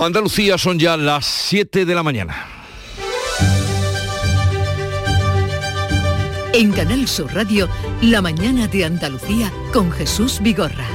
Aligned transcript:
Andalucía 0.00 0.56
son 0.56 0.78
ya 0.78 0.96
las 0.96 1.26
7 1.26 1.84
de 1.84 1.94
la 1.94 2.02
mañana. 2.02 2.46
En 6.54 6.72
Canal 6.72 7.06
Sur 7.06 7.34
Radio, 7.34 7.68
La 8.00 8.22
mañana 8.22 8.66
de 8.66 8.86
Andalucía 8.86 9.52
con 9.74 9.92
Jesús 9.92 10.40
Vigorra. 10.40 10.86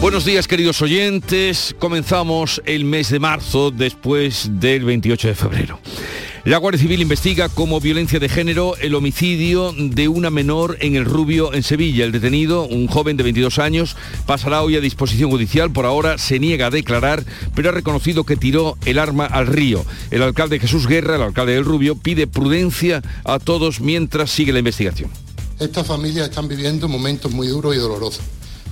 Buenos 0.00 0.24
días 0.24 0.46
queridos 0.46 0.80
oyentes, 0.80 1.74
comenzamos 1.80 2.62
el 2.66 2.84
mes 2.84 3.10
de 3.10 3.18
marzo 3.18 3.72
después 3.72 4.48
del 4.60 4.84
28 4.84 5.26
de 5.26 5.34
febrero. 5.34 5.80
La 6.44 6.56
Guardia 6.56 6.80
Civil 6.80 7.02
investiga 7.02 7.50
como 7.50 7.80
violencia 7.80 8.18
de 8.18 8.30
género 8.30 8.74
el 8.78 8.94
homicidio 8.94 9.74
de 9.76 10.08
una 10.08 10.30
menor 10.30 10.78
en 10.80 10.96
el 10.96 11.04
Rubio, 11.04 11.52
en 11.52 11.62
Sevilla. 11.62 12.06
El 12.06 12.12
detenido, 12.12 12.66
un 12.66 12.86
joven 12.86 13.18
de 13.18 13.24
22 13.24 13.58
años, 13.58 13.94
pasará 14.24 14.62
hoy 14.62 14.74
a 14.74 14.80
disposición 14.80 15.30
judicial. 15.30 15.70
Por 15.70 15.84
ahora 15.84 16.16
se 16.16 16.38
niega 16.38 16.68
a 16.68 16.70
declarar, 16.70 17.26
pero 17.54 17.68
ha 17.68 17.72
reconocido 17.72 18.24
que 18.24 18.38
tiró 18.38 18.78
el 18.86 18.98
arma 18.98 19.26
al 19.26 19.48
río. 19.48 19.84
El 20.10 20.22
alcalde 20.22 20.58
Jesús 20.58 20.86
Guerra, 20.86 21.16
el 21.16 21.22
alcalde 21.22 21.52
del 21.52 21.66
Rubio, 21.66 21.94
pide 21.94 22.26
prudencia 22.26 23.02
a 23.24 23.38
todos 23.38 23.82
mientras 23.82 24.30
sigue 24.30 24.54
la 24.54 24.60
investigación. 24.60 25.10
Estas 25.58 25.86
familias 25.86 26.30
están 26.30 26.48
viviendo 26.48 26.88
momentos 26.88 27.32
muy 27.32 27.48
duros 27.48 27.76
y 27.76 27.78
dolorosos, 27.78 28.22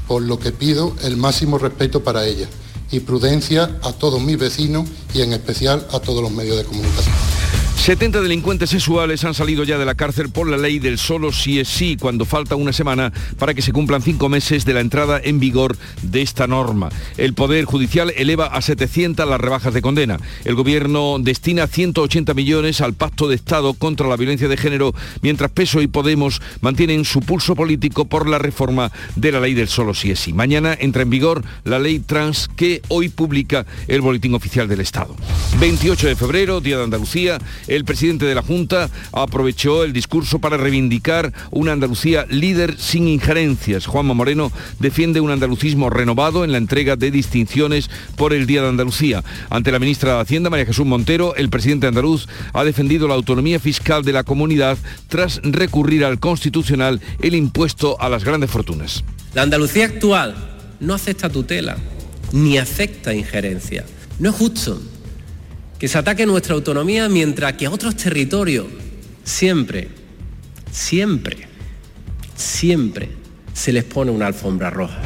por 0.07 0.23
lo 0.23 0.39
que 0.39 0.53
pido 0.53 0.97
el 1.03 1.19
máximo 1.19 1.59
respeto 1.59 2.03
para 2.03 2.25
ellas 2.25 2.49
y 2.91 3.01
prudencia 3.01 3.79
a 3.83 3.93
todos 3.93 4.23
mis 4.23 4.39
vecinos 4.39 4.89
y 5.13 5.21
en 5.21 5.35
especial 5.35 5.87
a 5.93 6.01
todos 6.01 6.23
los 6.23 6.33
medios 6.33 6.57
de 6.57 6.65
comunicación. 6.65 7.38
70 7.79 8.21
delincuentes 8.21 8.69
sexuales 8.69 9.25
han 9.25 9.33
salido 9.33 9.65
ya 9.65 9.79
de 9.79 9.87
la 9.87 9.95
cárcel 9.95 10.29
por 10.29 10.47
la 10.47 10.59
ley 10.59 10.79
del 10.79 10.99
solo 10.99 11.33
si 11.33 11.59
es 11.59 11.69
sí 11.69 11.97
cuando 11.99 12.27
falta 12.27 12.55
una 12.55 12.73
semana 12.75 13.13
para 13.39 13.55
que 13.55 13.63
se 13.63 13.73
cumplan 13.73 14.03
cinco 14.03 14.29
meses 14.29 14.67
de 14.67 14.75
la 14.75 14.81
entrada 14.81 15.19
en 15.23 15.41
vigor 15.41 15.77
de 16.03 16.21
esta 16.21 16.47
norma. 16.47 16.91
El 17.17 17.33
Poder 17.33 17.65
Judicial 17.65 18.13
eleva 18.15 18.47
a 18.47 18.61
700 18.61 19.27
las 19.27 19.41
rebajas 19.41 19.73
de 19.73 19.81
condena. 19.81 20.19
El 20.45 20.55
Gobierno 20.55 21.17
destina 21.19 21.67
180 21.67 22.35
millones 22.35 22.83
al 22.83 22.93
Pacto 22.93 23.27
de 23.27 23.37
Estado 23.37 23.73
contra 23.73 24.07
la 24.07 24.17
violencia 24.17 24.49
de 24.49 24.59
género, 24.59 24.95
mientras 25.23 25.51
Peso 25.51 25.81
y 25.81 25.87
Podemos 25.87 26.43
mantienen 26.61 27.07
su 27.07 27.21
pulso 27.21 27.55
político 27.55 28.05
por 28.05 28.29
la 28.29 28.39
reforma 28.39 28.93
de 29.17 29.33
la 29.33 29.41
ley 29.41 29.55
del 29.55 29.69
solo 29.69 29.95
si 29.95 30.11
es 30.11 30.21
sí. 30.21 30.35
Mañana 30.35 30.77
entra 30.79 31.03
en 31.03 31.11
vigor 31.11 31.43
la 31.65 31.79
ley 31.79 32.01
trans 32.01 32.49
que 32.55 32.83
hoy 32.89 33.09
publica 33.09 33.65
el 33.87 34.03
Boletín 34.03 34.35
Oficial 34.35 34.69
del 34.69 34.81
Estado. 34.81 35.17
28 35.59 36.09
de 36.09 36.17
febrero, 36.17 36.61
Día 36.61 36.77
de 36.77 36.85
Andalucía, 36.85 37.39
el 37.69 37.85
presidente 37.85 38.27
de 38.27 38.35
la 38.35 38.43
Junta 38.43 38.91
aprovechó 39.13 39.85
el 39.85 39.93
discurso 39.93 40.39
para 40.39 40.57
reivindicar 40.57 41.33
una 41.51 41.73
Andalucía 41.73 42.27
líder 42.29 42.77
sin 42.79 43.09
injerencias. 43.09 43.87
Juanma 43.87 44.15
Moreno 44.15 44.51
defiende 44.79 45.21
un 45.21 45.31
andalucismo 45.31 45.91
renovado 45.91 46.45
en 46.45 46.53
la 46.53 46.59
entrega 46.59 46.97
de 46.97 47.11
distinciones 47.11 47.91
por 48.17 48.33
el 48.33 48.47
Día 48.47 48.63
de 48.63 48.69
Andalucía. 48.69 49.23
Ante 49.51 49.73
la 49.73 49.79
ministra 49.79 50.15
de 50.15 50.21
Hacienda, 50.21 50.51
María 50.51 50.67
Jesús 50.67 50.87
Montero, 50.87 51.35
el 51.37 51.51
presidente 51.51 51.87
andaluz 51.87 52.27
ha 52.53 52.65
defendido 52.65 53.09
la 53.09 53.15
autonomía 53.15 53.61
fiscal 53.61 54.05
de 54.05 54.13
la 54.13 54.25
comunidad 54.25 54.79
tras 55.09 55.41
recurrir 55.43 56.05
al 56.05 56.19
Constitucional 56.19 57.01
el 57.21 57.35
impuesto 57.35 58.01
a 58.01 58.09
las 58.09 58.25
grandes 58.25 58.51
fortunas. 58.51 59.05
La 59.35 59.43
Andalucía 59.43 59.85
actual 59.85 60.35
no 60.81 60.95
acepta 60.95 61.29
tutela 61.29 61.77
ni 62.33 62.59
acepta 62.59 63.15
injerencia. 63.15 63.85
No 64.19 64.31
es 64.31 64.37
justo 64.37 64.81
que 65.79 65.89
se 65.89 65.99
ataque 65.99 66.27
nuestra 66.27 66.55
autonomía 66.55 67.09
mientras 67.09 67.53
que 67.55 67.67
a 67.67 67.71
otros 67.71 67.97
territorios 67.97 68.67
siempre, 69.25 69.89
siempre, 70.73 71.47
siempre 72.35 73.11
se 73.53 73.73
les 73.73 73.85
pone 73.85 74.11
una 74.11 74.27
alfombra 74.27 74.71
roja. 74.71 75.01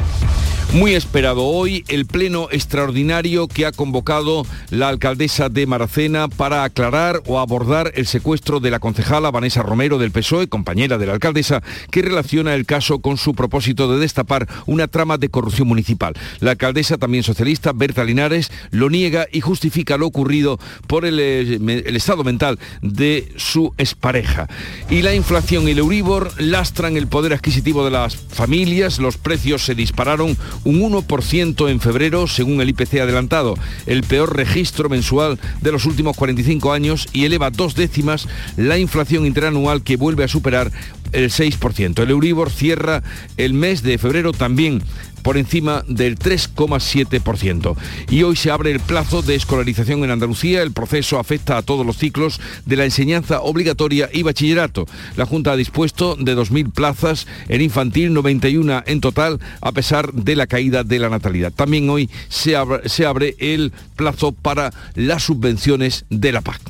Muy 0.73 0.95
esperado 0.95 1.43
hoy 1.43 1.85
el 1.87 2.07
pleno 2.07 2.47
extraordinario 2.49 3.47
que 3.47 3.67
ha 3.67 3.71
convocado 3.71 4.43
la 4.71 4.89
alcaldesa 4.89 5.47
de 5.47 5.67
Maracena 5.67 6.29
para 6.29 6.63
aclarar 6.63 7.21
o 7.27 7.39
abordar 7.39 7.91
el 7.93 8.07
secuestro 8.07 8.59
de 8.59 8.71
la 8.71 8.79
concejala 8.79 9.29
Vanessa 9.29 9.61
Romero 9.61 9.99
del 9.99 10.09
PSOE, 10.09 10.49
compañera 10.49 10.97
de 10.97 11.05
la 11.05 11.13
alcaldesa, 11.13 11.61
que 11.91 12.01
relaciona 12.01 12.55
el 12.55 12.65
caso 12.65 13.01
con 13.01 13.17
su 13.17 13.35
propósito 13.35 13.87
de 13.87 13.99
destapar 13.99 14.47
una 14.65 14.87
trama 14.87 15.19
de 15.19 15.29
corrupción 15.29 15.67
municipal. 15.67 16.15
La 16.39 16.51
alcaldesa, 16.51 16.97
también 16.97 17.21
socialista, 17.21 17.71
Berta 17.71 18.03
Linares, 18.03 18.51
lo 18.71 18.89
niega 18.89 19.27
y 19.31 19.41
justifica 19.41 19.97
lo 19.97 20.07
ocurrido 20.07 20.59
por 20.87 21.05
el, 21.05 21.19
el 21.19 21.95
estado 21.95 22.23
mental 22.23 22.57
de 22.81 23.31
su 23.37 23.75
expareja. 23.77 24.47
Y 24.89 25.03
la 25.03 25.13
inflación 25.13 25.67
y 25.67 25.71
el 25.71 25.77
Euribor 25.77 26.31
lastran 26.41 26.97
el 26.97 27.05
poder 27.05 27.33
adquisitivo 27.33 27.85
de 27.85 27.91
las 27.91 28.15
familias, 28.15 28.97
los 28.97 29.17
precios 29.17 29.63
se 29.63 29.75
dispararon 29.75 30.35
un 30.65 30.81
1% 30.81 31.69
en 31.69 31.79
febrero 31.79 32.27
según 32.27 32.61
el 32.61 32.69
IPC 32.69 32.95
adelantado, 32.95 33.55
el 33.85 34.03
peor 34.03 34.35
registro 34.35 34.89
mensual 34.89 35.39
de 35.61 35.71
los 35.71 35.85
últimos 35.85 36.15
45 36.17 36.73
años 36.73 37.07
y 37.13 37.25
eleva 37.25 37.49
dos 37.49 37.75
décimas 37.75 38.27
la 38.57 38.77
inflación 38.77 39.25
interanual 39.25 39.83
que 39.83 39.97
vuelve 39.97 40.23
a 40.23 40.27
superar 40.27 40.71
el 41.11 41.29
6%. 41.29 41.99
El 41.99 42.09
Euribor 42.09 42.49
cierra 42.49 43.03
el 43.37 43.53
mes 43.53 43.83
de 43.83 43.97
febrero 43.97 44.33
también 44.33 44.81
por 45.23 45.37
encima 45.37 45.83
del 45.87 46.19
3,7%. 46.19 47.75
Y 48.09 48.23
hoy 48.23 48.35
se 48.35 48.51
abre 48.51 48.71
el 48.71 48.79
plazo 48.79 49.21
de 49.21 49.35
escolarización 49.35 50.03
en 50.03 50.11
Andalucía. 50.11 50.61
El 50.61 50.73
proceso 50.73 51.17
afecta 51.17 51.57
a 51.57 51.63
todos 51.63 51.85
los 51.85 51.97
ciclos 51.97 52.39
de 52.65 52.75
la 52.75 52.85
enseñanza 52.85 53.41
obligatoria 53.41 54.09
y 54.13 54.23
bachillerato. 54.23 54.85
La 55.15 55.25
Junta 55.25 55.53
ha 55.53 55.55
dispuesto 55.55 56.15
de 56.15 56.35
2.000 56.35 56.71
plazas 56.71 57.25
en 57.47 57.61
infantil, 57.61 58.13
91 58.13 58.83
en 58.85 59.01
total, 59.01 59.39
a 59.61 59.71
pesar 59.71 60.13
de 60.13 60.35
la 60.35 60.47
caída 60.47 60.83
de 60.83 60.99
la 60.99 61.09
natalidad. 61.09 61.51
También 61.51 61.89
hoy 61.89 62.09
se 62.29 62.55
abre, 62.55 62.87
se 62.89 63.05
abre 63.05 63.35
el 63.39 63.71
plazo 63.95 64.31
para 64.31 64.73
las 64.95 65.23
subvenciones 65.23 66.05
de 66.09 66.31
la 66.31 66.41
PAC. 66.41 66.61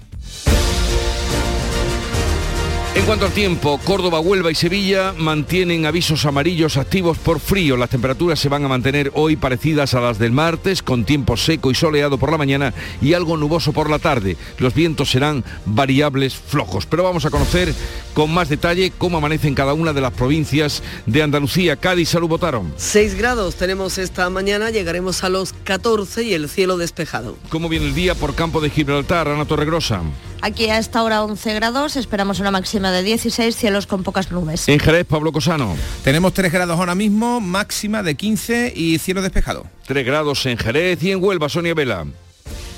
En 2.96 3.06
cuanto 3.06 3.26
al 3.26 3.32
tiempo, 3.32 3.80
Córdoba, 3.84 4.20
Huelva 4.20 4.52
y 4.52 4.56
Sevilla 4.56 5.16
mantienen 5.18 5.88
avisos 5.88 6.26
amarillos 6.26 6.78
activos 6.78 7.18
por 7.18 7.40
frío. 7.40 7.76
Las 7.76 7.90
temperaturas 7.90 8.40
se 8.40 8.50
van 8.50 8.64
a 8.64 8.68
mantener 8.68 9.12
hoy 9.16 9.36
parecidas 9.36 9.96
a 9.96 10.00
las 10.00 10.20
del 10.20 10.32
martes, 10.32 10.84
con 10.84 11.04
tiempo 11.04 11.36
seco 11.36 11.72
y 11.72 11.76
soleado 11.76 12.20
por 12.20 12.32
la 12.32 12.38
mañana 12.38 12.72
y 13.02 13.14
algo 13.14 13.36
nuboso 13.36 13.74
por 13.74 13.90
la 13.90 13.98
tarde. 13.98 14.38
Los 14.60 14.76
vientos 14.76 15.10
serán 15.10 15.44
variables 15.66 16.36
flojos. 16.36 16.86
Pero 16.86 17.04
vamos 17.04 17.26
a 17.26 17.32
conocer 17.32 17.74
con 18.14 18.32
más 18.32 18.48
detalle 18.48 18.94
cómo 18.96 19.18
amanece 19.18 19.48
en 19.48 19.56
cada 19.56 19.74
una 19.74 19.92
de 19.92 20.02
las 20.02 20.14
provincias 20.14 20.84
de 21.08 21.24
Andalucía. 21.24 21.78
Cádiz, 21.78 22.10
salud, 22.10 22.28
votaron. 22.28 22.72
6 22.78 23.16
grados 23.16 23.56
tenemos 23.56 23.98
esta 23.98 24.30
mañana, 24.30 24.70
llegaremos 24.70 25.24
a 25.24 25.30
los 25.30 25.54
14 25.64 26.22
y 26.24 26.36
el 26.36 26.48
cielo 26.48 26.78
despejado. 26.78 27.38
¿Cómo 27.50 27.70
viene 27.70 27.88
el 27.88 27.96
día 27.96 28.14
por 28.14 28.36
campo 28.36 28.62
de 28.62 28.70
Gibraltar, 28.70 29.28
Ana 29.30 29.46
Torregrosa? 29.46 30.04
Aquí 30.44 30.70
a 30.70 30.78
esta 30.78 31.02
hora 31.04 31.24
11 31.24 31.54
grados, 31.54 31.96
esperamos 31.96 32.42
una 32.42 32.52
máxima 32.52 32.92
de 32.92 33.02
16, 33.02 33.56
cielos 33.56 33.88
con 33.88 34.04
pocas 34.04 34.30
nubes. 34.30 34.68
En 34.68 34.78
Jerez, 34.78 35.06
Pablo 35.06 35.32
Cosano. 35.32 35.74
Tenemos 36.04 36.34
3 36.34 36.52
grados 36.52 36.78
ahora 36.78 36.96
mismo, 36.96 37.40
máxima 37.40 38.04
de 38.04 38.16
15 38.16 38.74
y 38.76 39.00
cielo 39.00 39.22
despejado. 39.22 39.66
3 39.88 40.06
grados 40.06 40.46
en 40.46 40.58
Jerez 40.58 41.02
y 41.02 41.12
en 41.12 41.24
Huelva, 41.24 41.48
Sonia 41.48 41.74
Vela. 41.74 42.06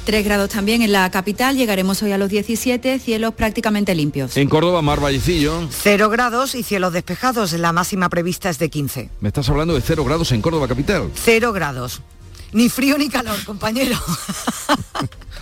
3 0.05 0.23
grados 0.23 0.51
también 0.51 0.83
en 0.83 0.91
la 0.91 1.09
capital, 1.09 1.57
llegaremos 1.57 2.03
hoy 2.03 2.11
a 2.11 2.19
los 2.19 2.29
17, 2.29 2.99
cielos 2.99 3.33
prácticamente 3.33 3.95
limpios. 3.95 4.37
En 4.37 4.47
Córdoba, 4.47 4.83
Mar 4.83 4.99
Vallecillo. 5.03 5.67
0 5.71 6.09
grados 6.09 6.53
y 6.53 6.61
cielos 6.61 6.93
despejados, 6.93 7.51
la 7.53 7.73
máxima 7.73 8.09
prevista 8.09 8.51
es 8.51 8.59
de 8.59 8.69
15. 8.69 9.09
Me 9.21 9.29
estás 9.29 9.49
hablando 9.49 9.73
de 9.73 9.81
0 9.81 10.05
grados 10.05 10.31
en 10.33 10.43
Córdoba 10.43 10.67
capital. 10.67 11.09
0 11.15 11.51
grados. 11.51 12.03
Ni 12.55 12.69
frío 12.69 12.97
ni 12.97 13.09
calor, 13.09 13.35
compañero. 13.43 13.97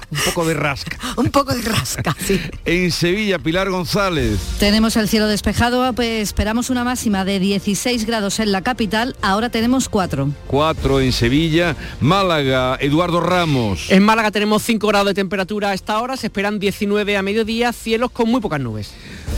Un 0.09 0.17
poco 0.25 0.45
de 0.47 0.55
rasca. 0.55 0.97
Un 1.15 1.29
poco 1.29 1.53
de 1.53 1.61
rasca, 1.61 2.15
sí. 2.19 2.41
En 2.65 2.91
Sevilla, 2.91 3.37
Pilar 3.37 3.69
González. 3.69 4.39
Tenemos 4.57 4.95
el 4.95 5.07
cielo 5.07 5.27
despejado, 5.27 5.93
pues 5.93 6.23
esperamos 6.23 6.71
una 6.71 6.83
máxima 6.83 7.23
de 7.23 7.39
16 7.39 8.07
grados 8.07 8.39
en 8.39 8.51
la 8.51 8.63
capital, 8.63 9.15
ahora 9.21 9.49
tenemos 9.49 9.89
4. 9.89 10.31
4 10.47 11.01
en 11.01 11.11
Sevilla. 11.11 11.75
Málaga, 11.99 12.77
Eduardo 12.79 13.21
Ramos. 13.21 13.91
En 13.91 14.03
Málaga 14.03 14.31
tenemos 14.31 14.63
5 14.63 14.87
grados 14.87 15.09
de 15.09 15.13
temperatura 15.13 15.69
a 15.69 15.73
esta 15.75 15.99
hora, 15.99 16.17
se 16.17 16.27
esperan 16.27 16.57
19 16.57 17.15
a 17.15 17.21
mediodía, 17.21 17.73
cielos 17.73 18.09
con 18.09 18.27
muy 18.27 18.41
pocas 18.41 18.59
nubes. 18.59 18.91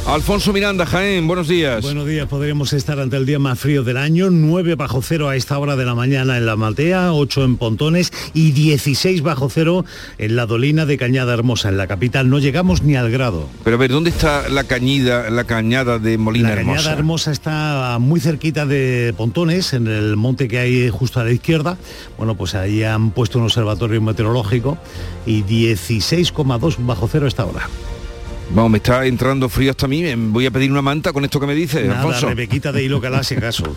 Alfonso 0.08 0.54
Miranda, 0.54 0.86
Jaén, 0.86 1.26
buenos 1.26 1.48
días. 1.48 1.82
Buenos 1.82 2.06
días, 2.06 2.28
podríamos 2.28 2.74
estar 2.74 3.00
ante 3.00 3.18
el 3.18 3.26
día 3.26 3.40
más 3.40 3.58
frío 3.58 3.84
del 3.84 3.98
año, 3.98 4.30
9 4.30 4.76
bajo 4.76 5.02
cero 5.02 5.30
a 5.30 5.36
esta 5.36 5.58
hora 5.58 5.76
de 5.76 5.84
la 5.84 5.96
mañana 5.96 6.38
en 6.38 6.46
La 6.46 6.56
Maltea, 6.56 7.12
8 7.12 7.44
en 7.44 7.58
Pontones 7.58 8.14
y 8.36 8.52
16 8.52 9.24
bajo 9.24 9.50
cero 9.50 9.84
en 10.20 10.36
la 10.36 10.46
Dolina 10.46 10.86
de 10.86 11.00
Cañada 11.00 11.34
Hermosa, 11.34 11.70
en 11.70 11.78
la 11.78 11.88
capital. 11.88 12.30
No 12.30 12.38
llegamos 12.38 12.84
ni 12.84 12.96
al 12.96 13.10
grado. 13.10 13.50
Pero 13.64 13.78
a 13.78 13.80
ver, 13.80 13.90
¿dónde 13.90 14.12
está 14.12 14.48
la 14.48 14.66
cañida, 14.66 15.32
la 15.32 15.46
cañada 15.46 15.98
de 15.98 16.20
Molina 16.20 16.50
la 16.50 16.54
Hermosa? 16.54 16.72
La 16.72 16.78
Cañada 16.84 17.00
Hermosa 17.00 17.32
está 17.32 17.98
muy 18.00 18.20
cerquita 18.20 18.68
de 18.68 19.12
Pontones, 19.18 19.74
en 19.74 19.88
el 19.88 20.18
monte 20.18 20.48
que 20.48 20.60
hay 20.60 20.90
justo 20.92 21.20
a 21.20 21.24
la 21.24 21.32
izquierda. 21.32 21.80
Bueno, 22.16 22.36
pues 22.36 22.54
ahí 22.54 22.84
han 22.84 23.10
puesto 23.10 23.40
un 23.40 23.46
observatorio 23.46 24.00
meteorológico 24.04 24.78
y 25.26 25.42
16,2 25.42 26.76
bajo 26.86 27.10
cero 27.12 27.26
a 27.26 27.28
esta 27.28 27.44
hora. 27.44 27.68
Vamos, 28.52 28.72
me 28.72 28.78
está 28.78 29.06
entrando 29.06 29.50
frío 29.50 29.72
hasta 29.72 29.86
a 29.86 29.90
mí. 29.90 30.02
me 30.02 30.16
Voy 30.16 30.46
a 30.46 30.52
pedir 30.52 30.72
una 30.72 30.82
manta 30.82 31.12
con 31.14 31.26
esto 31.26 31.40
que 31.40 31.48
me 31.48 31.56
dice, 31.56 31.84
Nada, 31.84 32.02
Alfonso. 32.02 32.28
Rebequita 32.28 32.72
de 32.72 32.84
hilo 32.84 33.02
calá, 33.02 33.24
si 33.24 33.36
acaso. 33.36 33.76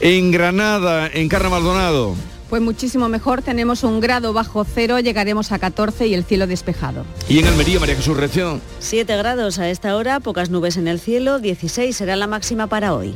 en 0.00 0.30
Granada, 0.30 1.08
en 1.12 1.28
Carra 1.28 1.48
Maldonado. 1.48 2.14
Pues 2.48 2.60
muchísimo 2.60 3.08
mejor, 3.08 3.42
tenemos 3.42 3.84
un 3.84 4.00
grado 4.00 4.32
bajo 4.32 4.64
cero, 4.64 4.98
llegaremos 4.98 5.52
a 5.52 5.60
14 5.60 6.08
y 6.08 6.14
el 6.14 6.24
cielo 6.24 6.48
despejado. 6.48 7.04
Y 7.28 7.38
en 7.38 7.46
Almería, 7.46 7.78
María 7.78 7.94
Jesús 7.94 8.16
Reacción. 8.16 8.60
7 8.80 9.16
grados 9.16 9.60
a 9.60 9.70
esta 9.70 9.94
hora, 9.94 10.18
pocas 10.18 10.50
nubes 10.50 10.76
en 10.76 10.88
el 10.88 10.98
cielo, 10.98 11.38
16 11.38 11.96
será 11.96 12.16
la 12.16 12.26
máxima 12.26 12.66
para 12.66 12.92
hoy. 12.92 13.14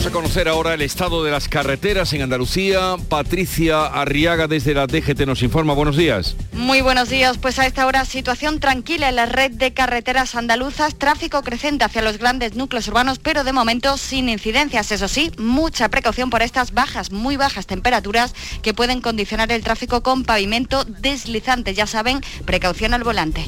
Vamos 0.00 0.12
a 0.12 0.16
conocer 0.16 0.48
ahora 0.48 0.72
el 0.72 0.80
estado 0.80 1.22
de 1.22 1.30
las 1.30 1.46
carreteras 1.46 2.14
en 2.14 2.22
Andalucía. 2.22 2.96
Patricia 3.10 3.84
Arriaga 3.84 4.46
desde 4.46 4.72
la 4.72 4.86
DGT 4.86 5.26
nos 5.26 5.42
informa. 5.42 5.74
Buenos 5.74 5.94
días. 5.94 6.36
Muy 6.54 6.80
buenos 6.80 7.10
días, 7.10 7.36
pues 7.36 7.58
a 7.58 7.66
esta 7.66 7.86
hora 7.86 8.06
situación 8.06 8.60
tranquila 8.60 9.10
en 9.10 9.16
la 9.16 9.26
red 9.26 9.50
de 9.50 9.74
carreteras 9.74 10.34
andaluzas, 10.36 10.94
tráfico 10.94 11.42
creciente 11.42 11.84
hacia 11.84 12.00
los 12.00 12.16
grandes 12.16 12.54
núcleos 12.54 12.88
urbanos, 12.88 13.18
pero 13.18 13.44
de 13.44 13.52
momento 13.52 13.98
sin 13.98 14.30
incidencias. 14.30 14.90
Eso 14.90 15.06
sí, 15.06 15.32
mucha 15.36 15.90
precaución 15.90 16.30
por 16.30 16.40
estas 16.40 16.72
bajas, 16.72 17.12
muy 17.12 17.36
bajas 17.36 17.66
temperaturas 17.66 18.34
que 18.62 18.72
pueden 18.72 19.02
condicionar 19.02 19.52
el 19.52 19.62
tráfico 19.62 20.02
con 20.02 20.24
pavimento 20.24 20.84
deslizante. 20.84 21.74
Ya 21.74 21.86
saben, 21.86 22.22
precaución 22.46 22.94
al 22.94 23.04
volante. 23.04 23.44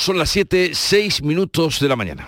Son 0.00 0.16
las 0.16 0.30
7, 0.30 0.70
6 0.72 1.22
minutos 1.24 1.78
de 1.78 1.86
la 1.86 1.94
mañana. 1.94 2.26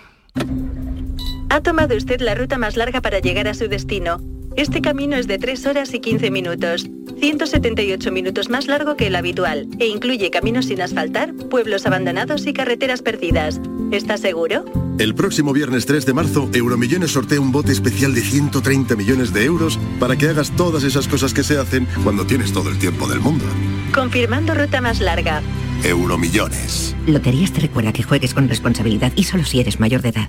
Ha 1.49 1.63
tomado 1.63 1.97
usted 1.97 2.21
la 2.21 2.35
ruta 2.35 2.59
más 2.59 2.77
larga 2.77 3.01
para 3.01 3.19
llegar 3.21 3.49
a 3.49 3.55
su 3.55 3.67
destino. 3.67 4.21
Este 4.57 4.83
camino 4.83 5.17
es 5.17 5.27
de 5.27 5.39
3 5.39 5.65
horas 5.65 5.95
y 5.95 6.01
15 6.01 6.31
minutos, 6.31 6.91
178 7.19 8.13
minutos 8.13 8.51
más 8.51 8.67
largo 8.67 8.95
que 8.95 9.07
el 9.07 9.17
habitual, 9.17 9.69
e 9.79 9.87
incluye 9.87 10.31
caminos 10.31 10.67
sin 10.67 10.83
asfaltar, 10.83 11.33
pueblos 11.33 11.87
abandonados 11.87 12.47
y 12.47 12.53
carreteras 12.53 13.01
perdidas. 13.01 13.59
¿Está 13.91 14.19
seguro? 14.19 14.67
El 14.99 15.15
próximo 15.15 15.55
viernes 15.55 15.87
3 15.87 16.05
de 16.05 16.13
marzo, 16.13 16.51
Euromillones 16.53 17.13
sortea 17.13 17.41
un 17.41 17.53
bote 17.53 17.73
especial 17.73 18.15
de 18.15 18.21
130 18.21 18.97
millones 18.97 19.33
de 19.33 19.47
euros 19.47 19.79
para 19.99 20.17
que 20.17 20.29
hagas 20.29 20.55
todas 20.57 20.85
esas 20.85 21.09
cosas 21.09 21.33
que 21.33 21.43
se 21.43 21.57
hacen 21.57 21.89
cuando 22.05 22.27
tienes 22.27 22.53
todo 22.53 22.69
el 22.69 22.79
tiempo 22.79 23.09
del 23.09 23.21
mundo. 23.21 23.47
Confirmando 23.95 24.55
ruta 24.55 24.81
más 24.81 25.01
larga. 25.01 25.43
Euromillones. 25.85 26.97
Loterías 27.07 27.53
te 27.53 27.61
recuerda 27.61 27.93
que 27.93 28.03
juegues 28.03 28.33
con 28.33 28.49
responsabilidad 28.49 29.13
y 29.17 29.25
solo 29.25 29.45
si 29.45 29.61
eres 29.61 29.81
mayor 29.81 30.01
de 30.01 30.11
edad. 30.11 30.29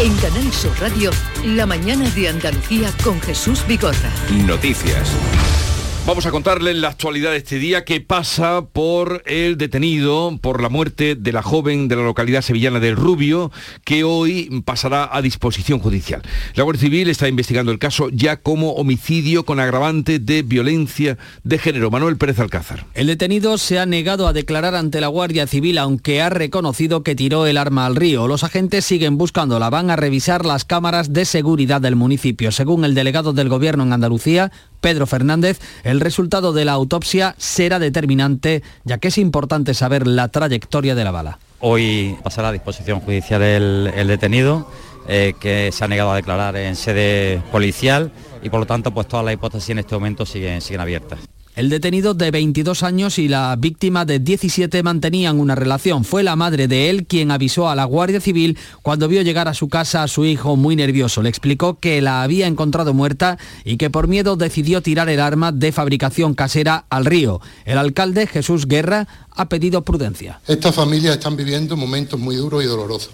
En 0.00 0.14
Canal 0.16 0.52
Sur 0.52 0.72
Radio, 0.80 1.12
la 1.44 1.66
mañana 1.66 2.10
de 2.10 2.28
Andalucía 2.28 2.90
con 3.04 3.20
Jesús 3.20 3.64
Vigorra. 3.66 4.10
Noticias. 4.44 5.63
Vamos 6.06 6.26
a 6.26 6.30
contarles 6.30 6.76
la 6.76 6.88
actualidad 6.88 7.30
de 7.30 7.38
este 7.38 7.58
día 7.58 7.86
que 7.86 7.98
pasa 8.02 8.66
por 8.70 9.22
el 9.24 9.56
detenido 9.56 10.38
por 10.42 10.60
la 10.60 10.68
muerte 10.68 11.14
de 11.14 11.32
la 11.32 11.42
joven 11.42 11.88
de 11.88 11.96
la 11.96 12.02
localidad 12.02 12.42
sevillana 12.42 12.78
del 12.78 12.94
Rubio, 12.94 13.50
que 13.84 14.04
hoy 14.04 14.62
pasará 14.66 15.08
a 15.10 15.22
disposición 15.22 15.78
judicial. 15.78 16.20
La 16.56 16.64
Guardia 16.64 16.82
Civil 16.82 17.08
está 17.08 17.26
investigando 17.26 17.72
el 17.72 17.78
caso 17.78 18.10
ya 18.10 18.36
como 18.36 18.72
homicidio 18.72 19.46
con 19.46 19.60
agravante 19.60 20.18
de 20.18 20.42
violencia 20.42 21.16
de 21.42 21.56
género. 21.56 21.90
Manuel 21.90 22.18
Pérez 22.18 22.38
Alcázar. 22.38 22.84
El 22.92 23.06
detenido 23.06 23.56
se 23.56 23.78
ha 23.78 23.86
negado 23.86 24.26
a 24.26 24.34
declarar 24.34 24.74
ante 24.74 25.00
la 25.00 25.08
Guardia 25.08 25.46
Civil, 25.46 25.78
aunque 25.78 26.20
ha 26.20 26.28
reconocido 26.28 27.02
que 27.02 27.14
tiró 27.14 27.46
el 27.46 27.56
arma 27.56 27.86
al 27.86 27.96
río. 27.96 28.28
Los 28.28 28.44
agentes 28.44 28.84
siguen 28.84 29.16
buscándola. 29.16 29.70
Van 29.70 29.88
a 29.88 29.96
revisar 29.96 30.44
las 30.44 30.66
cámaras 30.66 31.14
de 31.14 31.24
seguridad 31.24 31.80
del 31.80 31.96
municipio. 31.96 32.52
Según 32.52 32.84
el 32.84 32.94
delegado 32.94 33.32
del 33.32 33.48
Gobierno 33.48 33.84
en 33.84 33.94
Andalucía, 33.94 34.52
Pedro 34.84 35.06
Fernández, 35.06 35.60
el 35.82 35.98
resultado 35.98 36.52
de 36.52 36.66
la 36.66 36.72
autopsia 36.72 37.34
será 37.38 37.78
determinante, 37.78 38.62
ya 38.84 38.98
que 38.98 39.08
es 39.08 39.16
importante 39.16 39.72
saber 39.72 40.06
la 40.06 40.28
trayectoria 40.28 40.94
de 40.94 41.04
la 41.04 41.10
bala. 41.10 41.38
Hoy 41.60 42.18
pasará 42.22 42.48
a 42.48 42.52
disposición 42.52 43.00
judicial 43.00 43.40
el, 43.40 44.06
detenido, 44.06 44.70
eh, 45.08 45.32
que 45.40 45.72
se 45.72 45.84
ha 45.84 45.88
negado 45.88 46.12
a 46.12 46.16
declarar 46.16 46.56
en 46.56 46.76
sede 46.76 47.40
policial 47.50 48.12
y 48.42 48.50
por 48.50 48.60
lo 48.60 48.66
tanto 48.66 48.92
pues 48.92 49.08
todas 49.08 49.24
las 49.24 49.32
hipótesis 49.32 49.70
en 49.70 49.78
este 49.78 49.94
momento 49.94 50.26
siguen, 50.26 50.60
siguen 50.60 50.82
abiertas. 50.82 51.18
El 51.54 51.70
detenido 51.70 52.14
de 52.14 52.32
22 52.32 52.82
años 52.82 53.16
y 53.20 53.28
la 53.28 53.54
víctima 53.56 54.04
de 54.04 54.18
17 54.18 54.82
mantenían 54.82 55.38
una 55.38 55.54
relación. 55.54 56.04
Fue 56.04 56.24
la 56.24 56.34
madre 56.34 56.66
de 56.66 56.90
él 56.90 57.06
quien 57.06 57.30
avisó 57.30 57.68
a 57.68 57.76
la 57.76 57.84
Guardia 57.84 58.20
Civil 58.20 58.58
cuando 58.82 59.06
vio 59.06 59.22
llegar 59.22 59.46
a 59.46 59.54
su 59.54 59.68
casa 59.68 60.02
a 60.02 60.08
su 60.08 60.24
hijo 60.24 60.56
muy 60.56 60.74
nervioso. 60.74 61.22
Le 61.22 61.28
explicó 61.28 61.78
que 61.78 62.02
la 62.02 62.24
había 62.24 62.48
encontrado 62.48 62.92
muerta 62.92 63.38
y 63.64 63.76
que 63.76 63.88
por 63.88 64.08
miedo 64.08 64.34
decidió 64.34 64.82
tirar 64.82 65.08
el 65.08 65.20
arma 65.20 65.52
de 65.52 65.70
fabricación 65.70 66.34
casera 66.34 66.86
al 66.90 67.04
río. 67.04 67.40
El 67.66 67.78
alcalde 67.78 68.26
Jesús 68.26 68.66
Guerra 68.66 69.06
ha 69.30 69.48
pedido 69.48 69.84
prudencia. 69.84 70.40
Estas 70.48 70.74
familias 70.74 71.14
están 71.14 71.36
viviendo 71.36 71.76
momentos 71.76 72.18
muy 72.18 72.34
duros 72.34 72.64
y 72.64 72.66
dolorosos, 72.66 73.12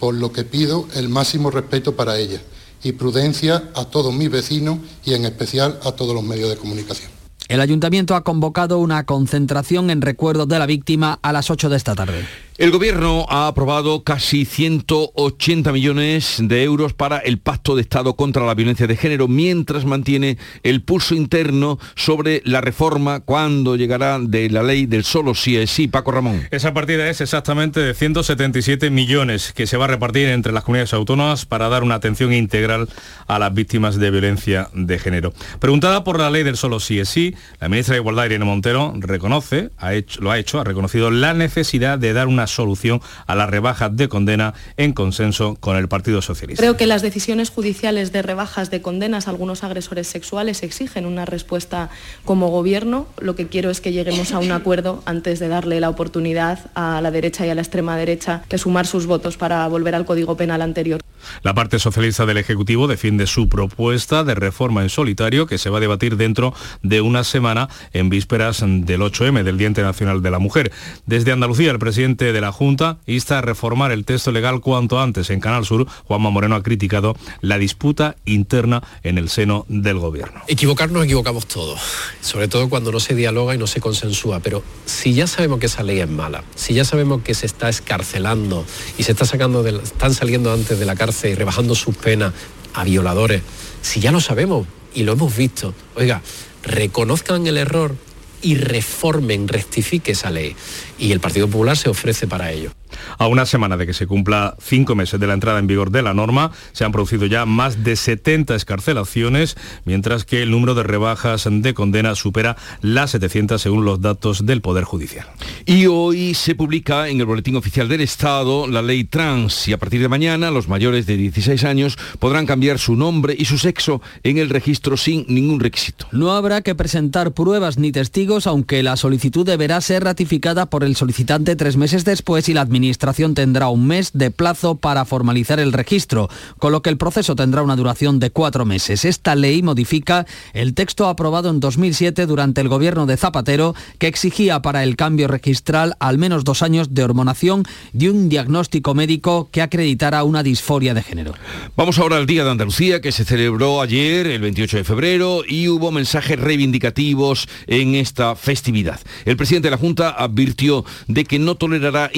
por 0.00 0.12
lo 0.12 0.32
que 0.32 0.42
pido 0.42 0.88
el 0.96 1.08
máximo 1.08 1.52
respeto 1.52 1.94
para 1.94 2.18
ellas 2.18 2.40
y 2.82 2.90
prudencia 2.92 3.70
a 3.76 3.84
todos 3.84 4.12
mis 4.12 4.28
vecinos 4.28 4.78
y 5.04 5.14
en 5.14 5.24
especial 5.24 5.78
a 5.84 5.92
todos 5.92 6.16
los 6.16 6.24
medios 6.24 6.50
de 6.50 6.56
comunicación. 6.56 7.15
El 7.48 7.60
ayuntamiento 7.60 8.16
ha 8.16 8.24
convocado 8.24 8.78
una 8.78 9.04
concentración 9.04 9.90
en 9.90 10.02
recuerdo 10.02 10.46
de 10.46 10.58
la 10.58 10.66
víctima 10.66 11.18
a 11.22 11.32
las 11.32 11.50
8 11.50 11.68
de 11.68 11.76
esta 11.76 11.94
tarde. 11.94 12.24
El 12.58 12.70
gobierno 12.70 13.26
ha 13.28 13.48
aprobado 13.48 14.02
casi 14.02 14.46
180 14.46 15.72
millones 15.72 16.36
de 16.40 16.62
euros 16.62 16.94
para 16.94 17.18
el 17.18 17.36
pacto 17.36 17.76
de 17.76 17.82
Estado 17.82 18.16
contra 18.16 18.46
la 18.46 18.54
violencia 18.54 18.86
de 18.86 18.96
género, 18.96 19.28
mientras 19.28 19.84
mantiene 19.84 20.38
el 20.62 20.80
pulso 20.80 21.14
interno 21.14 21.78
sobre 21.96 22.40
la 22.46 22.62
reforma 22.62 23.20
cuando 23.20 23.76
llegará 23.76 24.18
de 24.18 24.48
la 24.48 24.62
ley 24.62 24.86
del 24.86 25.04
solo 25.04 25.34
sí 25.34 25.58
es 25.58 25.70
sí. 25.70 25.86
Paco 25.86 26.12
Ramón. 26.12 26.48
Esa 26.50 26.72
partida 26.72 27.10
es 27.10 27.20
exactamente 27.20 27.80
de 27.80 27.92
177 27.92 28.88
millones 28.88 29.52
que 29.52 29.66
se 29.66 29.76
va 29.76 29.84
a 29.84 29.88
repartir 29.88 30.28
entre 30.28 30.54
las 30.54 30.64
comunidades 30.64 30.94
autónomas 30.94 31.44
para 31.44 31.68
dar 31.68 31.82
una 31.82 31.96
atención 31.96 32.32
integral 32.32 32.88
a 33.26 33.38
las 33.38 33.52
víctimas 33.52 33.96
de 33.98 34.10
violencia 34.10 34.70
de 34.72 34.98
género. 34.98 35.34
Preguntada 35.60 36.04
por 36.04 36.18
la 36.18 36.30
ley 36.30 36.42
del 36.42 36.56
solo 36.56 36.80
sí 36.80 37.00
es 37.00 37.10
sí, 37.10 37.34
la 37.60 37.68
ministra 37.68 37.96
de 37.96 38.00
Igualdad, 38.00 38.24
Irene 38.24 38.46
Montero, 38.46 38.94
reconoce, 38.96 39.68
ha 39.76 39.92
hecho, 39.92 40.22
lo 40.22 40.30
ha 40.30 40.38
hecho, 40.38 40.58
ha 40.58 40.64
reconocido 40.64 41.10
la 41.10 41.34
necesidad 41.34 41.98
de 41.98 42.14
dar 42.14 42.28
una 42.28 42.45
solución 42.46 43.00
a 43.26 43.34
las 43.34 43.50
rebajas 43.50 43.96
de 43.96 44.08
condena 44.08 44.54
en 44.76 44.92
consenso 44.92 45.56
con 45.60 45.76
el 45.76 45.88
Partido 45.88 46.22
Socialista. 46.22 46.62
Creo 46.62 46.76
que 46.76 46.86
las 46.86 47.02
decisiones 47.02 47.50
judiciales 47.50 48.12
de 48.12 48.22
rebajas 48.22 48.70
de 48.70 48.82
condenas 48.82 49.26
a 49.26 49.30
algunos 49.30 49.64
agresores 49.64 50.06
sexuales 50.08 50.62
exigen 50.62 51.06
una 51.06 51.24
respuesta 51.24 51.90
como 52.24 52.48
gobierno. 52.48 53.06
Lo 53.18 53.34
que 53.36 53.48
quiero 53.48 53.70
es 53.70 53.80
que 53.80 53.92
lleguemos 53.92 54.32
a 54.32 54.38
un 54.38 54.52
acuerdo 54.52 55.02
antes 55.06 55.38
de 55.38 55.48
darle 55.48 55.80
la 55.80 55.88
oportunidad 55.88 56.70
a 56.74 57.00
la 57.00 57.10
derecha 57.10 57.46
y 57.46 57.50
a 57.50 57.54
la 57.54 57.62
extrema 57.62 57.96
derecha 57.96 58.42
de 58.48 58.58
sumar 58.58 58.86
sus 58.86 59.06
votos 59.06 59.36
para 59.36 59.66
volver 59.68 59.94
al 59.94 60.04
Código 60.04 60.36
Penal 60.36 60.62
anterior. 60.62 61.00
La 61.42 61.54
parte 61.54 61.78
socialista 61.78 62.26
del 62.26 62.36
Ejecutivo 62.36 62.86
defiende 62.86 63.26
su 63.26 63.48
propuesta 63.48 64.24
de 64.24 64.34
reforma 64.34 64.82
en 64.82 64.88
solitario 64.88 65.46
que 65.46 65.58
se 65.58 65.70
va 65.70 65.78
a 65.78 65.80
debatir 65.80 66.16
dentro 66.16 66.54
de 66.82 67.00
una 67.00 67.24
semana 67.24 67.68
en 67.92 68.08
vísperas 68.10 68.60
del 68.60 69.00
8M, 69.00 69.42
del 69.42 69.58
Día 69.58 69.68
Internacional 69.68 70.22
de 70.22 70.30
la 70.30 70.38
Mujer. 70.38 70.72
Desde 71.06 71.32
Andalucía, 71.32 71.70
el 71.70 71.78
presidente 71.78 72.32
de 72.36 72.42
la 72.42 72.52
Junta 72.52 72.98
insta 73.06 73.38
a 73.38 73.40
reformar 73.40 73.92
el 73.92 74.04
texto 74.04 74.30
legal 74.30 74.60
cuanto 74.60 75.00
antes. 75.00 75.30
En 75.30 75.40
Canal 75.40 75.64
Sur, 75.64 75.86
Juanma 76.04 76.28
Moreno 76.28 76.54
ha 76.54 76.62
criticado 76.62 77.16
la 77.40 77.56
disputa 77.56 78.16
interna 78.26 78.82
en 79.02 79.16
el 79.16 79.30
seno 79.30 79.64
del 79.68 79.98
Gobierno. 79.98 80.42
Equivocarnos 80.46 81.04
equivocamos 81.04 81.46
todos, 81.46 81.80
sobre 82.20 82.46
todo 82.46 82.68
cuando 82.68 82.92
no 82.92 83.00
se 83.00 83.14
dialoga 83.14 83.54
y 83.54 83.58
no 83.58 83.66
se 83.66 83.80
consensúa, 83.80 84.40
pero 84.40 84.62
si 84.84 85.14
ya 85.14 85.26
sabemos 85.26 85.60
que 85.60 85.66
esa 85.66 85.82
ley 85.82 86.00
es 86.00 86.10
mala, 86.10 86.44
si 86.54 86.74
ya 86.74 86.84
sabemos 86.84 87.22
que 87.22 87.32
se 87.32 87.46
está 87.46 87.70
escarcelando 87.70 88.66
y 88.98 89.04
se 89.04 89.12
está 89.12 89.24
sacando 89.24 89.62
de, 89.62 89.78
están 89.82 90.12
saliendo 90.12 90.52
antes 90.52 90.78
de 90.78 90.84
la 90.84 90.94
cárcel 90.94 91.32
y 91.32 91.34
rebajando 91.36 91.74
sus 91.74 91.96
penas 91.96 92.34
a 92.74 92.84
violadores, 92.84 93.40
si 93.80 94.00
ya 94.00 94.12
lo 94.12 94.20
sabemos 94.20 94.66
y 94.94 95.04
lo 95.04 95.12
hemos 95.12 95.34
visto, 95.34 95.72
oiga, 95.94 96.20
reconozcan 96.62 97.46
el 97.46 97.56
error 97.56 97.96
y 98.42 98.56
reformen, 98.56 99.48
rectifique 99.48 100.12
esa 100.12 100.30
ley. 100.30 100.56
Y 100.98 101.12
el 101.12 101.20
Partido 101.20 101.46
Popular 101.48 101.76
se 101.76 101.88
ofrece 101.88 102.26
para 102.26 102.52
ello. 102.52 102.72
A 103.18 103.26
una 103.26 103.46
semana 103.46 103.76
de 103.76 103.86
que 103.86 103.92
se 103.92 104.06
cumpla 104.06 104.56
cinco 104.60 104.94
meses 104.94 105.20
de 105.20 105.26
la 105.26 105.34
entrada 105.34 105.58
en 105.58 105.66
vigor 105.66 105.90
de 105.90 106.02
la 106.02 106.14
norma, 106.14 106.52
se 106.72 106.84
han 106.84 106.92
producido 106.92 107.26
ya 107.26 107.46
más 107.46 107.84
de 107.84 107.96
70 107.96 108.54
escarcelaciones, 108.54 109.56
mientras 109.84 110.24
que 110.24 110.42
el 110.42 110.50
número 110.50 110.74
de 110.74 110.82
rebajas 110.82 111.46
de 111.50 111.74
condena 111.74 112.14
supera 112.14 112.56
las 112.80 113.12
700 113.12 113.60
según 113.60 113.84
los 113.84 114.00
datos 114.00 114.46
del 114.46 114.60
Poder 114.60 114.84
Judicial. 114.84 115.26
Y 115.64 115.86
hoy 115.86 116.34
se 116.34 116.54
publica 116.54 117.08
en 117.08 117.20
el 117.20 117.26
Boletín 117.26 117.56
Oficial 117.56 117.88
del 117.88 118.00
Estado 118.00 118.66
la 118.66 118.82
ley 118.82 119.04
trans 119.04 119.68
y 119.68 119.72
a 119.72 119.78
partir 119.78 120.00
de 120.00 120.08
mañana 120.08 120.50
los 120.50 120.68
mayores 120.68 121.06
de 121.06 121.16
16 121.16 121.64
años 121.64 121.98
podrán 122.18 122.46
cambiar 122.46 122.78
su 122.78 122.96
nombre 122.96 123.34
y 123.38 123.44
su 123.44 123.58
sexo 123.58 124.02
en 124.22 124.38
el 124.38 124.50
registro 124.50 124.96
sin 124.96 125.24
ningún 125.28 125.60
requisito. 125.60 126.06
No 126.12 126.32
habrá 126.32 126.62
que 126.62 126.74
presentar 126.74 127.32
pruebas 127.32 127.78
ni 127.78 127.92
testigos, 127.92 128.46
aunque 128.46 128.82
la 128.82 128.96
solicitud 128.96 129.46
deberá 129.46 129.80
ser 129.80 130.04
ratificada 130.04 130.66
por 130.66 130.84
el 130.84 130.96
solicitante 130.96 131.56
tres 131.56 131.76
meses 131.76 132.04
después 132.04 132.48
y 132.48 132.54
la 132.54 132.62
administración 132.62 132.95
Administración 132.96 133.34
tendrá 133.34 133.68
un 133.68 133.86
mes 133.86 134.12
de 134.14 134.30
plazo 134.30 134.76
para 134.76 135.04
formalizar 135.04 135.60
el 135.60 135.74
registro, 135.74 136.30
con 136.58 136.72
lo 136.72 136.80
que 136.80 136.88
el 136.88 136.96
proceso 136.96 137.36
tendrá 137.36 137.62
una 137.62 137.76
duración 137.76 138.18
de 138.18 138.30
cuatro 138.30 138.64
meses. 138.64 139.04
Esta 139.04 139.34
ley 139.34 139.62
modifica 139.62 140.24
el 140.54 140.72
texto 140.72 141.06
aprobado 141.06 141.50
en 141.50 141.60
2007 141.60 142.24
durante 142.24 142.62
el 142.62 142.70
gobierno 142.70 143.04
de 143.04 143.18
Zapatero 143.18 143.74
que 143.98 144.06
exigía 144.06 144.62
para 144.62 144.82
el 144.82 144.96
cambio 144.96 145.28
registral 145.28 145.94
al 146.00 146.16
menos 146.16 146.42
dos 146.44 146.62
años 146.62 146.94
de 146.94 147.04
hormonación 147.04 147.64
y 147.92 148.08
un 148.08 148.30
diagnóstico 148.30 148.94
médico 148.94 149.50
que 149.52 149.60
acreditara 149.60 150.24
una 150.24 150.42
disforia 150.42 150.94
de 150.94 151.02
género. 151.02 151.34
Vamos 151.76 151.98
ahora 151.98 152.16
al 152.16 152.24
Día 152.24 152.44
de 152.44 152.50
Andalucía 152.50 153.02
que 153.02 153.12
se 153.12 153.26
celebró 153.26 153.82
ayer, 153.82 154.26
el 154.26 154.40
28 154.40 154.78
de 154.78 154.84
febrero, 154.84 155.42
y 155.46 155.68
hubo 155.68 155.92
mensajes 155.92 156.40
reivindicativos 156.40 157.46
en 157.66 157.94
esta 157.94 158.36
festividad. 158.36 159.00
El 159.26 159.36
presidente 159.36 159.66
de 159.66 159.72
la 159.72 159.76
Junta 159.76 160.14
advirtió 160.16 160.86
de 161.08 161.24
que 161.24 161.38
no 161.38 161.56
tolerará 161.56 162.10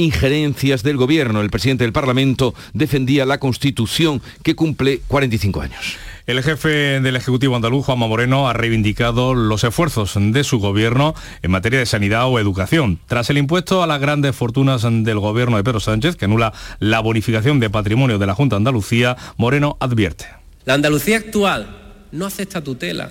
del 0.77 0.97
gobierno. 0.97 1.41
El 1.41 1.51
presidente 1.51 1.85
del 1.85 1.93
Parlamento 1.93 2.55
defendía 2.75 3.25
la 3.25 3.39
Constitución 3.39 4.21
que 4.43 4.55
cumple 4.55 5.01
45 5.09 5.61
años. 5.63 5.97
El 6.27 6.43
jefe 6.43 7.01
del 7.01 7.17
Ejecutivo 7.17 7.57
andaluz, 7.57 7.87
Juanma 7.87 8.07
Moreno, 8.07 8.51
ha 8.51 8.53
reivindicado 8.53 9.35
los 9.35 9.65
esfuerzos 9.65 10.13
de 10.15 10.45
su 10.45 10.59
gobierno 10.59 11.15
en 11.41 11.51
materia 11.51 11.79
de 11.79 11.87
sanidad 11.87 12.27
o 12.29 12.39
educación. 12.39 12.99
Tras 13.07 13.31
el 13.31 13.39
impuesto 13.39 13.83
a 13.83 13.87
las 13.87 13.99
grandes 13.99 14.37
fortunas 14.37 14.83
del 14.83 15.19
gobierno 15.19 15.57
de 15.57 15.65
Pedro 15.65 15.81
Sánchez, 15.81 16.17
que 16.17 16.27
anula 16.27 16.53
la 16.81 17.01
bonificación 17.01 17.61
de 17.61 17.71
patrimonio 17.71 18.19
de 18.19 18.27
la 18.27 18.35
Junta 18.35 18.57
de 18.57 18.59
Andalucía, 18.59 19.17
Moreno 19.39 19.79
advierte. 19.81 20.27
La 20.67 20.75
Andalucía 20.75 21.17
actual 21.17 21.79
no 22.13 22.27
acepta 22.27 22.63
tutela 22.63 23.11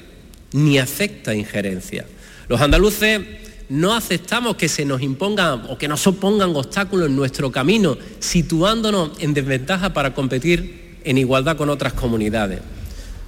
ni 0.54 0.78
acepta 0.78 1.34
injerencia. 1.34 2.06
Los 2.48 2.62
andaluces 2.62 3.22
no 3.70 3.94
aceptamos 3.94 4.56
que 4.56 4.70
se 4.70 4.86
nos 4.86 5.02
impongan 5.02 5.64
o 5.70 5.78
que 5.78 5.88
nos 5.88 6.06
opongan 6.08 6.56
obstáculos 6.56 7.08
en 7.08 7.16
nuestro 7.16 7.52
camino, 7.52 7.98
situándonos 8.20 9.12
en 9.20 9.34
desventaja 9.34 9.94
para 9.94 10.14
competir 10.14 11.00
en 11.04 11.18
igualdad 11.18 11.58
con 11.58 11.70
otras 11.70 11.94
comunidades. 11.94 12.62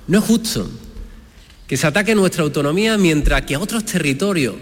No 0.08 0.20
es 0.20 0.24
justo 0.24 0.70
que 1.68 1.78
se 1.78 1.88
ataque 1.88 2.16
nuestra 2.16 2.44
autonomía 2.44 2.98
mientras 2.98 3.44
que 3.44 3.58
otros 3.58 3.86
territorios 3.86 4.56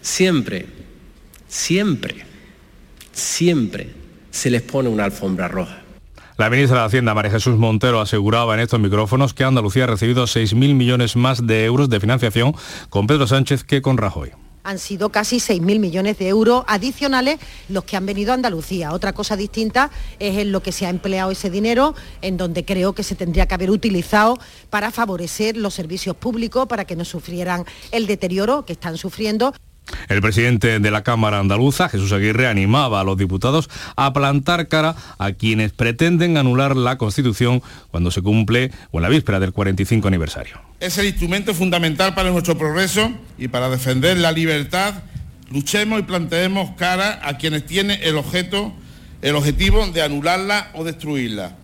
siempre, 0.00 0.66
siempre, 1.46 2.24
siempre 3.12 3.94
se 4.30 4.50
les 4.50 4.62
pone 4.62 4.88
una 4.88 5.04
alfombra 5.04 5.46
roja. 5.46 5.82
La 6.36 6.50
ministra 6.50 6.80
de 6.80 6.86
Hacienda, 6.86 7.14
María 7.14 7.32
Jesús 7.32 7.56
Montero, 7.58 8.00
aseguraba 8.00 8.54
en 8.54 8.60
estos 8.60 8.78
micrófonos 8.78 9.34
que 9.34 9.44
Andalucía 9.44 9.84
ha 9.84 9.88
recibido 9.88 10.24
6.000 10.24 10.74
millones 10.74 11.16
más 11.16 11.46
de 11.46 11.64
euros 11.64 11.90
de 11.90 11.98
financiación 11.98 12.54
con 12.90 13.08
Pedro 13.08 13.26
Sánchez 13.26 13.64
que 13.64 13.82
con 13.82 13.98
Rajoy 13.98 14.30
han 14.68 14.78
sido 14.78 15.08
casi 15.08 15.38
6.000 15.38 15.78
millones 15.78 16.18
de 16.18 16.28
euros 16.28 16.62
adicionales 16.66 17.40
los 17.70 17.84
que 17.84 17.96
han 17.96 18.04
venido 18.04 18.32
a 18.32 18.34
Andalucía. 18.34 18.92
Otra 18.92 19.14
cosa 19.14 19.34
distinta 19.34 19.90
es 20.18 20.36
en 20.36 20.52
lo 20.52 20.62
que 20.62 20.72
se 20.72 20.84
ha 20.84 20.90
empleado 20.90 21.30
ese 21.30 21.48
dinero, 21.48 21.94
en 22.20 22.36
donde 22.36 22.66
creo 22.66 22.92
que 22.92 23.02
se 23.02 23.14
tendría 23.14 23.46
que 23.46 23.54
haber 23.54 23.70
utilizado 23.70 24.38
para 24.68 24.90
favorecer 24.90 25.56
los 25.56 25.72
servicios 25.72 26.16
públicos, 26.16 26.66
para 26.68 26.84
que 26.84 26.96
no 26.96 27.06
sufrieran 27.06 27.64
el 27.92 28.06
deterioro 28.06 28.66
que 28.66 28.74
están 28.74 28.98
sufriendo. 28.98 29.54
El 30.10 30.20
presidente 30.20 30.78
de 30.80 30.90
la 30.90 31.02
Cámara 31.02 31.38
Andaluza, 31.38 31.88
Jesús 31.88 32.12
Aguirre, 32.12 32.46
animaba 32.46 33.00
a 33.00 33.04
los 33.04 33.16
diputados 33.16 33.70
a 33.96 34.12
plantar 34.12 34.68
cara 34.68 34.96
a 35.16 35.32
quienes 35.32 35.72
pretenden 35.72 36.36
anular 36.36 36.76
la 36.76 36.98
Constitución 36.98 37.62
cuando 37.90 38.10
se 38.10 38.20
cumple 38.20 38.70
o 38.90 38.98
en 38.98 39.02
la 39.02 39.08
víspera 39.08 39.40
del 39.40 39.54
45 39.54 40.08
aniversario. 40.08 40.67
Es 40.80 40.96
el 40.96 41.06
instrumento 41.06 41.54
fundamental 41.54 42.14
para 42.14 42.30
nuestro 42.30 42.56
progreso 42.56 43.10
y 43.36 43.48
para 43.48 43.68
defender 43.68 44.16
la 44.16 44.30
libertad. 44.30 45.02
Luchemos 45.50 45.98
y 45.98 46.02
planteemos 46.02 46.70
cara 46.76 47.20
a 47.22 47.36
quienes 47.36 47.66
tienen 47.66 47.98
el 48.02 48.16
objeto, 48.16 48.72
el 49.22 49.34
objetivo 49.34 49.86
de 49.88 50.02
anularla 50.02 50.70
o 50.74 50.84
destruirla. 50.84 51.56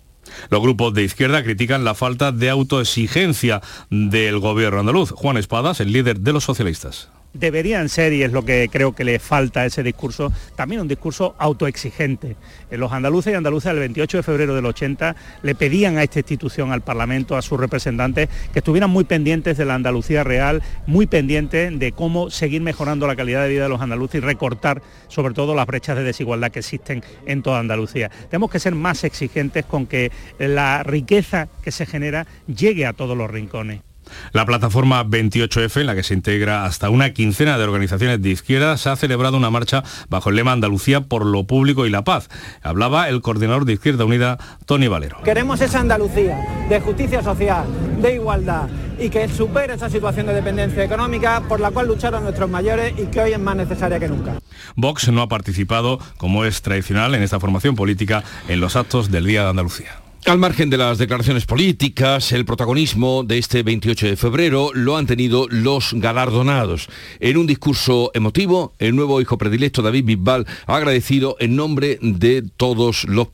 Los 0.49 0.61
grupos 0.61 0.93
de 0.93 1.03
izquierda 1.03 1.43
critican 1.43 1.85
la 1.85 1.95
falta 1.95 2.31
de 2.31 2.49
autoexigencia 2.49 3.61
del 3.89 4.39
gobierno 4.39 4.81
andaluz. 4.81 5.11
Juan 5.11 5.37
Espadas, 5.37 5.79
el 5.79 5.93
líder 5.93 6.19
de 6.19 6.33
los 6.33 6.43
socialistas 6.43 7.09
deberían 7.35 7.89
ser, 7.89 8.13
y 8.13 8.23
es 8.23 8.31
lo 8.31 8.43
que 8.43 8.69
creo 8.71 8.95
que 8.95 9.03
le 9.03 9.19
falta 9.19 9.61
a 9.61 9.65
ese 9.65 9.83
discurso, 9.83 10.31
también 10.55 10.81
un 10.81 10.87
discurso 10.87 11.35
autoexigente. 11.37 12.35
Eh, 12.71 12.77
los 12.77 12.91
andaluces 12.91 13.33
y 13.33 13.35
andaluzas 13.35 13.73
el 13.73 13.79
28 13.79 14.17
de 14.17 14.23
febrero 14.23 14.55
del 14.55 14.65
80 14.65 15.15
le 15.43 15.55
pedían 15.55 15.97
a 15.97 16.03
esta 16.03 16.19
institución, 16.19 16.71
al 16.71 16.81
Parlamento, 16.81 17.37
a 17.37 17.41
sus 17.41 17.59
representantes, 17.59 18.29
que 18.53 18.59
estuvieran 18.59 18.89
muy 18.89 19.03
pendientes 19.03 19.57
de 19.57 19.65
la 19.65 19.75
Andalucía 19.75 20.23
real, 20.23 20.63
muy 20.87 21.07
pendientes 21.07 21.77
de 21.77 21.91
cómo 21.91 22.29
seguir 22.29 22.61
mejorando 22.61 23.07
la 23.07 23.15
calidad 23.15 23.43
de 23.43 23.49
vida 23.49 23.63
de 23.63 23.69
los 23.69 23.81
andaluces 23.81 24.15
y 24.15 24.25
recortar 24.25 24.81
sobre 25.07 25.33
todo 25.33 25.55
las 25.55 25.67
brechas 25.67 25.97
de 25.97 26.03
desigualdad 26.03 26.51
que 26.51 26.59
existen 26.59 27.03
en 27.25 27.41
toda 27.41 27.59
Andalucía. 27.59 28.09
Tenemos 28.29 28.49
que 28.49 28.59
ser 28.59 28.75
más 28.75 29.03
exigentes 29.03 29.65
con 29.65 29.85
que 29.85 30.11
la 30.39 30.83
riqueza 30.83 31.47
que 31.63 31.71
se 31.71 31.85
genera 31.85 32.25
llegue 32.47 32.85
a 32.85 32.93
todos 32.93 33.17
los 33.17 33.29
rincones. 33.29 33.84
La 34.33 34.45
plataforma 34.45 35.03
28F, 35.05 35.81
en 35.81 35.87
la 35.87 35.95
que 35.95 36.03
se 36.03 36.13
integra 36.13 36.65
hasta 36.65 36.89
una 36.89 37.13
quincena 37.13 37.57
de 37.57 37.63
organizaciones 37.63 38.21
de 38.21 38.29
izquierda, 38.29 38.77
se 38.77 38.89
ha 38.89 38.95
celebrado 38.95 39.37
una 39.37 39.49
marcha 39.49 39.83
bajo 40.09 40.29
el 40.29 40.35
lema 40.35 40.51
Andalucía 40.51 41.01
por 41.01 41.25
lo 41.25 41.45
público 41.45 41.85
y 41.85 41.89
la 41.89 42.03
paz. 42.03 42.29
Hablaba 42.61 43.09
el 43.09 43.21
coordinador 43.21 43.65
de 43.65 43.73
Izquierda 43.73 44.05
Unida, 44.05 44.37
Tony 44.65 44.87
Valero. 44.87 45.17
Queremos 45.23 45.61
esa 45.61 45.79
Andalucía 45.79 46.37
de 46.69 46.79
justicia 46.79 47.21
social, 47.21 47.65
de 48.01 48.15
igualdad 48.15 48.67
y 48.99 49.09
que 49.09 49.27
supere 49.27 49.73
esa 49.73 49.89
situación 49.89 50.27
de 50.27 50.33
dependencia 50.33 50.83
económica 50.83 51.43
por 51.47 51.59
la 51.59 51.71
cual 51.71 51.87
lucharon 51.87 52.23
nuestros 52.23 52.49
mayores 52.49 52.93
y 52.97 53.07
que 53.07 53.21
hoy 53.21 53.33
es 53.33 53.39
más 53.39 53.55
necesaria 53.55 53.99
que 53.99 54.07
nunca. 54.07 54.39
Vox 54.75 55.09
no 55.09 55.21
ha 55.21 55.27
participado, 55.27 55.99
como 56.17 56.45
es 56.45 56.61
tradicional 56.61 57.15
en 57.15 57.23
esta 57.23 57.39
formación 57.39 57.75
política, 57.75 58.23
en 58.47 58.59
los 58.59 58.75
actos 58.75 59.11
del 59.11 59.25
Día 59.25 59.43
de 59.43 59.49
Andalucía. 59.49 60.04
Al 60.25 60.39
margen 60.39 60.71
de 60.71 60.77
las 60.77 60.97
declaraciones 60.97 61.45
políticas, 61.45 62.31
el 62.31 62.45
protagonismo 62.45 63.23
de 63.23 63.37
este 63.37 63.61
28 63.61 64.07
de 64.07 64.15
febrero 64.15 64.71
lo 64.73 64.97
han 64.97 65.05
tenido 65.05 65.45
los 65.51 65.93
galardonados. 65.93 66.87
En 67.19 67.37
un 67.37 67.45
discurso 67.45 68.09
emotivo, 68.15 68.73
el 68.79 68.95
nuevo 68.95 69.21
hijo 69.21 69.37
predilecto 69.37 69.83
David 69.83 70.03
Bisbal 70.03 70.47
ha 70.65 70.77
agradecido 70.77 71.35
en 71.39 71.55
nombre 71.55 71.99
de 72.01 72.43
todos 72.57 73.03
los 73.03 73.27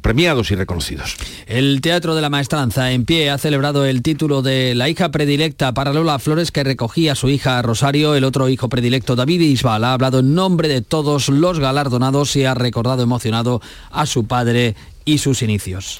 premiados 0.00 0.50
y 0.50 0.54
reconocidos. 0.54 1.16
El 1.46 1.82
Teatro 1.82 2.14
de 2.14 2.22
la 2.22 2.30
Maestranza 2.30 2.92
en 2.92 3.04
pie 3.04 3.28
ha 3.28 3.36
celebrado 3.36 3.84
el 3.84 4.00
título 4.00 4.40
de 4.40 4.74
la 4.74 4.88
hija 4.88 5.10
predilecta 5.10 5.74
para 5.74 5.92
Lola 5.92 6.18
Flores 6.18 6.50
que 6.50 6.64
recogía 6.64 7.12
a 7.12 7.16
su 7.16 7.28
hija 7.28 7.60
Rosario. 7.60 8.14
El 8.14 8.24
otro 8.24 8.48
hijo 8.48 8.70
predilecto 8.70 9.16
David 9.16 9.40
Bisbal 9.40 9.84
ha 9.84 9.92
hablado 9.92 10.20
en 10.20 10.34
nombre 10.34 10.68
de 10.68 10.80
todos 10.80 11.28
los 11.28 11.58
galardonados 11.58 12.34
y 12.36 12.46
ha 12.46 12.54
recordado 12.54 13.02
emocionado 13.02 13.60
a 13.90 14.06
su 14.06 14.26
padre 14.26 14.76
y 15.08 15.16
sus 15.16 15.40
inicios. 15.40 15.98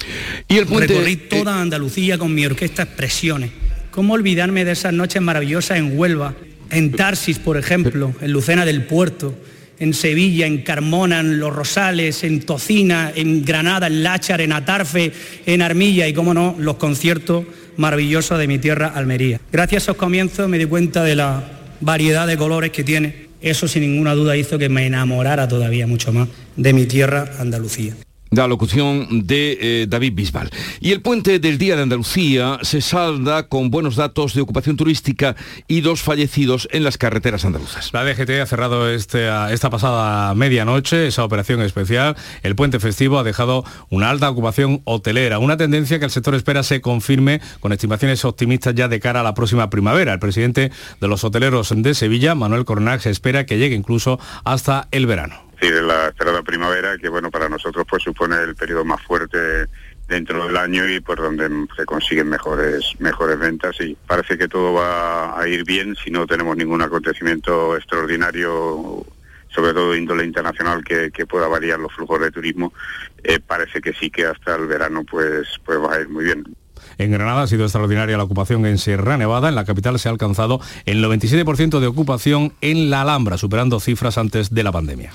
Y 0.49 0.59
el 0.59 0.67
Recorrí 0.67 1.17
toda 1.17 1.63
Andalucía 1.63 2.19
con 2.19 2.35
mi 2.35 2.45
orquesta 2.45 2.83
Expresiones. 2.83 3.51
¿Cómo 3.91 4.13
olvidarme 4.13 4.67
de 4.67 4.73
esas 4.73 4.93
noches 4.93 5.23
maravillosas 5.23 5.79
en 5.79 5.99
Huelva, 5.99 6.35
en 6.71 6.93
Tarsis, 6.93 7.39
por 7.39 7.57
ejemplo, 7.57 8.15
en 8.21 8.33
Lucena 8.33 8.67
del 8.67 8.85
Puerto, 8.85 9.35
en 9.79 9.95
Sevilla, 9.95 10.47
en 10.47 10.59
Carmona, 10.59 11.21
en 11.21 11.41
Los 11.41 11.57
Rosales, 11.57 12.23
en 12.23 12.41
Tocina, 12.41 13.11
en 13.15 13.47
Granada, 13.47 13.87
en 13.87 14.03
Láchar, 14.03 14.43
en 14.43 14.53
Atarfe, 14.53 15.11
en 15.47 15.63
Armilla 15.63 16.07
y, 16.07 16.13
cómo 16.13 16.35
no, 16.35 16.55
los 16.59 16.77
conciertos 16.77 17.47
maravillosos 17.79 18.39
de 18.39 18.47
mi 18.47 18.59
tierra, 18.59 18.93
Almería. 18.95 19.41
Gracias 19.51 19.85
a 19.85 19.85
esos 19.85 19.97
comienzos 19.97 20.51
me 20.51 20.59
di 20.59 20.67
cuenta 20.67 21.03
de 21.03 21.17
la 21.17 21.43
variedad 21.81 22.27
de 22.27 22.37
colores 22.37 22.73
que 22.73 22.85
tiene. 22.85 23.29
Eso 23.41 23.69
sin 23.69 23.83
ninguna 23.83 24.15
duda 24.15 24.37
hizo 24.37 24.59
que 24.59 24.69
me 24.69 24.85
enamorara 24.85 25.49
todavía 25.49 25.87
mucho 25.87 26.13
más 26.13 26.29
de 26.57 26.73
mi 26.75 26.85
tierra, 26.85 27.31
Andalucía 27.39 27.95
la 28.31 28.47
locución 28.47 29.27
de 29.27 29.59
eh, 29.61 29.87
David 29.89 30.15
Bisbal. 30.15 30.51
Y 30.81 30.93
el 30.93 31.01
puente 31.01 31.39
del 31.39 31.59
Día 31.59 31.77
de 31.77 31.83
Andalucía 31.83 32.59
se 32.63 32.81
salda 32.81 33.49
con 33.49 33.71
buenos 33.71 33.97
datos 33.97 34.35
de 34.35 34.41
ocupación 34.41 34.77
turística 34.77 35.37
y 35.67 35.81
dos 35.81 36.03
fallecidos 36.03 36.69
en 36.73 36.85
las 36.85 36.99
carreteras 36.99 37.45
andaluzas. 37.45 37.93
La 37.93 38.05
DGT 38.05 38.31
ha 38.43 38.47
cerrado 38.47 38.89
este, 38.91 39.29
esta 39.53 39.71
pasada 39.71 40.35
medianoche 40.35 41.07
esa 41.07 41.25
operación 41.25 41.63
especial. 41.63 42.17
El 42.43 42.57
puente 42.57 42.81
festivo 42.81 43.19
ha 43.19 43.25
dejado 43.25 43.65
una 43.91 44.11
alta 44.11 44.31
ocupación 44.31 44.83
hotelera, 44.85 45.39
una 45.39 45.57
tendencia 45.57 45.99
que 45.99 46.05
el 46.05 46.11
sector 46.11 46.35
espera 46.35 46.63
se 46.63 46.81
confirme 46.81 47.41
con 47.61 47.73
estimaciones 47.73 48.25
optimistas 48.25 48.75
ya 48.75 48.89
de 48.89 49.01
cara 49.01 49.21
a 49.21 49.25
la 49.25 49.35
próxima 49.35 49.71
primavera. 49.71 50.13
El 50.13 50.19
presidente 50.19 50.71
de 51.01 51.09
los 51.09 51.25
hoteleros 51.25 51.73
de 51.75 51.95
Sevilla, 51.95 52.35
Manuel 52.35 52.65
Coronac, 52.65 53.01
se 53.01 53.11
espera 53.11 53.47
que 53.47 53.59
llegue 53.59 53.77
incluso 53.77 54.19
hasta 54.45 54.89
el 54.91 55.07
verano 55.07 55.48
de 55.67 55.83
la 55.83 56.09
esperada 56.09 56.43
primavera, 56.43 56.97
que 56.99 57.09
bueno, 57.09 57.31
para 57.31 57.49
nosotros 57.49 57.85
pues 57.89 58.03
supone 58.03 58.37
el 58.37 58.55
periodo 58.55 58.85
más 58.85 59.03
fuerte 59.03 59.67
dentro 60.07 60.47
del 60.47 60.57
año 60.57 60.89
y 60.89 61.01
por 61.01 61.19
donde 61.19 61.49
se 61.77 61.85
consiguen 61.85 62.29
mejores 62.29 62.95
mejores 62.99 63.39
ventas. 63.39 63.81
Y 63.81 63.97
parece 64.07 64.39
que 64.39 64.49
todo 64.49 64.73
va 64.73 65.39
a 65.39 65.49
ir 65.49 65.65
bien 65.65 65.97
si 65.97 66.11
no 66.11 66.27
tenemos 66.27 66.57
ningún 66.57 66.83
acontecimiento 66.83 67.77
extraordinario 67.77 69.05
sobre 69.49 69.73
todo 69.73 69.97
índole 69.97 70.25
internacional 70.25 70.85
que, 70.85 71.11
pueda 71.27 71.49
variar 71.49 71.79
los 71.79 71.93
flujos 71.93 72.21
de 72.21 72.31
turismo. 72.31 72.73
Eh, 73.25 73.41
parece 73.41 73.81
que 73.81 73.93
sí 73.93 74.11
que 74.11 74.27
hasta 74.27 74.55
el 74.55 74.67
verano 74.67 75.05
pues 75.05 75.49
pues 75.65 75.79
va 75.79 75.95
a 75.95 76.01
ir 76.01 76.09
muy 76.09 76.25
bien 76.25 76.45
en 76.99 77.13
Granada 77.13 77.43
ha 77.43 77.47
sido 77.47 77.65
extraordinaria 77.65 78.17
la 78.17 78.25
ocupación 78.25 78.67
en 78.67 78.79
Sierra 78.79 79.17
Nevada. 79.17 79.49
En 79.49 79.55
la 79.55 79.65
capital 79.65 79.99
se 79.99 80.09
ha 80.09 80.13
alcanzado 80.13 80.61
el 80.85 81.03
97% 81.03 81.81
de 81.81 81.87
ocupación 81.87 82.53
en 82.61 82.91
la 82.91 83.03
Alhambra, 83.03 83.39
superando 83.39 83.81
cifras 83.81 84.19
antes 84.19 84.53
de 84.53 84.63
la 84.63 84.73
pandemia. 84.73 85.13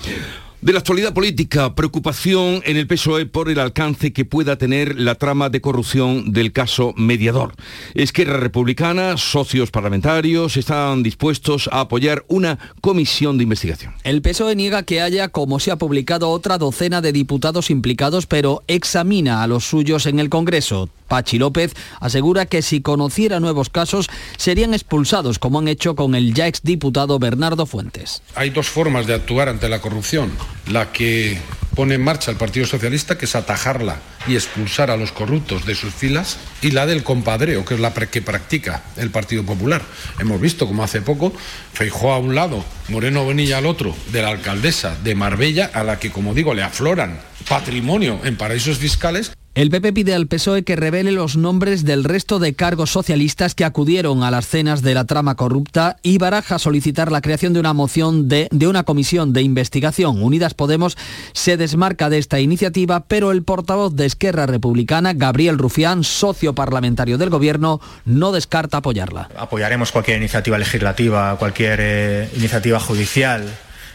De 0.64 0.72
la 0.72 0.78
actualidad 0.78 1.12
política, 1.12 1.74
preocupación 1.74 2.62
en 2.64 2.78
el 2.78 2.86
PSOE 2.86 3.26
por 3.26 3.50
el 3.50 3.58
alcance 3.58 4.14
que 4.14 4.24
pueda 4.24 4.56
tener 4.56 4.98
la 4.98 5.14
trama 5.14 5.50
de 5.50 5.60
corrupción 5.60 6.32
del 6.32 6.52
caso 6.52 6.94
mediador. 6.96 7.52
Esquerra 7.92 8.38
Republicana, 8.38 9.18
socios 9.18 9.70
parlamentarios, 9.70 10.56
están 10.56 11.02
dispuestos 11.02 11.68
a 11.70 11.80
apoyar 11.80 12.24
una 12.28 12.58
comisión 12.80 13.36
de 13.36 13.42
investigación. 13.42 13.92
El 14.04 14.22
PSOE 14.22 14.56
niega 14.56 14.84
que 14.84 15.02
haya, 15.02 15.28
como 15.28 15.60
se 15.60 15.70
ha 15.70 15.76
publicado, 15.76 16.30
otra 16.30 16.56
docena 16.56 17.02
de 17.02 17.12
diputados 17.12 17.68
implicados, 17.68 18.24
pero 18.24 18.62
examina 18.66 19.42
a 19.42 19.46
los 19.46 19.66
suyos 19.66 20.06
en 20.06 20.18
el 20.18 20.30
Congreso. 20.30 20.88
Pachi 21.08 21.36
López 21.36 21.74
asegura 22.00 22.46
que 22.46 22.62
si 22.62 22.80
conociera 22.80 23.38
nuevos 23.38 23.68
casos 23.68 24.08
serían 24.38 24.72
expulsados, 24.72 25.38
como 25.38 25.58
han 25.58 25.68
hecho 25.68 25.94
con 25.94 26.14
el 26.14 26.32
ya 26.32 26.46
exdiputado 26.46 27.18
Bernardo 27.18 27.66
Fuentes. 27.66 28.22
Hay 28.34 28.48
dos 28.48 28.68
formas 28.68 29.06
de 29.06 29.12
actuar 29.12 29.50
ante 29.50 29.68
la 29.68 29.82
corrupción 29.82 30.32
la 30.70 30.92
que 30.92 31.38
pone 31.74 31.96
en 31.96 32.04
marcha 32.04 32.30
el 32.30 32.36
Partido 32.36 32.66
Socialista, 32.66 33.18
que 33.18 33.24
es 33.24 33.34
atajarla 33.34 33.96
y 34.26 34.34
expulsar 34.34 34.90
a 34.90 34.96
los 34.96 35.12
corruptos 35.12 35.66
de 35.66 35.74
sus 35.74 35.92
filas, 35.92 36.38
y 36.62 36.70
la 36.70 36.86
del 36.86 37.02
compadreo, 37.02 37.64
que 37.64 37.74
es 37.74 37.80
la 37.80 37.92
que 37.92 38.22
practica 38.22 38.82
el 38.96 39.10
Partido 39.10 39.44
Popular. 39.44 39.82
Hemos 40.18 40.40
visto 40.40 40.66
como 40.66 40.84
hace 40.84 41.02
poco 41.02 41.32
Feijó 41.72 42.12
a 42.12 42.18
un 42.18 42.34
lado, 42.34 42.64
Moreno 42.88 43.24
Bonilla 43.24 43.58
al 43.58 43.66
otro, 43.66 43.94
de 44.12 44.22
la 44.22 44.28
alcaldesa 44.28 44.96
de 45.02 45.14
Marbella, 45.14 45.70
a 45.74 45.82
la 45.82 45.98
que, 45.98 46.10
como 46.10 46.34
digo, 46.34 46.54
le 46.54 46.62
afloran 46.62 47.20
patrimonio 47.48 48.20
en 48.24 48.36
paraísos 48.36 48.78
fiscales. 48.78 49.32
El 49.54 49.70
PP 49.70 49.92
pide 49.92 50.16
al 50.16 50.26
PSOE 50.26 50.64
que 50.64 50.74
revele 50.74 51.12
los 51.12 51.36
nombres 51.36 51.84
del 51.84 52.02
resto 52.02 52.40
de 52.40 52.54
cargos 52.54 52.90
socialistas 52.90 53.54
que 53.54 53.64
acudieron 53.64 54.24
a 54.24 54.32
las 54.32 54.48
cenas 54.48 54.82
de 54.82 54.94
la 54.94 55.04
trama 55.04 55.36
corrupta 55.36 55.96
y 56.02 56.18
baraja 56.18 56.58
solicitar 56.58 57.12
la 57.12 57.20
creación 57.20 57.52
de 57.52 57.60
una 57.60 57.72
moción 57.72 58.28
de, 58.28 58.48
de, 58.50 58.66
una 58.66 58.82
comisión 58.82 59.32
de 59.32 59.42
investigación. 59.42 60.20
Unidas 60.24 60.54
Podemos 60.54 60.98
se 61.34 61.56
desmarca 61.56 62.10
de 62.10 62.18
esta 62.18 62.40
iniciativa, 62.40 63.04
pero 63.06 63.30
el 63.30 63.44
portavoz 63.44 63.94
de 63.94 64.06
Esquerra 64.06 64.46
Republicana, 64.46 65.12
Gabriel 65.12 65.56
Rufián, 65.56 66.02
socio 66.02 66.56
parlamentario 66.56 67.16
del 67.16 67.30
Gobierno, 67.30 67.80
no 68.04 68.32
descarta 68.32 68.78
apoyarla. 68.78 69.28
Apoyaremos 69.36 69.92
cualquier 69.92 70.16
iniciativa 70.16 70.58
legislativa, 70.58 71.36
cualquier 71.38 71.78
eh, 71.80 72.28
iniciativa 72.34 72.80
judicial 72.80 73.44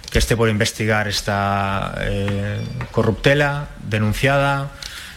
que 0.10 0.20
esté 0.20 0.38
por 0.38 0.48
investigar 0.48 1.10
esta 1.10 1.96
eh, 2.00 2.62
corruptela 2.92 3.68
denunciada 3.90 4.72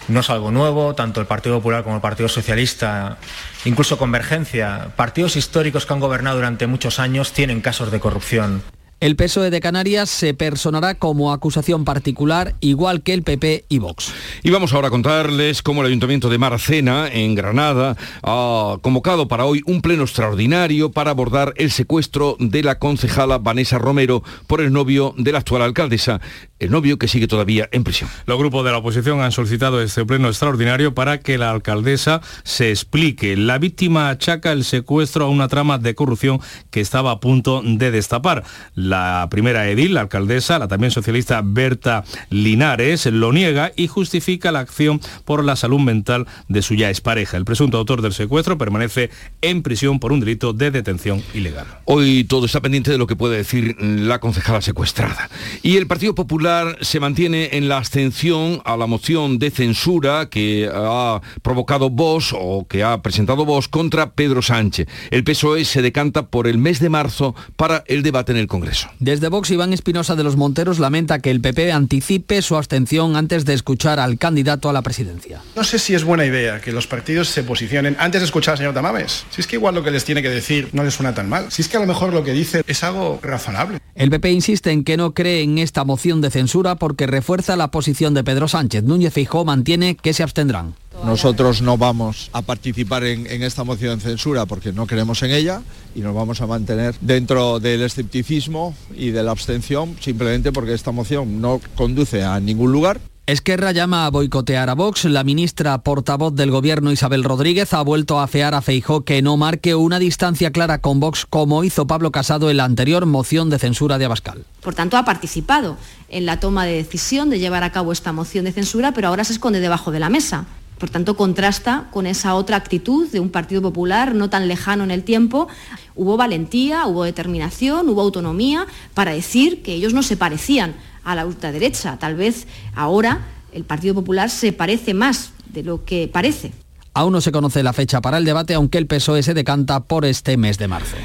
no 0.09 0.21
es 0.21 0.31
algo 0.31 0.51
nuevo, 0.51 0.95
tanto 0.95 1.21
el 1.21 1.27
Partido 1.27 1.57
Popular 1.57 1.85
como 1.85 1.97
el 1.97 2.03
Partido 2.03 2.29
Socialista, 2.29 3.19
incluso 3.65 3.99
Convergencia, 3.99 4.89
partidos 4.97 5.37
históricos 5.37 5.87
que 5.87 5.93
han 5.93 6.01
gobernado 6.01 6.37
durante 6.37 6.67
muchos 6.67 6.99
años, 6.99 7.33
tienen 7.33 7.61
casos 7.61 7.91
de 7.91 8.01
corrupción. 8.01 8.63
El 9.03 9.17
PSOE 9.17 9.51
de 9.51 9.61
Canarias 9.61 10.09
se 10.11 10.33
personará 10.33 10.95
como 10.95 11.33
acusación 11.33 11.85
particular, 11.85 12.55
igual 12.61 13.03
que 13.03 13.13
el 13.15 13.25
PP 13.25 13.65
y 13.69 13.81
Vox. 13.81 14.13
Y 14.45 14.51
vamos 14.51 14.73
ahora 14.73 14.87
a 14.87 14.91
contarles 14.93 15.61
cómo 15.61 15.81
el 15.81 15.89
Ayuntamiento 15.89 16.29
de 16.29 16.39
Maracena, 16.39 17.09
en 17.09 17.35
Granada, 17.35 17.97
ha 18.23 18.77
convocado 18.81 19.27
para 19.27 19.45
hoy 19.45 19.61
un 19.67 19.83
pleno 19.83 20.05
extraordinario 20.05 20.93
para 20.93 21.11
abordar 21.11 21.53
el 21.57 21.73
secuestro 21.73 22.37
de 22.39 22.63
la 22.63 22.79
concejala 22.79 23.39
Vanessa 23.39 23.77
Romero 23.77 24.23
por 24.47 24.61
el 24.61 24.73
novio 24.73 25.17
de 25.19 25.33
la 25.33 25.39
actual 25.39 25.63
alcaldesa, 25.63 26.21
el 26.63 26.71
novio 26.71 26.97
que 26.97 27.09
sigue 27.09 27.27
todavía 27.27 27.69
en 27.73 27.83
prisión. 27.83 28.09
Los 28.27 28.39
grupos 28.39 28.65
de 28.65 28.71
la 28.71 28.79
oposición 28.79 29.21
han 29.21 29.33
solicitado 29.33 29.83
este 29.83 30.05
pleno 30.05 30.29
extraordinario 30.29 30.95
para 30.95 31.19
que 31.19 31.37
la 31.37 31.51
alcaldesa 31.51 32.21
se 32.45 32.71
explique. 32.71 33.37
La 33.37 33.59
víctima 33.59 34.11
achaca 34.11 34.53
el 34.53 34.65
secuestro 34.65 35.25
a 35.25 35.29
una 35.29 35.49
trama 35.49 35.79
de 35.79 35.97
corrupción 35.97 36.41
que 36.71 36.81
estaba 36.81 37.11
a 37.11 37.21
punto 37.21 37.63
de 37.65 37.91
destapar. 37.91 38.45
La 38.75 39.27
primera 39.31 39.69
edil, 39.69 39.95
la 39.95 40.03
alcaldesa, 40.03 40.61
la 40.61 40.69
también 40.69 40.93
socialista 40.93 41.43
Berta 41.45 42.05
Linares, 42.31 43.07
lo 43.07 43.33
niega 43.33 43.73
y 43.75 43.89
justifica 43.89 44.53
la 44.53 44.61
acción 44.61 45.01
por 45.25 45.45
la 45.45 45.57
salud 45.57 45.81
mental 45.81 46.27
de 46.49 46.63
su 46.63 46.75
ya 46.75 46.91
expareja. 46.91 47.37
El 47.37 47.45
presunto 47.45 47.79
autor 47.79 48.03
del 48.03 48.13
secuestro 48.13 48.57
permanece 48.57 49.11
en 49.41 49.63
prisión 49.63 49.99
por 49.99 50.13
un 50.13 50.21
delito 50.21 50.53
de 50.53 50.71
detención 50.71 51.23
ilegal. 51.35 51.67
Hoy 51.87 52.23
todo 52.23 52.47
está 52.47 52.61
pendiente 52.61 52.93
de 52.93 52.99
lo 52.99 53.09
que 53.09 53.17
puede 53.17 53.39
decir 53.39 53.77
la 53.81 54.21
concejala 54.21 54.63
secuestrada. 54.63 55.29
Y 55.63 55.77
el 55.77 55.89
Partido 55.89 56.15
Popular 56.15 56.52
se 56.81 57.01
mantiene 57.01 57.51
en 57.53 57.69
la 57.69 57.79
abstención 57.79 58.61
a 58.65 58.77
la 58.77 58.87
moción 58.87 59.39
de 59.39 59.51
censura 59.51 60.29
que 60.29 60.71
ha 60.73 61.21
provocado 61.43 61.91
Vox 61.91 62.35
o 62.37 62.67
que 62.69 62.83
ha 62.83 63.01
presentado 63.03 63.45
Vox 63.45 63.69
contra 63.69 64.13
Pedro 64.13 64.43
Sánchez. 64.43 64.89
El 65.11 65.25
PSOE 65.25 65.65
se 65.65 65.83
decanta 65.83 66.29
por 66.29 66.47
el 66.47 66.59
mes 66.59 66.81
de 66.81 66.89
marzo 66.89 67.35
para 67.57 67.85
el 67.87 68.03
debate 68.03 68.33
en 68.33 68.39
el 68.39 68.47
Congreso. 68.47 68.89
Desde 68.99 69.29
Vox, 69.29 69.51
Iván 69.51 69.73
Espinosa 69.73 70.17
de 70.17 70.25
los 70.25 70.37
Monteros 70.37 70.79
lamenta 70.79 71.21
que 71.21 71.31
el 71.31 71.41
PP 71.41 71.73
anticipe 71.73 72.43
su 72.43 72.57
abstención 72.57 73.17
antes 73.17 73.45
de 73.45 73.55
escuchar 73.55 73.99
al 73.99 74.19
candidato 74.19 74.69
a 74.69 74.73
la 74.73 74.83
presidencia. 74.83 75.41
No 75.57 75.65
sé 75.65 75.79
si 75.79 75.95
es 75.95 76.05
buena 76.05 76.25
idea 76.25 76.61
que 76.61 76.73
los 76.73 76.87
partidos 76.87 77.29
se 77.29 77.43
posicionen 77.43 77.97
antes 77.99 78.21
de 78.21 78.27
escuchar 78.27 78.53
al 78.53 78.59
señor 78.59 78.75
Tamames. 78.75 79.25
Si 79.31 79.41
es 79.41 79.47
que 79.47 79.57
igual 79.57 79.75
lo 79.75 79.83
que 79.83 79.91
les 79.91 80.05
tiene 80.05 80.23
que 80.23 80.31
decir 80.31 80.69
no 80.73 80.85
les 80.85 80.95
suena 80.95 81.15
tan 81.15 81.29
mal. 81.29 81.51
Si 81.51 81.63
es 81.63 81.69
que 81.69 81.77
a 81.77 81.81
lo 81.81 81.87
mejor 81.87 82.13
lo 82.13 82.25
que 82.25 82.33
dice 82.33 82.63
es 82.67 82.85
algo 82.85 83.19
razonable. 83.23 83.79
El 83.95 84.11
PP 84.11 84.31
insiste 84.31 84.71
en 84.71 84.85
que 84.85 84.97
no 84.97 85.13
cree 85.13 85.43
en 85.43 85.59
esta 85.59 85.85
moción 85.85 86.21
de 86.21 86.31
censura 86.31 86.42
porque 86.77 87.07
refuerza 87.07 87.57
la 87.57 87.71
posición 87.71 88.15
de 88.15 88.25
Pedro 88.25 88.49
Sánchez. 88.49 88.85
Núñez 88.85 89.13
Feijóo 89.13 89.45
mantiene 89.45 89.97
que 89.97 90.13
se 90.13 90.23
abstendrán. 90.23 90.75
Nosotros 91.05 91.63
no 91.63 91.79
vamos 91.79 92.31
a 92.33 92.43
participar 92.43 93.05
en, 93.05 93.27
en, 93.27 93.43
esta 93.43 93.65
moción 93.65 93.99
de 93.99 94.05
censura 94.05 94.47
porque 94.47 94.73
no 94.73 94.87
creemos 94.87 95.23
en 95.23 95.33
ella 95.33 95.63
y 95.95 96.01
nos 96.01 96.15
vamos 96.15 96.41
a 96.41 96.47
mantener 96.47 96.95
dentro 97.01 97.61
del 97.61 97.83
escepticismo 97.83 98.75
y 98.95 99.11
de 99.11 99.23
la 99.23 99.33
abstención 99.33 99.97
simplemente 100.01 100.53
porque 100.53 100.75
esta 100.75 100.93
moción 100.93 101.41
no 101.41 101.61
conduce 101.75 102.23
a 102.23 102.39
ningún 102.41 102.73
lugar. 102.73 103.01
Esquerra 103.25 103.71
llama 103.71 104.05
a 104.05 104.11
boicotear 104.11 104.69
a 104.69 104.75
Vox. 104.75 105.05
La 105.05 105.23
ministra 105.23 105.79
portavoz 105.85 106.35
del 106.35 106.51
Gobierno 106.51 106.91
Isabel 106.91 107.23
Rodríguez 107.23 107.73
ha 107.73 107.81
vuelto 107.83 108.19
a 108.19 108.25
afear 108.25 108.53
a 108.53 108.63
Feijó 108.63 109.05
que 109.05 109.23
no 109.23 109.37
marque 109.37 109.77
una 109.77 110.01
distancia 110.01 110.51
clara 110.51 110.81
con 110.81 110.99
Vox 110.99 111.25
como 111.31 111.63
hizo 111.63 111.87
Pablo 111.87 112.11
Casado 112.11 112.51
en 112.51 112.57
la 112.57 112.65
anterior 112.65 113.07
moción 113.07 113.49
de 113.49 113.61
censura 113.61 113.99
de 113.99 114.07
Abascal. 114.07 114.45
Por 114.61 114.75
tanto, 114.75 114.97
ha 114.97 115.05
participado 115.05 115.77
en 116.09 116.27
la 116.27 116.41
toma 116.41 116.65
de 116.65 116.73
decisión 116.73 117.31
de 117.31 117.39
llevar 117.39 117.63
a 117.63 117.71
cabo 117.71 117.93
esta 117.93 118.13
moción 118.13 118.45
de 118.45 118.51
censura, 118.51 118.91
pero 118.91 119.07
ahora 119.07 119.23
se 119.23 119.35
esconde 119.35 119.61
debajo 119.61 119.93
de 119.93 120.01
la 120.01 120.09
mesa. 120.09 120.47
Por 120.81 120.91
tanto, 120.91 121.17
contrasta 121.17 121.87
con 121.93 122.09
esa 122.09 122.35
otra 122.35 122.57
actitud 122.57 123.09
de 123.09 123.21
un 123.21 123.31
Partido 123.31 123.63
Popular 123.63 124.17
no 124.17 124.31
tan 124.31 124.49
lejano 124.49 124.83
en 124.83 124.91
el 124.91 125.05
tiempo. 125.05 125.47
Hubo 125.95 126.17
valentía, 126.17 126.89
hubo 126.89 127.05
determinación, 127.05 127.89
hubo 127.89 128.01
autonomía 128.01 128.67
para 128.95 129.13
decir 129.13 129.63
que 129.63 129.75
ellos 129.75 129.95
no 129.95 130.03
se 130.03 130.17
parecían 130.17 130.75
a 131.05 131.15
la 131.15 131.27
ultraderecha. 131.27 131.99
Tal 131.99 132.15
vez 132.15 132.47
ahora 132.75 133.21
el 133.53 133.65
Partido 133.65 133.95
Popular 133.95 134.31
se 134.31 134.53
parece 134.53 134.95
más 134.95 135.33
de 135.53 135.63
lo 135.63 135.85
que 135.85 136.09
parece. 136.09 136.53
Aún 136.95 137.13
no 137.13 137.21
se 137.21 137.33
conoce 137.33 137.63
la 137.63 137.73
fecha 137.73 138.01
para 138.01 138.19
el 138.19 138.25
debate, 138.25 138.55
aunque 138.55 138.79
el 138.79 138.87
PSOE 138.87 139.23
se 139.23 139.35
decanta 139.35 139.81
por 139.81 140.05
este 140.05 140.37
mes 140.37 140.59
de 140.59 140.69
marzo. 140.69 140.97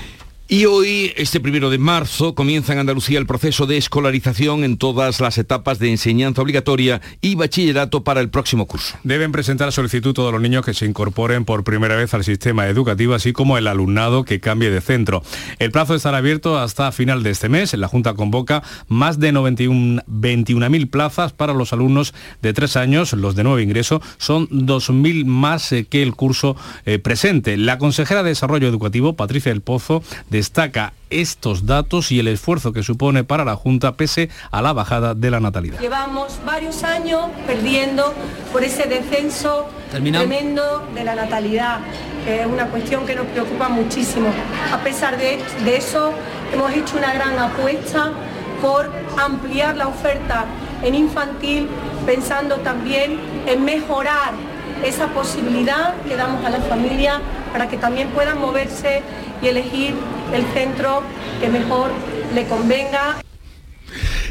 Y 0.49 0.63
hoy, 0.63 1.12
este 1.17 1.41
primero 1.41 1.69
de 1.69 1.77
marzo, 1.77 2.33
comienza 2.33 2.71
en 2.71 2.79
Andalucía 2.79 3.19
el 3.19 3.25
proceso 3.25 3.65
de 3.65 3.75
escolarización 3.75 4.63
en 4.63 4.77
todas 4.77 5.19
las 5.19 5.38
etapas 5.38 5.77
de 5.77 5.89
enseñanza 5.89 6.41
obligatoria 6.41 7.01
y 7.19 7.36
bachillerato 7.36 8.05
para 8.05 8.21
el 8.21 8.29
próximo 8.29 8.65
curso. 8.65 8.95
Deben 9.03 9.33
presentar 9.33 9.73
solicitud 9.73 10.13
todos 10.13 10.31
los 10.31 10.41
niños 10.41 10.63
que 10.63 10.73
se 10.73 10.86
incorporen 10.86 11.43
por 11.43 11.65
primera 11.65 11.97
vez 11.97 12.13
al 12.13 12.23
sistema 12.23 12.65
educativo, 12.67 13.13
así 13.13 13.33
como 13.33 13.57
el 13.57 13.67
alumnado 13.67 14.23
que 14.23 14.39
cambie 14.39 14.69
de 14.69 14.79
centro. 14.79 15.21
El 15.60 15.71
plazo 15.71 15.95
estará 15.95 16.19
abierto 16.19 16.57
hasta 16.57 16.93
final 16.93 17.23
de 17.23 17.31
este 17.31 17.49
mes. 17.49 17.73
La 17.73 17.89
Junta 17.89 18.13
convoca 18.13 18.63
más 18.88 19.19
de 19.19 19.33
21.000 19.33 20.89
plazas 20.89 21.33
para 21.33 21.53
los 21.53 21.73
alumnos 21.73 22.13
de 22.41 22.53
tres 22.53 22.77
años. 22.77 23.12
Los 23.12 23.36
de 23.36 23.43
nuevo 23.43 23.60
ingreso 23.60 24.01
son 24.17 24.47
2.000 24.47 25.25
más 25.25 25.75
que 25.89 26.01
el 26.01 26.15
curso 26.15 26.55
eh, 26.86 26.99
presente. 26.99 27.57
La 27.57 27.77
consejera 27.77 28.23
de 28.23 28.29
Desarrollo 28.29 28.69
Educativo, 28.69 29.17
Patricia 29.17 29.51
del 29.51 29.60
Pozo, 29.60 30.01
de 30.29 30.37
destaca 30.38 30.93
estos 31.10 31.65
datos 31.65 32.12
y 32.12 32.19
el 32.19 32.28
esfuerzo 32.28 32.71
que 32.71 32.84
supone 32.84 33.23
para 33.23 33.43
la 33.43 33.56
Junta 33.56 33.95
pese 33.95 34.30
a 34.52 34.62
la 34.62 34.71
bajada 34.71 35.15
de 35.15 35.32
la 35.32 35.39
natalidad. 35.39 35.80
Llevamos 35.80 36.39
varios 36.45 36.84
años 36.84 37.21
perdiendo 37.47 38.13
por 38.54 38.63
ese 38.63 38.84
descenso 38.86 39.67
tremendo 39.89 40.88
de 40.93 41.04
la 41.04 41.15
natalidad, 41.15 41.80
que 42.23 42.41
es 42.41 42.45
una 42.45 42.67
cuestión 42.67 43.08
que 43.08 43.15
nos 43.15 43.26
preocupa 43.26 43.67
muchísimo. 43.67 44.30
A 44.71 44.78
pesar 44.84 45.17
de, 45.17 45.39
de 45.65 45.76
eso, 45.76 46.13
hemos 46.54 46.71
hecho 46.71 46.97
una 46.97 47.12
gran 47.15 47.39
apuesta 47.39 48.12
por 48.62 48.91
ampliar 49.17 49.76
la 49.76 49.88
oferta 49.88 50.45
en 50.84 50.93
infantil, 50.93 51.67
pensando 52.06 52.58
también 52.58 53.19
en 53.47 53.65
mejorar 53.65 54.34
esa 54.83 55.07
posibilidad 55.07 55.93
que 56.07 56.15
damos 56.15 56.45
a 56.45 56.49
la 56.49 56.59
familia 56.59 57.19
para 57.51 57.67
que 57.67 57.77
también 57.77 58.09
puedan 58.09 58.39
moverse 58.39 59.01
y 59.41 59.47
elegir 59.47 59.95
el 60.33 60.45
centro 60.53 61.01
que 61.39 61.49
mejor 61.49 61.91
le 62.33 62.45
convenga. 62.45 63.26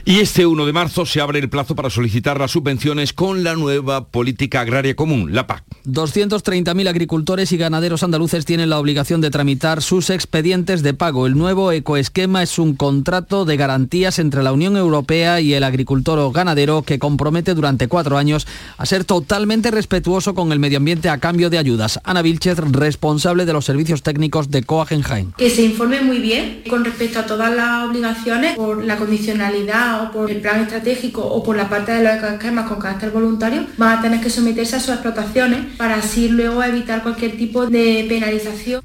Y 0.04 0.20
este 0.20 0.46
1 0.46 0.66
de 0.66 0.72
marzo 0.72 1.04
se 1.06 1.20
abre 1.20 1.38
el 1.38 1.48
plazo 1.48 1.74
para 1.74 1.90
solicitar 1.90 2.38
las 2.38 2.52
subvenciones 2.52 3.12
con 3.12 3.42
la 3.42 3.54
nueva 3.54 4.08
política 4.08 4.60
agraria 4.60 4.94
común, 4.94 5.34
la 5.34 5.46
PAC. 5.46 5.64
230.000 5.86 6.88
agricultores 6.88 7.52
y 7.52 7.56
ganaderos 7.56 8.02
andaluces 8.02 8.44
tienen 8.44 8.70
la 8.70 8.78
obligación 8.78 9.20
de 9.20 9.30
tramitar 9.30 9.82
sus 9.82 10.10
expedientes 10.10 10.82
de 10.82 10.94
pago. 10.94 11.26
El 11.26 11.36
nuevo 11.36 11.72
ecoesquema 11.72 12.42
es 12.42 12.58
un 12.58 12.74
contrato 12.74 13.44
de 13.44 13.56
garantías 13.56 14.18
entre 14.18 14.42
la 14.42 14.52
Unión 14.52 14.76
Europea 14.76 15.40
y 15.40 15.54
el 15.54 15.64
agricultor 15.64 16.18
o 16.18 16.30
ganadero 16.30 16.82
que 16.82 16.98
compromete 16.98 17.54
durante 17.54 17.88
cuatro 17.88 18.18
años 18.18 18.46
a 18.78 18.86
ser 18.86 19.04
totalmente 19.04 19.70
respetuoso 19.70 20.34
con 20.34 20.52
el 20.52 20.58
medio 20.58 20.78
ambiente 20.78 21.08
a 21.08 21.18
cambio 21.18 21.50
de 21.50 21.58
ayudas. 21.58 22.00
Ana 22.04 22.22
Vilchez, 22.22 22.58
responsable 22.58 23.44
de 23.44 23.52
los 23.52 23.64
servicios 23.64 24.02
técnicos 24.02 24.50
de 24.50 24.62
Coagenheim. 24.62 25.32
Que 25.36 25.50
se 25.50 25.62
informe 25.62 26.00
muy 26.00 26.18
bien 26.18 26.62
con 26.68 26.84
respecto 26.84 27.20
a 27.20 27.26
todas 27.26 27.54
las 27.54 27.88
obligaciones 27.88 28.56
por 28.56 28.84
la 28.84 28.96
condicionalidad 28.96 29.55
o 29.64 30.12
por 30.12 30.30
el 30.30 30.40
plan 30.40 30.60
estratégico 30.60 31.22
o 31.22 31.42
por 31.42 31.56
la 31.56 31.68
parte 31.68 31.92
de 31.92 32.04
los 32.04 32.22
esquemas 32.22 32.68
con 32.68 32.78
carácter 32.78 33.10
voluntario, 33.10 33.66
van 33.76 33.98
a 33.98 34.02
tener 34.02 34.20
que 34.20 34.30
someterse 34.30 34.76
a 34.76 34.80
sus 34.80 34.94
explotaciones 34.94 35.76
para 35.76 35.96
así 35.96 36.28
luego 36.28 36.62
evitar 36.62 37.02
cualquier 37.02 37.36
tipo 37.36 37.66
de 37.66 38.06
penalización. 38.08 38.82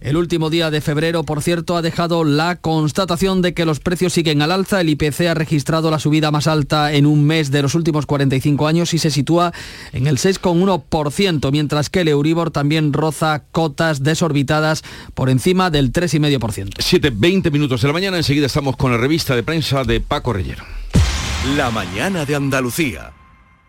El 0.00 0.16
último 0.16 0.48
día 0.48 0.70
de 0.70 0.80
febrero, 0.80 1.24
por 1.24 1.42
cierto, 1.42 1.76
ha 1.76 1.82
dejado 1.82 2.22
la 2.22 2.56
constatación 2.56 3.42
de 3.42 3.52
que 3.52 3.64
los 3.64 3.80
precios 3.80 4.12
siguen 4.12 4.42
al 4.42 4.52
alza. 4.52 4.80
El 4.80 4.90
IPC 4.90 5.22
ha 5.22 5.34
registrado 5.34 5.90
la 5.90 5.98
subida 5.98 6.30
más 6.30 6.46
alta 6.46 6.92
en 6.92 7.04
un 7.06 7.24
mes 7.24 7.50
de 7.50 7.62
los 7.62 7.74
últimos 7.74 8.06
45 8.06 8.68
años 8.68 8.94
y 8.94 8.98
se 8.98 9.10
sitúa 9.10 9.52
en 9.92 10.06
el 10.06 10.18
6,1%, 10.18 11.50
mientras 11.50 11.90
que 11.90 12.02
el 12.02 12.08
Euribor 12.08 12.50
también 12.50 12.92
roza 12.92 13.42
cotas 13.50 14.02
desorbitadas 14.02 14.84
por 15.14 15.30
encima 15.30 15.70
del 15.70 15.92
3,5%. 15.92 16.74
7, 16.78 17.10
20 17.14 17.50
minutos 17.50 17.82
de 17.82 17.88
la 17.88 17.92
mañana, 17.92 18.16
enseguida 18.16 18.46
estamos 18.46 18.76
con 18.76 18.92
la 18.92 18.98
revista 18.98 19.34
de 19.34 19.42
prensa 19.42 19.82
de 19.84 20.00
Paco 20.00 20.32
Reyero. 20.32 20.64
La 21.56 21.70
mañana 21.70 22.24
de 22.24 22.34
Andalucía. 22.34 23.17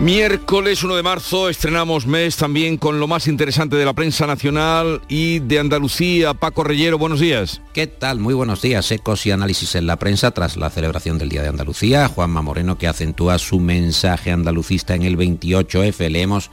Miércoles 0.00 0.84
1 0.84 0.94
de 0.94 1.02
marzo 1.02 1.48
estrenamos 1.48 2.06
mes 2.06 2.36
también 2.36 2.76
con 2.76 3.00
lo 3.00 3.08
más 3.08 3.26
interesante 3.26 3.74
de 3.74 3.84
la 3.84 3.94
prensa 3.94 4.28
nacional 4.28 5.02
y 5.08 5.40
de 5.40 5.58
Andalucía. 5.58 6.34
Paco 6.34 6.62
Reyero, 6.62 6.98
buenos 6.98 7.18
días. 7.18 7.60
¿Qué 7.74 7.88
tal? 7.88 8.20
Muy 8.20 8.32
buenos 8.32 8.62
días. 8.62 8.92
Ecos 8.92 9.26
y 9.26 9.32
análisis 9.32 9.74
en 9.74 9.88
la 9.88 9.96
prensa 9.96 10.30
tras 10.30 10.56
la 10.56 10.70
celebración 10.70 11.18
del 11.18 11.30
Día 11.30 11.42
de 11.42 11.48
Andalucía. 11.48 12.06
Juanma 12.06 12.42
Moreno 12.42 12.78
que 12.78 12.86
acentúa 12.86 13.38
su 13.38 13.58
mensaje 13.58 14.30
andalucista 14.30 14.94
en 14.94 15.02
el 15.02 15.18
28F. 15.18 16.08
Leemos 16.08 16.52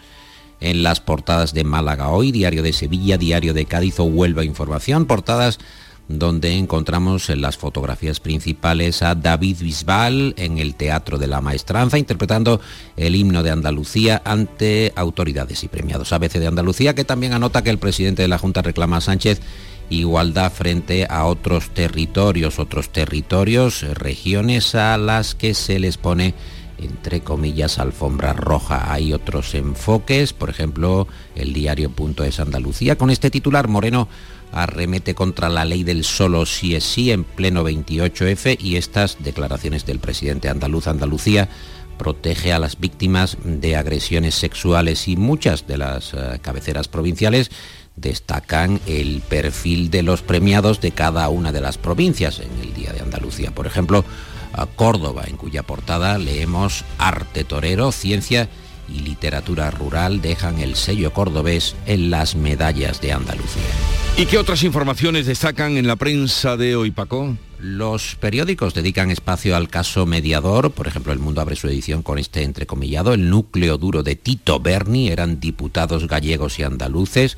en 0.60 0.82
las 0.82 1.00
portadas 1.00 1.54
de 1.54 1.64
Málaga 1.64 2.10
hoy, 2.10 2.32
Diario 2.32 2.64
de 2.64 2.74
Sevilla, 2.74 3.20
Diario 3.20 3.54
de 3.54 3.68
Cádiz 3.68 4.00
o 4.00 4.06
Huelva 4.06 4.44
Información. 4.44 5.06
Portadas 5.06 5.60
donde 6.08 6.54
encontramos 6.54 7.30
en 7.30 7.42
las 7.42 7.58
fotografías 7.58 8.20
principales 8.20 9.02
a 9.02 9.16
David 9.16 9.58
Bisbal 9.62 10.34
en 10.38 10.60
el 10.60 10.76
Teatro 10.76 11.18
de 11.18 11.28
la 11.28 11.42
Maestranza 11.42 11.98
interpretando 11.98 12.62
el 12.96 13.16
himno 13.16 13.42
de 13.44 13.52
Andalucía 13.52 14.22
ante 14.24 14.94
autoridades 14.96 15.64
y 15.64 15.68
premiados. 15.68 16.14
ABC 16.14 16.34
de 16.34 16.48
Andalucía 16.48 16.94
que 16.94 17.06
también 17.06 17.34
anota 17.34 17.64
que 17.64 17.72
el 17.72 17.80
presidente 17.80 18.22
de 18.22 18.28
la 18.28 18.38
Junta 18.38 18.62
reclama 18.62 18.98
a 18.98 19.02
Sánchez 19.02 19.42
igualdad 19.90 20.52
frente 20.52 21.06
a 21.10 21.26
otros 21.26 21.70
territorios, 21.70 22.60
otros 22.60 22.90
territorios, 22.90 23.82
regiones 23.94 24.76
a 24.76 24.98
las 24.98 25.36
que 25.36 25.54
se 25.54 25.80
les 25.80 25.98
pone 25.98 26.34
entre 26.78 27.22
comillas 27.22 27.80
alfombra 27.80 28.34
roja. 28.34 28.92
Hay 28.92 29.14
otros 29.14 29.54
enfoques, 29.56 30.34
por 30.34 30.50
ejemplo, 30.50 31.08
el 31.36 31.54
diario 31.54 31.90
Punto 31.90 32.24
es 32.24 32.40
Andalucía 32.40 32.98
con 32.98 33.10
este 33.10 33.32
titular 33.32 33.68
Moreno 33.68 34.08
arremete 34.56 35.14
contra 35.14 35.50
la 35.50 35.66
ley 35.66 35.84
del 35.84 36.04
solo 36.04 36.46
sí 36.46 36.76
es 36.76 36.84
sí 36.84 37.12
en 37.12 37.24
pleno 37.24 37.64
28F 37.64 38.58
y 38.60 38.78
estas 38.78 39.18
declaraciones 39.20 39.86
del 39.86 40.00
presidente 40.00 40.50
andaluz 40.50 40.88
Andalucía 40.88 41.50
protege 41.98 42.54
a 42.54 42.60
las 42.60 42.80
víctimas 42.80 43.38
de 43.44 43.76
agresiones 43.76 44.36
sexuales 44.36 45.08
y 45.08 45.18
muchas 45.18 45.68
de 45.68 45.78
las 45.78 46.14
eh, 46.14 46.40
cabeceras 46.42 46.88
provinciales 46.88 47.52
destacan 47.96 48.82
el 48.88 49.22
perfil 49.22 49.90
de 49.90 50.04
los 50.04 50.22
premiados 50.22 50.82
de 50.82 50.92
cada 50.92 51.30
una 51.30 51.52
de 51.52 51.62
las 51.62 51.78
provincias 51.78 52.40
en 52.40 52.52
el 52.62 52.74
Día 52.74 52.92
de 52.92 53.02
Andalucía. 53.02 53.52
Por 53.52 53.68
ejemplo, 53.68 54.04
a 54.54 54.66
Córdoba, 54.66 55.24
en 55.28 55.38
cuya 55.38 55.64
portada 55.64 56.18
leemos 56.18 56.84
Arte 56.98 57.44
Torero, 57.44 57.92
Ciencia 57.92 58.50
y 58.90 59.00
Literatura 59.00 59.72
Rural 59.72 60.22
dejan 60.22 60.60
el 60.60 60.76
sello 60.76 61.14
cordobés 61.14 61.76
en 61.86 62.10
las 62.10 62.36
medallas 62.36 63.02
de 63.02 63.14
Andalucía. 63.14 63.64
¿Y 64.18 64.26
qué 64.28 64.38
otras 64.38 64.64
informaciones 64.64 65.26
destacan 65.26 65.78
en 65.78 65.88
la 65.88 65.98
prensa 65.98 66.56
de 66.56 66.76
hoy, 66.76 66.92
Paco? 66.92 67.36
Los 67.60 68.16
periódicos 68.16 68.74
dedican 68.74 69.12
espacio 69.12 69.56
al 69.56 69.70
caso 69.70 70.06
mediador, 70.06 70.72
por 70.72 70.88
ejemplo, 70.88 71.12
El 71.12 71.20
Mundo 71.20 71.42
abre 71.42 71.56
su 71.56 71.68
edición 71.68 72.04
con 72.04 72.18
este 72.18 72.44
entrecomillado, 72.44 73.14
el 73.14 73.30
núcleo 73.30 73.78
duro 73.78 74.04
de 74.04 74.16
Tito 74.16 74.60
Berni, 74.60 75.10
eran 75.10 75.40
diputados 75.40 76.08
gallegos 76.08 76.60
y 76.60 76.64
andaluces, 76.64 77.38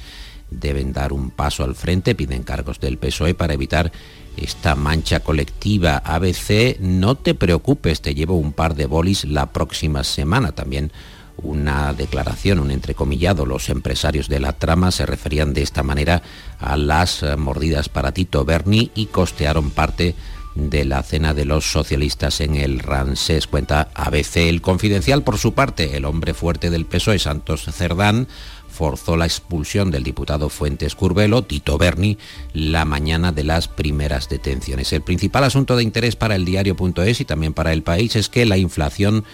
deben 0.52 0.94
dar 0.94 1.14
un 1.14 1.32
paso 1.32 1.64
al 1.64 1.76
frente, 1.76 2.14
piden 2.14 2.44
cargos 2.44 2.80
del 2.80 2.98
PSOE 2.98 3.34
para 3.34 3.54
evitar 3.54 3.92
esta 4.38 4.76
mancha 4.76 5.20
colectiva. 5.22 5.98
ABC, 5.98 6.80
no 6.80 7.16
te 7.16 7.34
preocupes, 7.34 8.02
te 8.02 8.14
llevo 8.14 8.36
un 8.36 8.54
par 8.54 8.76
de 8.76 8.86
bolis 8.86 9.26
la 9.26 9.52
próxima 9.52 10.04
semana 10.04 10.52
también 10.52 10.92
una 11.38 11.94
declaración, 11.94 12.60
un 12.60 12.72
entrecomillado. 12.72 13.46
Los 13.46 13.70
empresarios 13.70 14.28
de 14.28 14.40
la 14.40 14.54
trama 14.54 14.92
se 14.92 15.06
referían 15.06 15.54
de 15.54 15.62
esta 15.62 15.84
manera 15.84 16.22
a 16.60 16.78
las 16.78 17.24
eh, 17.24 17.36
mordidas 17.38 17.90
para 17.90 18.12
Tito 18.12 18.46
Berni 18.46 18.92
y 18.96 19.08
costearon 19.08 19.72
parte 19.72 20.16
de 20.56 20.86
la 20.86 21.04
cena 21.04 21.34
de 21.34 21.46
los 21.46 21.72
socialistas 21.72 22.42
en 22.42 22.56
el 22.56 22.80
Ransés. 22.80 23.48
Cuenta 23.48 23.90
ABC 23.94 24.38
el 24.38 24.62
confidencial 24.62 25.24
por 25.24 25.38
su 25.38 25.54
parte. 25.54 25.96
El 25.96 26.06
hombre 26.06 26.34
fuerte 26.34 26.70
del 26.70 26.86
PSOE, 26.86 27.20
Santos 27.20 27.66
Cerdán, 27.72 28.28
forzó 28.68 29.18
la 29.18 29.26
expulsión 29.26 29.92
del 29.92 30.04
diputado 30.04 30.50
Fuentes 30.50 30.96
Curbelo, 30.96 31.44
Tito 31.44 31.78
Berni, 31.78 32.18
la 32.54 32.86
mañana 32.86 33.32
de 33.32 33.44
las 33.44 33.68
primeras 33.68 34.30
detenciones. 34.30 34.94
El 34.94 35.02
principal 35.02 35.44
asunto 35.44 35.76
de 35.76 35.84
interés 35.84 36.16
para 36.16 36.36
el 36.36 36.46
diario.es 36.46 37.22
y 37.22 37.26
también 37.26 37.54
para 37.54 37.74
el 37.74 37.84
país 37.84 38.16
es 38.16 38.30
que 38.30 38.46
la 38.46 38.58
inflación 38.58 39.26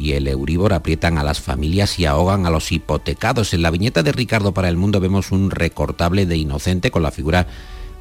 y 0.00 0.12
el 0.12 0.26
Euribor 0.26 0.72
aprietan 0.72 1.18
a 1.18 1.24
las 1.24 1.40
familias 1.40 1.98
y 1.98 2.06
ahogan 2.06 2.46
a 2.46 2.50
los 2.50 2.72
hipotecados. 2.72 3.52
En 3.52 3.60
la 3.60 3.70
viñeta 3.70 4.02
de 4.02 4.12
Ricardo 4.12 4.54
para 4.54 4.70
el 4.70 4.78
Mundo 4.78 4.98
vemos 4.98 5.30
un 5.30 5.50
recortable 5.50 6.24
de 6.24 6.38
Inocente 6.38 6.90
con 6.90 7.02
la 7.02 7.10
figura 7.10 7.46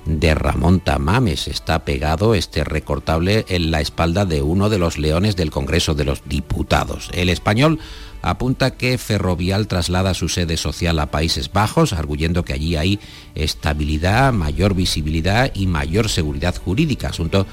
de 0.05 0.33
Ramón 0.33 0.79
Tamames. 0.79 1.49
Está 1.49 1.83
pegado 1.83 2.35
este 2.35 2.63
recortable 2.63 3.45
en 3.49 3.69
la 3.69 3.81
espalda 3.81 4.25
de 4.25 4.41
uno 4.41 4.69
de 4.69 4.79
los 4.79 4.97
leones 4.97 5.35
del 5.35 5.51
Congreso 5.51 5.93
de 5.93 6.05
los 6.05 6.23
Diputados. 6.25 7.09
El 7.13 7.27
español 7.27 7.79
apunta 8.21 8.71
que 8.71 8.97
Ferrovial 8.97 9.67
traslada 9.67 10.13
su 10.13 10.29
sede 10.29 10.55
social 10.55 10.99
a 10.99 11.11
Países 11.11 11.51
Bajos, 11.51 11.91
arguyendo 11.91 12.45
que 12.45 12.53
allí 12.53 12.77
hay 12.77 12.99
estabilidad, 13.35 14.31
mayor 14.31 14.73
visibilidad 14.73 15.51
y 15.53 15.67
mayor 15.67 16.07
seguridad 16.07 16.55
jurídica, 16.55 17.09
asunto 17.09 17.45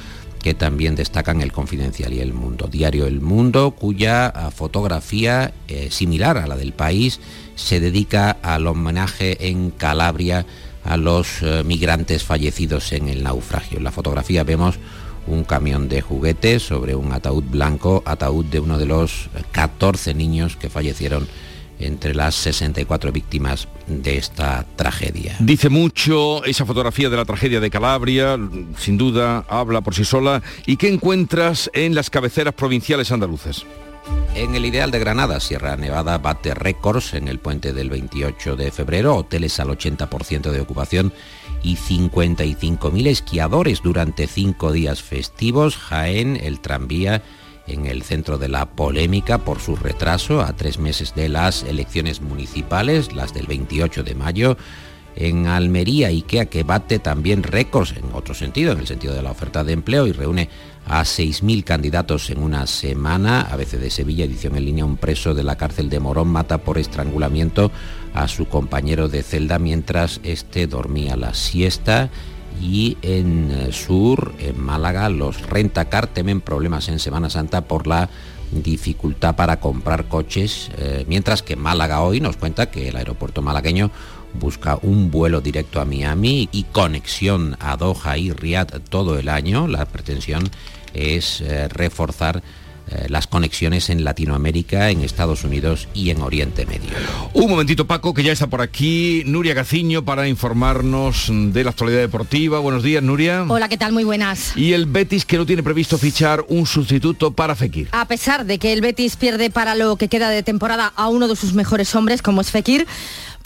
que 0.47 0.55
también 0.55 0.95
destacan 0.95 1.41
el 1.43 1.51
Confidencial 1.51 2.13
y 2.13 2.21
el 2.21 2.33
Mundo. 2.33 2.69
Diario 2.71 3.09
El 3.09 3.21
Mundo, 3.21 3.73
cuya 3.73 4.27
ah, 4.29 4.53
fotografía, 4.53 5.53
eh, 5.67 5.89
similar 5.91 6.39
a 6.39 6.47
la 6.47 6.55
del 6.55 6.73
país, 6.73 7.19
se 7.57 7.81
dedica 7.81 8.31
al 8.43 8.69
homenaje 8.69 9.49
en 9.49 9.73
Calabria 9.73 10.47
a 10.85 10.97
los 10.97 11.43
eh, 11.43 11.65
migrantes 11.65 12.23
fallecidos 12.23 12.93
en 12.93 13.09
el 13.09 13.25
naufragio. 13.25 13.79
En 13.79 13.83
la 13.83 13.91
fotografía 13.91 14.45
vemos 14.45 14.77
un 15.27 15.43
camión 15.43 15.89
de 15.89 16.01
juguetes 16.01 16.63
sobre 16.63 16.95
un 16.95 17.11
ataúd 17.11 17.43
blanco, 17.43 18.05
ataúd 18.07 18.45
de 18.45 18.61
uno 18.61 18.79
de 18.79 18.87
los 18.87 19.29
14 19.51 20.15
niños 20.15 20.55
que 20.55 20.71
fallecieron 20.71 21.27
entre 21.79 22.15
las 22.15 22.35
64 22.35 23.13
víctimas 23.13 23.69
de 23.87 24.17
esta 24.17 24.67
tragedia. 24.77 25.37
Dice 25.41 25.69
mucho 25.69 26.45
esa 26.45 26.67
fotografía 26.67 27.11
de 27.11 27.17
la 27.17 27.25
tragedia 27.25 27.61
de 27.61 27.71
Calabria, 27.71 28.39
sin 28.79 28.97
duda 28.97 29.45
habla 29.49 29.81
por 29.81 29.95
sí 29.95 30.05
sola. 30.05 30.43
¿Y 30.67 30.77
qué 30.77 30.89
encuentras 30.89 31.71
en 31.75 31.95
las 31.95 32.11
cabeceras 32.11 32.55
provinciales 32.55 33.13
andaluzas? 33.13 33.65
En 34.35 34.55
el 34.55 34.67
ideal 34.67 34.91
de 34.91 34.99
Granada, 34.99 35.41
Sierra 35.41 35.77
Nevada 35.77 36.19
bate 36.19 36.55
récords 36.55 37.15
en 37.15 37.27
el 37.27 37.39
puente 37.39 37.73
del 37.73 37.89
28 37.89 38.55
de 38.55 38.71
febrero, 38.71 39.17
hoteles 39.17 39.59
al 39.61 39.69
80% 39.69 40.51
de 40.51 40.61
ocupación 40.61 41.13
y 41.63 41.77
55.000 41.77 43.07
esquiadores 43.07 43.83
durante 43.83 44.27
cinco 44.27 44.73
días 44.73 45.03
festivos. 45.03 45.77
Jaén, 45.77 46.37
el 46.37 46.61
tranvía 46.61 47.23
en 47.67 47.87
el 47.87 48.03
centro 48.03 48.39
de 48.39 48.49
la 48.49 48.67
polémica 48.67 49.39
por 49.39 49.61
su 49.61 49.77
retraso 49.77 50.41
a 50.41 50.55
tres 50.55 50.79
meses 50.79 51.15
de 51.15 51.29
las 51.29 51.63
elecciones 51.63 52.21
municipales, 52.21 53.13
las 53.15 53.35
del 53.35 53.47
28 53.47 54.03
de 54.03 54.15
mayo. 54.15 54.57
En 55.17 55.47
Almería, 55.47 56.09
IKEA 56.09 56.47
que 56.47 56.63
bate 56.63 56.99
también 56.99 57.43
récords 57.43 57.95
en 57.97 58.13
otro 58.13 58.35
sentido, 58.35 58.73
en 58.73 58.79
el 58.79 58.87
sentido 58.87 59.15
de 59.15 59.23
la 59.23 59.31
oferta 59.31 59.65
de 59.65 59.73
empleo 59.73 60.07
y 60.07 60.13
reúne 60.13 60.51
a 60.87 61.03
6.000 61.03 61.65
candidatos 61.65 62.29
en 62.29 62.43
una 62.43 62.67
semana. 62.67 63.41
ABC 63.41 63.73
de 63.73 63.91
Sevilla, 63.91 64.27
edición 64.27 64.57
en 64.57 64.67
línea, 64.67 64.85
un 64.85 64.99
preso 64.99 65.35
de 65.35 65.43
la 65.43 65.57
cárcel 65.57 65.89
de 65.89 66.01
Morón 66.01 66.29
mata 66.29 66.59
por 66.59 66.77
estrangulamiento 66.77 67.73
a 68.13 68.29
su 68.29 68.47
compañero 68.47 69.09
de 69.09 69.23
celda 69.23 69.59
mientras 69.59 70.21
este 70.23 70.67
dormía 70.67 71.17
la 71.17 71.33
siesta. 71.33 72.11
Y 72.61 72.97
en 73.03 73.51
eh, 73.51 73.73
Sur, 73.73 74.35
en 74.39 74.61
Málaga, 74.61 75.09
los 75.09 75.43
rentacar 75.43 76.07
temen 76.07 76.41
problemas 76.41 76.89
en 76.89 76.99
Semana 76.99 77.31
Santa 77.31 77.63
por 77.63 77.87
la 77.87 78.09
dificultad 78.51 79.37
para 79.37 79.61
comprar 79.61 80.09
coches, 80.09 80.71
eh, 80.79 81.05
mientras 81.09 81.43
que 81.43 81.57
Málaga 81.57 82.03
hoy 82.03 82.21
nos 82.21 82.37
cuenta 82.37 82.71
que 82.71 82.89
el 82.89 82.97
aeropuerto 82.97 83.43
malagueño 83.43 83.91
busca 84.35 84.79
un 84.83 85.11
vuelo 85.11 85.41
directo 85.41 85.81
a 85.81 85.85
Miami 85.85 86.49
y 86.53 86.65
conexión 86.65 87.57
a 87.61 87.77
Doha 87.77 88.19
y 88.19 88.33
Riyadh 88.33 88.81
todo 88.89 89.19
el 89.19 89.29
año. 89.29 89.67
La 89.67 89.87
pretensión 89.87 90.45
es 90.95 91.41
eh, 91.41 91.69
reforzar 91.69 92.43
eh, 92.89 93.07
las 93.09 93.27
conexiones 93.27 93.91
en 93.91 94.05
Latinoamérica, 94.05 94.91
en 94.91 95.03
Estados 95.03 95.45
Unidos 95.45 95.89
y 95.93 96.11
en 96.11 96.23
Oriente 96.23 96.67
Medio. 96.67 96.91
Un 97.33 97.51
momentito 97.51 97.87
Paco, 97.87 98.15
que 98.15 98.23
ya 98.23 98.33
está 98.33 98.47
por 98.47 98.61
aquí, 98.61 99.23
Nuria 99.27 99.55
Gaciño 99.55 100.05
para 100.05 100.29
informarnos 100.29 101.31
de 101.31 101.65
la 101.65 101.71
actualidad 101.71 102.01
deportiva. 102.01 102.61
Buenos 102.61 102.83
días, 102.83 103.03
Nuria. 103.03 103.45
Hola, 103.49 103.69
¿qué 103.69 103.77
tal? 103.77 103.93
Muy 103.93 104.05
buenas. 104.05 104.57
Y 104.57 104.73
el 104.73 104.87
Betis 104.87 105.25
que 105.25 105.37
no 105.37 105.47
tiene 105.47 105.63
previsto 105.63 105.99
fichar 105.99 106.45
un 106.49 106.67
sustituto 106.67 107.33
para 107.33 107.57
Fekir. 107.57 107.89
A 107.93 108.07
pesar 108.07 108.47
de 108.47 108.59
que 108.59 108.73
el 108.73 108.81
Betis 108.81 109.17
pierde 109.17 109.51
para 109.51 109.75
lo 109.75 109.97
que 109.97 110.09
queda 110.09 110.31
de 110.31 110.43
temporada 110.43 110.93
a 110.95 111.09
uno 111.09 111.29
de 111.29 111.37
sus 111.37 111.55
mejores 111.55 111.95
hombres, 111.95 112.23
como 112.23 112.41
es 112.41 112.51
Fekir, 112.51 112.87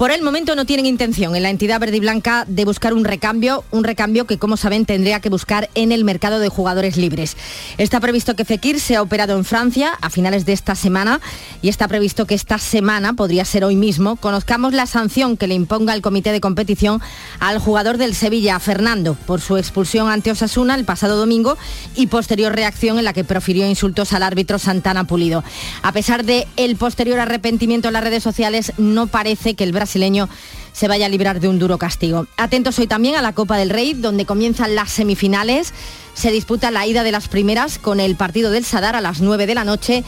por 0.01 0.13
el 0.13 0.23
momento 0.23 0.57
no 0.57 0.65
tienen 0.65 0.87
intención 0.87 1.37
en 1.37 1.43
la 1.43 1.51
entidad 1.51 1.79
verde 1.79 1.99
y 1.99 2.01
blanca 2.01 2.47
de 2.49 2.65
buscar 2.65 2.95
un 2.95 3.05
recambio, 3.05 3.65
un 3.71 3.85
recambio 3.85 4.27
que 4.27 4.39
como 4.39 4.57
saben 4.57 4.87
tendría 4.87 5.21
que 5.21 5.29
buscar 5.29 5.69
en 5.75 5.93
el 5.93 6.05
mercado 6.05 6.39
de 6.39 6.49
jugadores 6.49 6.97
libres. 6.97 7.37
Está 7.77 8.01
previsto 8.01 8.35
que 8.35 8.47
Fekir 8.47 8.81
sea 8.81 9.03
operado 9.03 9.37
en 9.37 9.45
Francia 9.45 9.93
a 10.01 10.09
finales 10.09 10.47
de 10.47 10.55
esta 10.55 10.75
semana 10.75 11.21
y 11.61 11.69
está 11.69 11.87
previsto 11.87 12.25
que 12.25 12.35
esta 12.35 12.57
semana, 12.57 13.13
podría 13.13 13.45
ser 13.45 13.63
hoy 13.63 13.77
mismo, 13.77 14.17
conozcamos 14.17 14.73
la 14.73 14.87
sanción 14.87 15.37
que 15.37 15.47
le 15.47 15.53
imponga 15.53 15.93
el 15.93 16.01
comité 16.01 16.33
de 16.33 16.41
competición 16.41 17.03
al 17.39 17.59
jugador 17.59 17.99
del 17.99 18.15
Sevilla, 18.15 18.59
Fernando, 18.59 19.19
por 19.27 19.43
su 19.43 19.59
expulsión 19.59 20.09
ante 20.09 20.31
Osasuna 20.31 20.77
el 20.77 20.87
pasado 20.87 21.19
domingo 21.19 21.59
y 21.95 22.07
posterior 22.07 22.55
reacción 22.55 22.97
en 22.99 23.05
la 23.05 23.13
que 23.13 23.25
profirió 23.25 23.69
insultos 23.69 24.15
al 24.15 24.23
árbitro 24.23 24.59
Santana 24.59 25.05
Pulido. 25.05 25.45
A 25.83 25.93
pesar 25.93 26.25
de 26.25 26.49
el 26.57 26.77
posterior 26.77 27.19
arrepentimiento 27.19 27.89
en 27.89 27.93
las 27.93 28.05
redes 28.05 28.23
sociales, 28.23 28.73
no 28.79 29.07
parece 29.07 29.53
que 29.53 29.65
el 29.65 29.73
Brasil 29.73 29.90
se 30.73 30.89
vaya 30.89 31.07
a 31.07 31.09
librar 31.09 31.41
de 31.41 31.49
un 31.49 31.59
duro 31.59 31.79
castigo. 31.79 32.27
Atentos 32.37 32.79
hoy 32.79 32.87
también 32.87 33.17
a 33.17 33.23
la 33.23 33.33
Copa 33.33 33.57
del 33.57 33.71
Rey, 33.71 33.95
donde 33.95 34.27
comienzan 34.27 34.75
las 34.75 34.91
semifinales. 34.91 35.73
Se 36.15 36.31
disputa 36.31 36.71
la 36.71 36.87
ida 36.87 37.03
de 37.03 37.13
las 37.13 37.29
primeras 37.29 37.79
con 37.79 38.01
el 38.01 38.17
partido 38.17 38.51
del 38.51 38.65
Sadar 38.65 38.97
a 38.97 39.01
las 39.01 39.21
9 39.21 39.47
de 39.47 39.55
la 39.55 39.65
noche 39.65 40.05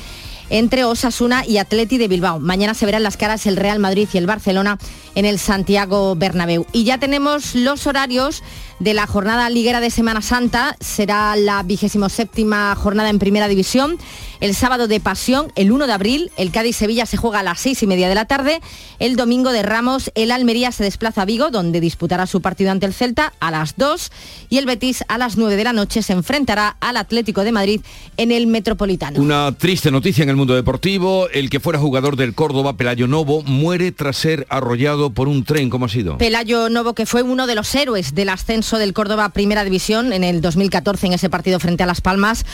entre 0.50 0.84
Osasuna 0.84 1.46
y 1.46 1.56
Atleti 1.56 1.96
de 1.96 2.08
Bilbao. 2.08 2.38
Mañana 2.38 2.74
se 2.74 2.84
verán 2.84 3.02
las 3.02 3.16
caras 3.16 3.46
el 3.46 3.56
Real 3.56 3.78
Madrid 3.78 4.08
y 4.12 4.18
el 4.18 4.26
Barcelona 4.26 4.78
en 5.14 5.24
el 5.24 5.38
Santiago 5.38 6.14
Bernabéu. 6.14 6.66
Y 6.72 6.84
ya 6.84 6.98
tenemos 6.98 7.54
los 7.54 7.86
horarios 7.86 8.42
de 8.82 8.94
la 8.94 9.06
jornada 9.06 9.48
liguera 9.48 9.80
de 9.80 9.90
Semana 9.90 10.22
Santa. 10.22 10.76
Será 10.80 11.36
la 11.36 11.62
vigésimo 11.62 12.08
séptima 12.08 12.74
jornada 12.74 13.10
en 13.10 13.20
Primera 13.20 13.46
División. 13.46 13.96
El 14.40 14.56
sábado 14.56 14.88
de 14.88 14.98
Pasión, 14.98 15.52
el 15.54 15.70
1 15.70 15.86
de 15.86 15.92
abril, 15.92 16.32
el 16.36 16.50
Cádiz-Sevilla 16.50 17.06
se 17.06 17.16
juega 17.16 17.38
a 17.38 17.42
las 17.44 17.60
seis 17.60 17.80
y 17.84 17.86
media 17.86 18.08
de 18.08 18.16
la 18.16 18.24
tarde. 18.24 18.60
El 18.98 19.14
domingo 19.14 19.52
de 19.52 19.62
Ramos, 19.62 20.10
el 20.16 20.32
Almería 20.32 20.72
se 20.72 20.82
desplaza 20.82 21.22
a 21.22 21.24
Vigo, 21.24 21.50
donde 21.50 21.80
disputará 21.80 22.26
su 22.26 22.40
partido 22.40 22.72
ante 22.72 22.86
el 22.86 22.92
Celta 22.92 23.32
a 23.38 23.52
las 23.52 23.76
2. 23.76 24.10
Y 24.50 24.58
el 24.58 24.66
Betis 24.66 25.04
a 25.06 25.16
las 25.16 25.36
9 25.36 25.54
de 25.54 25.62
la 25.62 25.72
noche 25.72 26.02
se 26.02 26.12
enfrentará 26.12 26.76
al 26.80 26.96
Atlético 26.96 27.44
de 27.44 27.52
Madrid 27.52 27.82
en 28.16 28.32
el 28.32 28.48
Metropolitano. 28.48 29.20
Una 29.20 29.52
triste 29.56 29.92
noticia 29.92 30.24
en 30.24 30.30
el 30.30 30.36
mundo 30.36 30.56
deportivo. 30.56 31.28
El 31.28 31.48
que 31.48 31.60
fuera 31.60 31.78
jugador 31.78 32.16
del 32.16 32.34
Córdoba, 32.34 32.76
Pelayo 32.76 33.06
Novo, 33.06 33.42
muere 33.44 33.92
tras 33.92 34.16
ser 34.16 34.44
arrollado 34.50 35.10
por 35.10 35.28
un 35.28 35.44
tren. 35.44 35.70
¿Cómo 35.70 35.84
ha 35.84 35.88
sido? 35.88 36.18
Pelayo 36.18 36.68
Novo, 36.68 36.94
que 36.94 37.06
fue 37.06 37.22
uno 37.22 37.46
de 37.46 37.54
los 37.54 37.72
héroes 37.76 38.12
del 38.16 38.28
ascenso 38.28 38.71
del 38.78 38.92
Córdoba 38.92 39.28
Primera 39.30 39.64
División 39.64 40.12
en 40.12 40.24
el 40.24 40.40
2014 40.40 41.06
en 41.06 41.12
ese 41.14 41.30
partido 41.30 41.60
frente 41.60 41.82
a 41.82 41.86
Las 41.86 42.00
Palmas, 42.00 42.44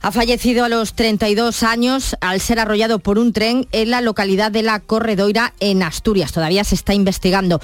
ha 0.00 0.12
fallecido 0.12 0.64
a 0.64 0.68
los 0.68 0.94
32 0.94 1.62
años 1.62 2.16
al 2.20 2.40
ser 2.40 2.60
arrollado 2.60 3.00
por 3.00 3.18
un 3.18 3.32
tren 3.32 3.66
en 3.72 3.90
la 3.90 4.00
localidad 4.00 4.52
de 4.52 4.62
La 4.62 4.80
Corredoira, 4.80 5.54
en 5.60 5.82
Asturias. 5.82 6.32
Todavía 6.32 6.62
se 6.64 6.76
está 6.76 6.94
investigando. 6.94 7.60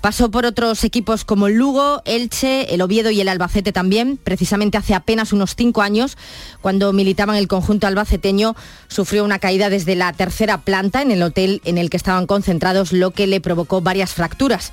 Pasó 0.00 0.30
por 0.30 0.46
otros 0.46 0.82
equipos 0.84 1.24
como 1.24 1.46
el 1.46 1.54
Lugo, 1.54 2.00
Elche, 2.06 2.74
el 2.74 2.80
Oviedo 2.80 3.10
y 3.10 3.20
el 3.20 3.28
Albacete 3.28 3.72
también. 3.72 4.16
Precisamente 4.16 4.78
hace 4.78 4.94
apenas 4.94 5.32
unos 5.32 5.54
cinco 5.56 5.82
años, 5.82 6.16
cuando 6.62 6.92
militaba 6.92 7.34
en 7.34 7.38
el 7.38 7.48
conjunto 7.48 7.86
albaceteño, 7.86 8.56
sufrió 8.88 9.24
una 9.24 9.38
caída 9.38 9.68
desde 9.68 9.94
la 9.94 10.12
tercera 10.12 10.62
planta 10.62 11.02
en 11.02 11.10
el 11.10 11.22
hotel 11.22 11.60
en 11.64 11.76
el 11.76 11.90
que 11.90 11.98
estaban 11.98 12.26
concentrados, 12.26 12.92
lo 12.92 13.10
que 13.10 13.26
le 13.26 13.40
provocó 13.40 13.82
varias 13.82 14.14
fracturas. 14.14 14.72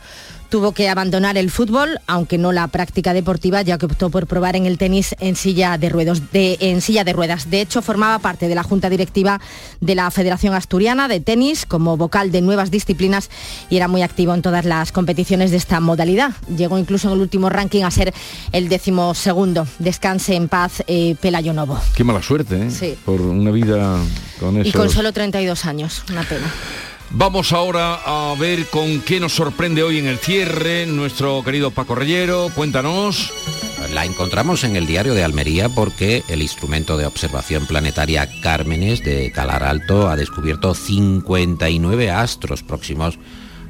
Tuvo 0.51 0.73
que 0.73 0.89
abandonar 0.89 1.37
el 1.37 1.49
fútbol, 1.49 2.01
aunque 2.07 2.37
no 2.37 2.51
la 2.51 2.67
práctica 2.67 3.13
deportiva, 3.13 3.61
ya 3.61 3.77
que 3.77 3.85
optó 3.85 4.09
por 4.09 4.27
probar 4.27 4.57
en 4.57 4.65
el 4.65 4.77
tenis 4.77 5.15
en 5.21 5.37
silla 5.37 5.77
de, 5.77 5.87
ruedas. 5.87 6.29
De, 6.33 6.57
en 6.59 6.81
silla 6.81 7.05
de 7.05 7.13
ruedas. 7.13 7.49
De 7.49 7.61
hecho, 7.61 7.81
formaba 7.81 8.19
parte 8.19 8.49
de 8.49 8.55
la 8.55 8.61
Junta 8.61 8.89
Directiva 8.89 9.39
de 9.79 9.95
la 9.95 10.11
Federación 10.11 10.53
Asturiana 10.53 11.07
de 11.07 11.21
Tenis 11.21 11.65
como 11.65 11.95
vocal 11.95 12.33
de 12.33 12.41
nuevas 12.41 12.69
disciplinas 12.69 13.29
y 13.69 13.77
era 13.77 13.87
muy 13.87 14.01
activo 14.01 14.33
en 14.33 14.41
todas 14.41 14.65
las 14.65 14.91
competiciones 14.91 15.51
de 15.51 15.57
esta 15.57 15.79
modalidad. 15.79 16.33
Llegó 16.53 16.77
incluso 16.77 17.07
en 17.07 17.13
el 17.13 17.21
último 17.21 17.49
ranking 17.49 17.83
a 17.83 17.91
ser 17.91 18.13
el 18.51 18.67
décimo 18.67 19.13
segundo. 19.13 19.65
Descanse 19.79 20.35
en 20.35 20.49
paz 20.49 20.83
eh, 20.87 21.15
Pelayo 21.21 21.53
Novo. 21.53 21.79
Qué 21.95 22.03
mala 22.03 22.21
suerte, 22.21 22.67
¿eh? 22.67 22.71
Sí. 22.71 22.97
Por 23.05 23.21
una 23.21 23.51
vida 23.51 23.97
con 24.37 24.57
eso. 24.57 24.67
Y 24.67 24.73
con 24.73 24.89
solo 24.89 25.13
32 25.13 25.63
años, 25.63 26.03
una 26.09 26.23
pena. 26.23 26.51
Vamos 27.13 27.51
ahora 27.51 27.99
a 28.05 28.33
ver 28.39 28.67
con 28.69 29.01
qué 29.01 29.19
nos 29.19 29.33
sorprende 29.33 29.83
hoy 29.83 29.99
en 29.99 30.07
el 30.07 30.17
cierre 30.17 30.85
nuestro 30.85 31.43
querido 31.43 31.69
Paco 31.71 31.93
Reyero. 31.93 32.49
Cuéntanos. 32.55 33.33
La 33.93 34.05
encontramos 34.05 34.63
en 34.63 34.77
el 34.77 34.87
diario 34.87 35.13
de 35.13 35.23
Almería 35.23 35.67
porque 35.67 36.23
el 36.29 36.41
instrumento 36.41 36.97
de 36.97 37.05
observación 37.05 37.65
planetaria 37.65 38.29
Cármenes 38.41 39.03
de 39.03 39.31
Calar 39.33 39.63
Alto 39.63 40.07
ha 40.07 40.15
descubierto 40.15 40.73
59 40.73 42.09
astros 42.09 42.63
próximos 42.63 43.19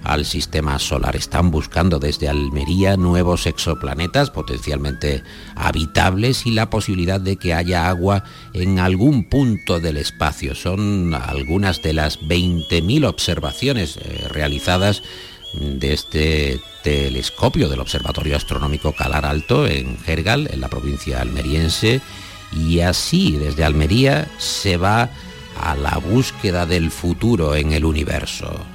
al 0.03 0.25
sistema 0.25 0.79
solar. 0.79 1.15
Están 1.15 1.51
buscando 1.51 1.99
desde 1.99 2.29
Almería 2.29 2.97
nuevos 2.97 3.45
exoplanetas 3.45 4.29
potencialmente 4.29 5.23
habitables 5.55 6.45
y 6.45 6.51
la 6.51 6.69
posibilidad 6.69 7.19
de 7.19 7.37
que 7.37 7.53
haya 7.53 7.87
agua 7.87 8.23
en 8.53 8.79
algún 8.79 9.25
punto 9.25 9.79
del 9.79 9.97
espacio. 9.97 10.55
Son 10.55 11.13
algunas 11.13 11.81
de 11.81 11.93
las 11.93 12.19
20.000 12.21 13.05
observaciones 13.05 13.97
eh, 13.97 14.27
realizadas 14.29 15.03
de 15.53 15.93
este 15.93 16.59
telescopio 16.83 17.69
del 17.69 17.81
Observatorio 17.81 18.35
Astronómico 18.35 18.93
Calar 18.93 19.25
Alto 19.25 19.67
en 19.67 19.97
Gergal, 19.99 20.49
en 20.51 20.61
la 20.61 20.69
provincia 20.69 21.21
almeriense, 21.21 22.01
y 22.51 22.79
así 22.79 23.33
desde 23.33 23.63
Almería 23.63 24.29
se 24.37 24.77
va 24.77 25.09
a 25.59 25.75
la 25.75 25.97
búsqueda 25.97 26.65
del 26.65 26.91
futuro 26.91 27.55
en 27.55 27.71
el 27.73 27.85
universo. 27.85 28.65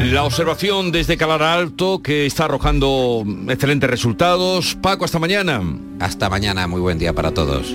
La 0.00 0.24
observación 0.24 0.90
desde 0.92 1.16
Calar 1.16 1.42
Alto 1.42 2.02
que 2.02 2.26
está 2.26 2.44
arrojando 2.46 3.24
excelentes 3.48 3.88
resultados. 3.88 4.76
Paco, 4.80 5.04
hasta 5.04 5.18
mañana. 5.18 5.62
Hasta 6.00 6.28
mañana, 6.28 6.66
muy 6.66 6.80
buen 6.80 6.98
día 6.98 7.12
para 7.12 7.32
todos. 7.32 7.74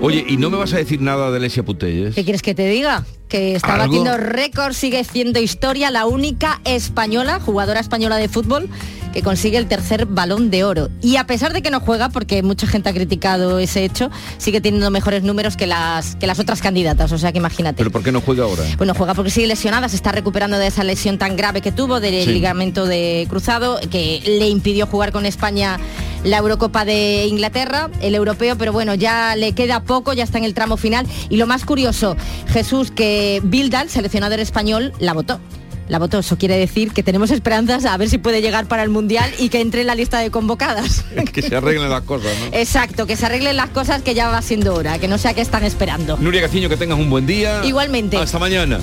Oye, 0.00 0.24
¿y 0.26 0.38
no 0.38 0.50
me 0.50 0.56
vas 0.56 0.72
a 0.72 0.78
decir 0.78 1.00
nada 1.02 1.30
de 1.30 1.40
Lesia 1.40 1.62
Putelles? 1.62 2.14
¿Qué 2.14 2.24
quieres 2.24 2.42
que 2.42 2.54
te 2.54 2.68
diga? 2.68 3.04
Que 3.28 3.54
está 3.54 3.74
¿Algo? 3.74 3.86
batiendo 3.86 4.16
récord, 4.16 4.72
sigue 4.72 5.04
siendo 5.04 5.38
historia, 5.40 5.90
la 5.90 6.06
única 6.06 6.60
española, 6.64 7.38
jugadora 7.38 7.80
española 7.80 8.16
de 8.16 8.28
fútbol, 8.28 8.68
que 9.12 9.22
consigue 9.22 9.58
el 9.58 9.66
tercer 9.66 10.06
balón 10.06 10.50
de 10.50 10.64
oro. 10.64 10.88
Y 11.00 11.16
a 11.16 11.26
pesar 11.26 11.52
de 11.52 11.62
que 11.62 11.70
no 11.70 11.80
juega, 11.80 12.08
porque 12.08 12.42
mucha 12.42 12.66
gente 12.66 12.88
ha 12.88 12.92
criticado 12.92 13.58
ese 13.58 13.84
hecho, 13.84 14.10
sigue 14.38 14.60
teniendo 14.60 14.90
mejores 14.90 15.22
números 15.22 15.56
que 15.56 15.66
las, 15.66 16.16
que 16.16 16.26
las 16.26 16.38
otras 16.38 16.60
candidatas, 16.60 17.12
o 17.12 17.18
sea 17.18 17.32
que 17.32 17.38
imagínate. 17.38 17.76
¿Pero 17.78 17.90
por 17.90 18.02
qué 18.02 18.12
no 18.12 18.20
juega 18.20 18.44
ahora? 18.44 18.62
Bueno, 18.76 18.94
juega 18.94 19.14
porque 19.14 19.30
sigue 19.30 19.46
lesionada, 19.46 19.88
se 19.88 19.96
está 19.96 20.12
recuperando 20.12 20.58
de 20.58 20.66
esa 20.66 20.84
lesión 20.84 21.18
tan 21.18 21.36
grave 21.36 21.60
que 21.60 21.72
tuvo 21.72 22.00
del 22.00 22.24
Sí. 22.24 22.32
ligamento 22.32 22.86
de 22.86 23.26
cruzado, 23.28 23.78
que 23.90 24.20
le 24.26 24.48
impidió 24.48 24.86
jugar 24.86 25.12
con 25.12 25.26
España 25.26 25.78
la 26.24 26.38
Eurocopa 26.38 26.84
de 26.84 27.26
Inglaterra, 27.26 27.90
el 28.00 28.14
europeo, 28.14 28.56
pero 28.58 28.72
bueno, 28.72 28.94
ya 28.94 29.36
le 29.36 29.52
queda 29.52 29.84
poco, 29.84 30.12
ya 30.12 30.24
está 30.24 30.38
en 30.38 30.44
el 30.44 30.52
tramo 30.54 30.76
final. 30.76 31.06
Y 31.28 31.36
lo 31.36 31.46
más 31.46 31.64
curioso, 31.64 32.16
Jesús, 32.48 32.90
que 32.90 33.40
Bildal, 33.44 33.88
seleccionador 33.88 34.40
español, 34.40 34.92
la 34.98 35.12
votó. 35.12 35.40
La 35.88 35.98
votó, 35.98 36.18
eso 36.18 36.36
quiere 36.36 36.56
decir 36.56 36.92
que 36.92 37.02
tenemos 37.02 37.30
esperanzas 37.30 37.84
a 37.84 37.96
ver 37.96 38.08
si 38.08 38.18
puede 38.18 38.42
llegar 38.42 38.66
para 38.66 38.82
el 38.82 38.90
Mundial 38.90 39.30
y 39.38 39.48
que 39.48 39.60
entre 39.60 39.80
en 39.80 39.86
la 39.86 39.94
lista 39.94 40.18
de 40.18 40.30
convocadas. 40.30 41.04
que 41.32 41.42
se 41.42 41.56
arreglen 41.56 41.88
las 41.88 42.02
cosas, 42.02 42.30
¿no? 42.38 42.56
Exacto, 42.58 43.06
que 43.06 43.16
se 43.16 43.26
arreglen 43.26 43.56
las 43.56 43.70
cosas 43.70 44.02
que 44.02 44.14
ya 44.14 44.28
va 44.28 44.42
siendo 44.42 44.74
hora, 44.74 44.98
que 44.98 45.08
no 45.08 45.18
sea 45.18 45.34
que 45.34 45.40
están 45.40 45.64
esperando. 45.64 46.16
Nuria 46.18 46.42
Gaciño, 46.42 46.68
que 46.68 46.76
tengas 46.76 46.98
un 46.98 47.10
buen 47.10 47.26
día. 47.26 47.64
Igualmente. 47.64 48.16
Hasta 48.16 48.38
mañana. 48.38 48.80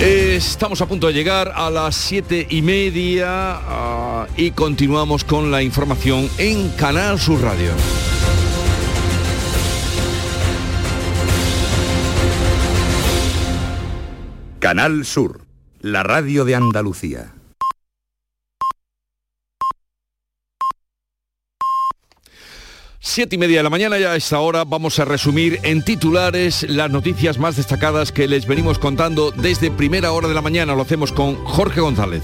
Estamos 0.00 0.80
a 0.80 0.86
punto 0.86 1.06
de 1.06 1.12
llegar 1.12 1.52
a 1.54 1.70
las 1.70 1.94
siete 1.94 2.46
y 2.50 2.60
media 2.60 3.28
ah, 3.28 4.26
y 4.36 4.50
continuamos 4.50 5.22
con 5.22 5.52
la 5.52 5.62
información 5.62 6.28
en 6.38 6.70
Canal 6.70 7.20
Sur 7.20 7.40
Radio. 7.40 7.70
Canal 14.58 15.04
Sur, 15.04 15.40
la 15.82 16.04
radio 16.04 16.44
de 16.44 16.54
Andalucía. 16.54 17.34
Siete 23.00 23.34
y 23.34 23.38
media 23.38 23.56
de 23.58 23.62
la 23.64 23.70
mañana 23.70 23.98
ya 23.98 24.12
a 24.12 24.16
esta 24.16 24.38
hora 24.38 24.64
vamos 24.64 25.00
a 25.00 25.04
resumir 25.04 25.58
en 25.64 25.82
titulares 25.84 26.62
las 26.68 26.88
noticias 26.88 27.36
más 27.38 27.56
destacadas 27.56 28.12
que 28.12 28.28
les 28.28 28.46
venimos 28.46 28.78
contando 28.78 29.32
desde 29.32 29.72
primera 29.72 30.12
hora 30.12 30.28
de 30.28 30.34
la 30.34 30.40
mañana. 30.40 30.76
Lo 30.76 30.82
hacemos 30.82 31.10
con 31.10 31.34
Jorge 31.44 31.80
González. 31.80 32.22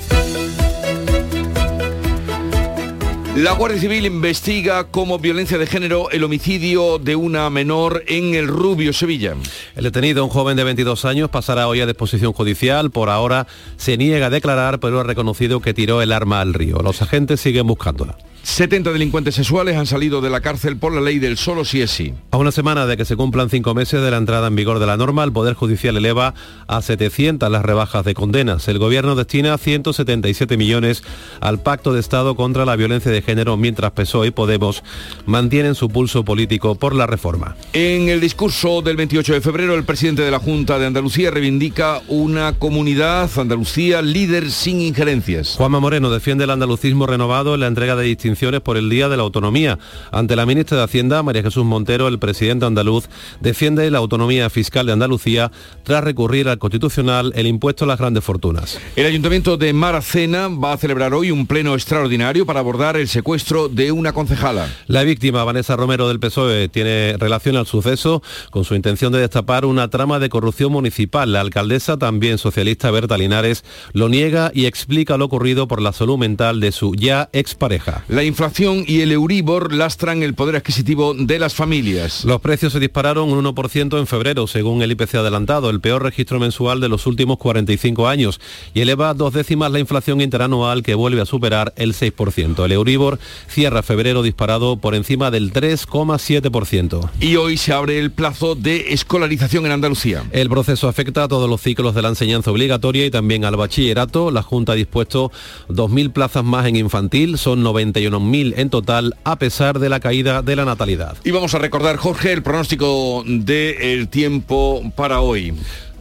La 3.38 3.52
Guardia 3.52 3.80
Civil 3.80 4.04
investiga 4.04 4.88
como 4.88 5.20
violencia 5.20 5.58
de 5.58 5.66
género 5.68 6.10
el 6.10 6.24
homicidio 6.24 6.98
de 6.98 7.14
una 7.14 7.48
menor 7.50 8.02
en 8.08 8.34
el 8.34 8.48
Rubio, 8.48 8.92
Sevilla. 8.92 9.36
El 9.76 9.84
detenido, 9.84 10.24
un 10.24 10.30
joven 10.30 10.56
de 10.56 10.64
22 10.64 11.04
años, 11.04 11.30
pasará 11.30 11.68
hoy 11.68 11.80
a 11.80 11.86
disposición 11.86 12.32
judicial. 12.32 12.90
Por 12.90 13.10
ahora 13.10 13.46
se 13.76 13.96
niega 13.96 14.26
a 14.26 14.30
declarar, 14.30 14.80
pero 14.80 14.98
ha 14.98 15.04
reconocido 15.04 15.60
que 15.60 15.72
tiró 15.72 16.02
el 16.02 16.10
arma 16.10 16.40
al 16.40 16.52
río. 16.52 16.78
Los 16.82 17.00
agentes 17.00 17.40
siguen 17.40 17.68
buscándola. 17.68 18.18
70 18.48 18.92
delincuentes 18.92 19.34
sexuales 19.34 19.76
han 19.76 19.86
salido 19.86 20.22
de 20.22 20.30
la 20.30 20.40
cárcel 20.40 20.78
por 20.78 20.92
la 20.92 21.02
ley 21.02 21.18
del 21.18 21.36
solo 21.36 21.66
si 21.66 21.82
es 21.82 21.90
sí. 21.90 22.14
A 22.30 22.38
una 22.38 22.50
semana 22.50 22.86
de 22.86 22.96
que 22.96 23.04
se 23.04 23.14
cumplan 23.14 23.50
cinco 23.50 23.74
meses 23.74 24.02
de 24.02 24.10
la 24.10 24.16
entrada 24.16 24.48
en 24.48 24.56
vigor 24.56 24.78
de 24.78 24.86
la 24.86 24.96
norma, 24.96 25.22
el 25.22 25.32
Poder 25.32 25.54
Judicial 25.54 25.96
eleva 25.96 26.34
a 26.66 26.80
700 26.80 27.48
las 27.52 27.62
rebajas 27.62 28.06
de 28.06 28.14
condenas. 28.14 28.66
El 28.66 28.78
Gobierno 28.78 29.14
destina 29.14 29.56
177 29.58 30.56
millones 30.56 31.04
al 31.40 31.60
Pacto 31.60 31.92
de 31.92 32.00
Estado 32.00 32.36
contra 32.36 32.64
la 32.64 32.74
Violencia 32.74 33.12
de 33.12 33.22
Género, 33.22 33.56
mientras 33.58 33.92
PSOE 33.92 34.28
y 34.28 34.30
Podemos 34.30 34.82
mantienen 35.26 35.74
su 35.74 35.90
pulso 35.90 36.24
político 36.24 36.74
por 36.74 36.96
la 36.96 37.06
reforma. 37.06 37.54
En 37.74 38.08
el 38.08 38.20
discurso 38.20 38.80
del 38.80 38.96
28 38.96 39.34
de 39.34 39.40
febrero, 39.42 39.74
el 39.74 39.84
presidente 39.84 40.22
de 40.22 40.30
la 40.30 40.40
Junta 40.40 40.78
de 40.78 40.86
Andalucía 40.86 41.30
reivindica 41.30 42.00
una 42.08 42.54
comunidad 42.54 43.30
Andalucía 43.38 44.00
líder 44.00 44.50
sin 44.50 44.80
injerencias. 44.80 45.54
Juanma 45.58 45.80
Moreno 45.80 46.10
defiende 46.10 46.44
el 46.44 46.50
andalucismo 46.50 47.06
renovado 47.06 47.54
en 47.54 47.60
la 47.60 47.66
entrega 47.66 47.94
de 47.94 48.04
distinciones 48.04 48.37
por 48.38 48.76
el 48.76 48.88
Día 48.88 49.08
de 49.08 49.16
la 49.16 49.24
Autonomía. 49.24 49.80
Ante 50.12 50.36
la 50.36 50.46
ministra 50.46 50.78
de 50.78 50.84
Hacienda, 50.84 51.24
María 51.24 51.42
Jesús 51.42 51.64
Montero, 51.64 52.06
el 52.06 52.20
presidente 52.20 52.66
andaluz 52.66 53.08
defiende 53.40 53.90
la 53.90 53.98
autonomía 53.98 54.48
fiscal 54.48 54.86
de 54.86 54.92
Andalucía 54.92 55.50
tras 55.82 56.04
recurrir 56.04 56.48
al 56.48 56.58
Constitucional 56.58 57.32
el 57.34 57.48
impuesto 57.48 57.84
a 57.84 57.88
las 57.88 57.98
grandes 57.98 58.22
fortunas. 58.22 58.78
El 58.94 59.06
Ayuntamiento 59.06 59.56
de 59.56 59.72
Maracena 59.72 60.46
va 60.46 60.72
a 60.72 60.76
celebrar 60.76 61.14
hoy 61.14 61.32
un 61.32 61.48
pleno 61.48 61.74
extraordinario 61.74 62.46
para 62.46 62.60
abordar 62.60 62.96
el 62.96 63.08
secuestro 63.08 63.68
de 63.68 63.90
una 63.90 64.12
concejala. 64.12 64.68
La 64.86 65.02
víctima, 65.02 65.42
Vanessa 65.42 65.74
Romero 65.74 66.06
del 66.06 66.20
PSOE, 66.20 66.68
tiene 66.68 67.16
relación 67.18 67.56
al 67.56 67.66
suceso 67.66 68.22
con 68.50 68.64
su 68.64 68.76
intención 68.76 69.12
de 69.12 69.18
destapar 69.18 69.64
una 69.64 69.88
trama 69.88 70.20
de 70.20 70.28
corrupción 70.28 70.70
municipal. 70.70 71.32
La 71.32 71.40
alcaldesa, 71.40 71.96
también 71.96 72.38
socialista 72.38 72.92
Berta 72.92 73.18
Linares, 73.18 73.64
lo 73.92 74.08
niega 74.08 74.52
y 74.54 74.66
explica 74.66 75.16
lo 75.16 75.24
ocurrido 75.24 75.66
por 75.66 75.82
la 75.82 75.92
salud 75.92 76.18
mental 76.18 76.60
de 76.60 76.70
su 76.70 76.94
ya 76.94 77.28
expareja. 77.32 78.04
La 78.08 78.17
inflación 78.24 78.84
y 78.86 79.00
el 79.00 79.12
Euribor 79.12 79.72
lastran 79.72 80.22
el 80.22 80.34
poder 80.34 80.56
adquisitivo 80.56 81.14
de 81.14 81.38
las 81.38 81.54
familias. 81.54 82.24
Los 82.24 82.40
precios 82.40 82.72
se 82.72 82.80
dispararon 82.80 83.30
un 83.30 83.44
1% 83.44 83.98
en 83.98 84.06
febrero, 84.06 84.46
según 84.46 84.82
el 84.82 84.92
IPC 84.92 85.16
adelantado, 85.16 85.70
el 85.70 85.80
peor 85.80 86.02
registro 86.02 86.38
mensual 86.38 86.80
de 86.80 86.88
los 86.88 87.06
últimos 87.06 87.38
45 87.38 88.08
años, 88.08 88.40
y 88.74 88.80
eleva 88.80 89.14
dos 89.14 89.32
décimas 89.32 89.70
la 89.72 89.78
inflación 89.78 90.20
interanual 90.20 90.82
que 90.82 90.94
vuelve 90.94 91.20
a 91.20 91.26
superar 91.26 91.72
el 91.76 91.94
6%. 91.94 92.64
El 92.64 92.72
Euribor 92.72 93.18
cierra 93.48 93.82
febrero 93.82 94.22
disparado 94.22 94.76
por 94.76 94.94
encima 94.94 95.30
del 95.30 95.52
3,7%. 95.52 97.10
Y 97.20 97.36
hoy 97.36 97.56
se 97.56 97.72
abre 97.72 97.98
el 97.98 98.10
plazo 98.10 98.54
de 98.54 98.92
escolarización 98.92 99.66
en 99.66 99.72
Andalucía. 99.72 100.24
El 100.32 100.48
proceso 100.48 100.88
afecta 100.88 101.24
a 101.24 101.28
todos 101.28 101.48
los 101.48 101.60
ciclos 101.60 101.94
de 101.94 102.02
la 102.02 102.08
enseñanza 102.08 102.50
obligatoria 102.50 103.06
y 103.06 103.10
también 103.10 103.44
al 103.44 103.56
bachillerato. 103.56 104.30
La 104.30 104.42
Junta 104.42 104.72
ha 104.72 104.76
dispuesto 104.76 105.30
2.000 105.68 106.12
plazas 106.12 106.44
más 106.44 106.66
en 106.66 106.76
infantil, 106.76 107.38
son 107.38 107.62
91.000 108.10 108.54
en 108.56 108.70
total, 108.70 109.16
a 109.24 109.36
pesar 109.36 109.78
de 109.78 109.88
la 109.88 110.00
caída 110.00 110.42
de 110.42 110.56
la 110.56 110.64
natalidad. 110.64 111.16
Y 111.24 111.30
vamos 111.30 111.54
a 111.54 111.58
recordar, 111.58 111.96
Jorge, 111.96 112.32
el 112.32 112.42
pronóstico 112.42 113.22
del 113.26 114.08
tiempo 114.08 114.82
para 114.96 115.20
hoy. 115.20 115.54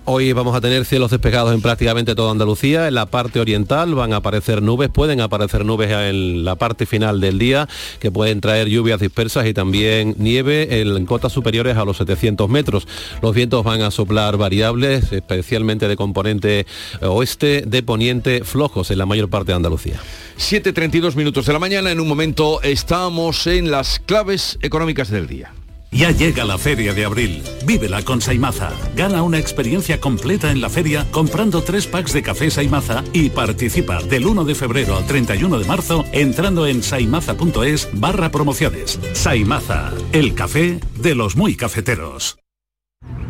Hoy 0.09 0.31
vamos 0.31 0.55
a 0.55 0.61
tener 0.61 0.85
cielos 0.85 1.11
despejados 1.11 1.53
en 1.53 1.61
prácticamente 1.61 2.15
toda 2.15 2.31
Andalucía. 2.31 2.87
En 2.87 2.93
la 2.93 3.07
parte 3.07 3.41
oriental 3.41 3.93
van 3.93 4.13
a 4.13 4.17
aparecer 4.17 4.61
nubes, 4.61 4.87
pueden 4.87 5.19
aparecer 5.19 5.65
nubes 5.65 5.91
en 5.91 6.45
la 6.45 6.55
parte 6.55 6.85
final 6.85 7.19
del 7.19 7.37
día 7.37 7.67
que 7.99 8.09
pueden 8.09 8.39
traer 8.39 8.69
lluvias 8.69 9.01
dispersas 9.01 9.45
y 9.47 9.53
también 9.53 10.15
nieve 10.17 10.79
en 10.79 11.05
cotas 11.05 11.33
superiores 11.33 11.75
a 11.75 11.83
los 11.83 11.97
700 11.97 12.49
metros. 12.49 12.87
Los 13.21 13.35
vientos 13.35 13.65
van 13.65 13.81
a 13.81 13.91
soplar 13.91 14.37
variables, 14.37 15.11
especialmente 15.11 15.89
de 15.89 15.97
componente 15.97 16.65
oeste, 17.01 17.63
de 17.67 17.83
poniente 17.83 18.45
flojos 18.45 18.89
en 18.91 18.99
la 18.99 19.05
mayor 19.05 19.29
parte 19.29 19.51
de 19.51 19.57
Andalucía. 19.57 19.99
7.32 20.37 21.15
minutos 21.15 21.45
de 21.47 21.51
la 21.51 21.59
mañana. 21.59 21.91
En 21.91 21.99
un 21.99 22.07
momento 22.07 22.61
estamos 22.61 23.45
en 23.45 23.71
las 23.71 23.99
claves 23.99 24.57
económicas 24.61 25.09
del 25.09 25.27
día. 25.27 25.51
Ya 25.91 26.11
llega 26.11 26.43
la 26.43 26.57
feria 26.57 26.93
de 26.93 27.05
abril. 27.05 27.43
Vívela 27.65 28.03
con 28.03 28.21
Saimaza. 28.21 28.71
Gana 28.95 29.23
una 29.23 29.39
experiencia 29.39 29.99
completa 29.99 30.51
en 30.51 30.61
la 30.61 30.69
feria 30.69 31.05
comprando 31.11 31.61
tres 31.63 31.87
packs 31.87 32.13
de 32.13 32.23
café 32.23 32.51
Saimaza 32.51 33.03
y 33.13 33.29
participa 33.29 34.01
del 34.03 34.25
1 34.25 34.43
de 34.45 34.55
febrero 34.55 34.97
al 34.97 35.07
31 35.07 35.59
de 35.59 35.65
marzo 35.65 36.05
entrando 36.11 36.67
en 36.67 36.83
saimaza.es 36.83 37.89
barra 37.93 38.31
promociones. 38.31 38.99
Saimaza, 39.13 39.93
el 40.11 40.35
café 40.35 40.79
de 40.95 41.15
los 41.15 41.35
muy 41.35 41.55
cafeteros. 41.55 42.37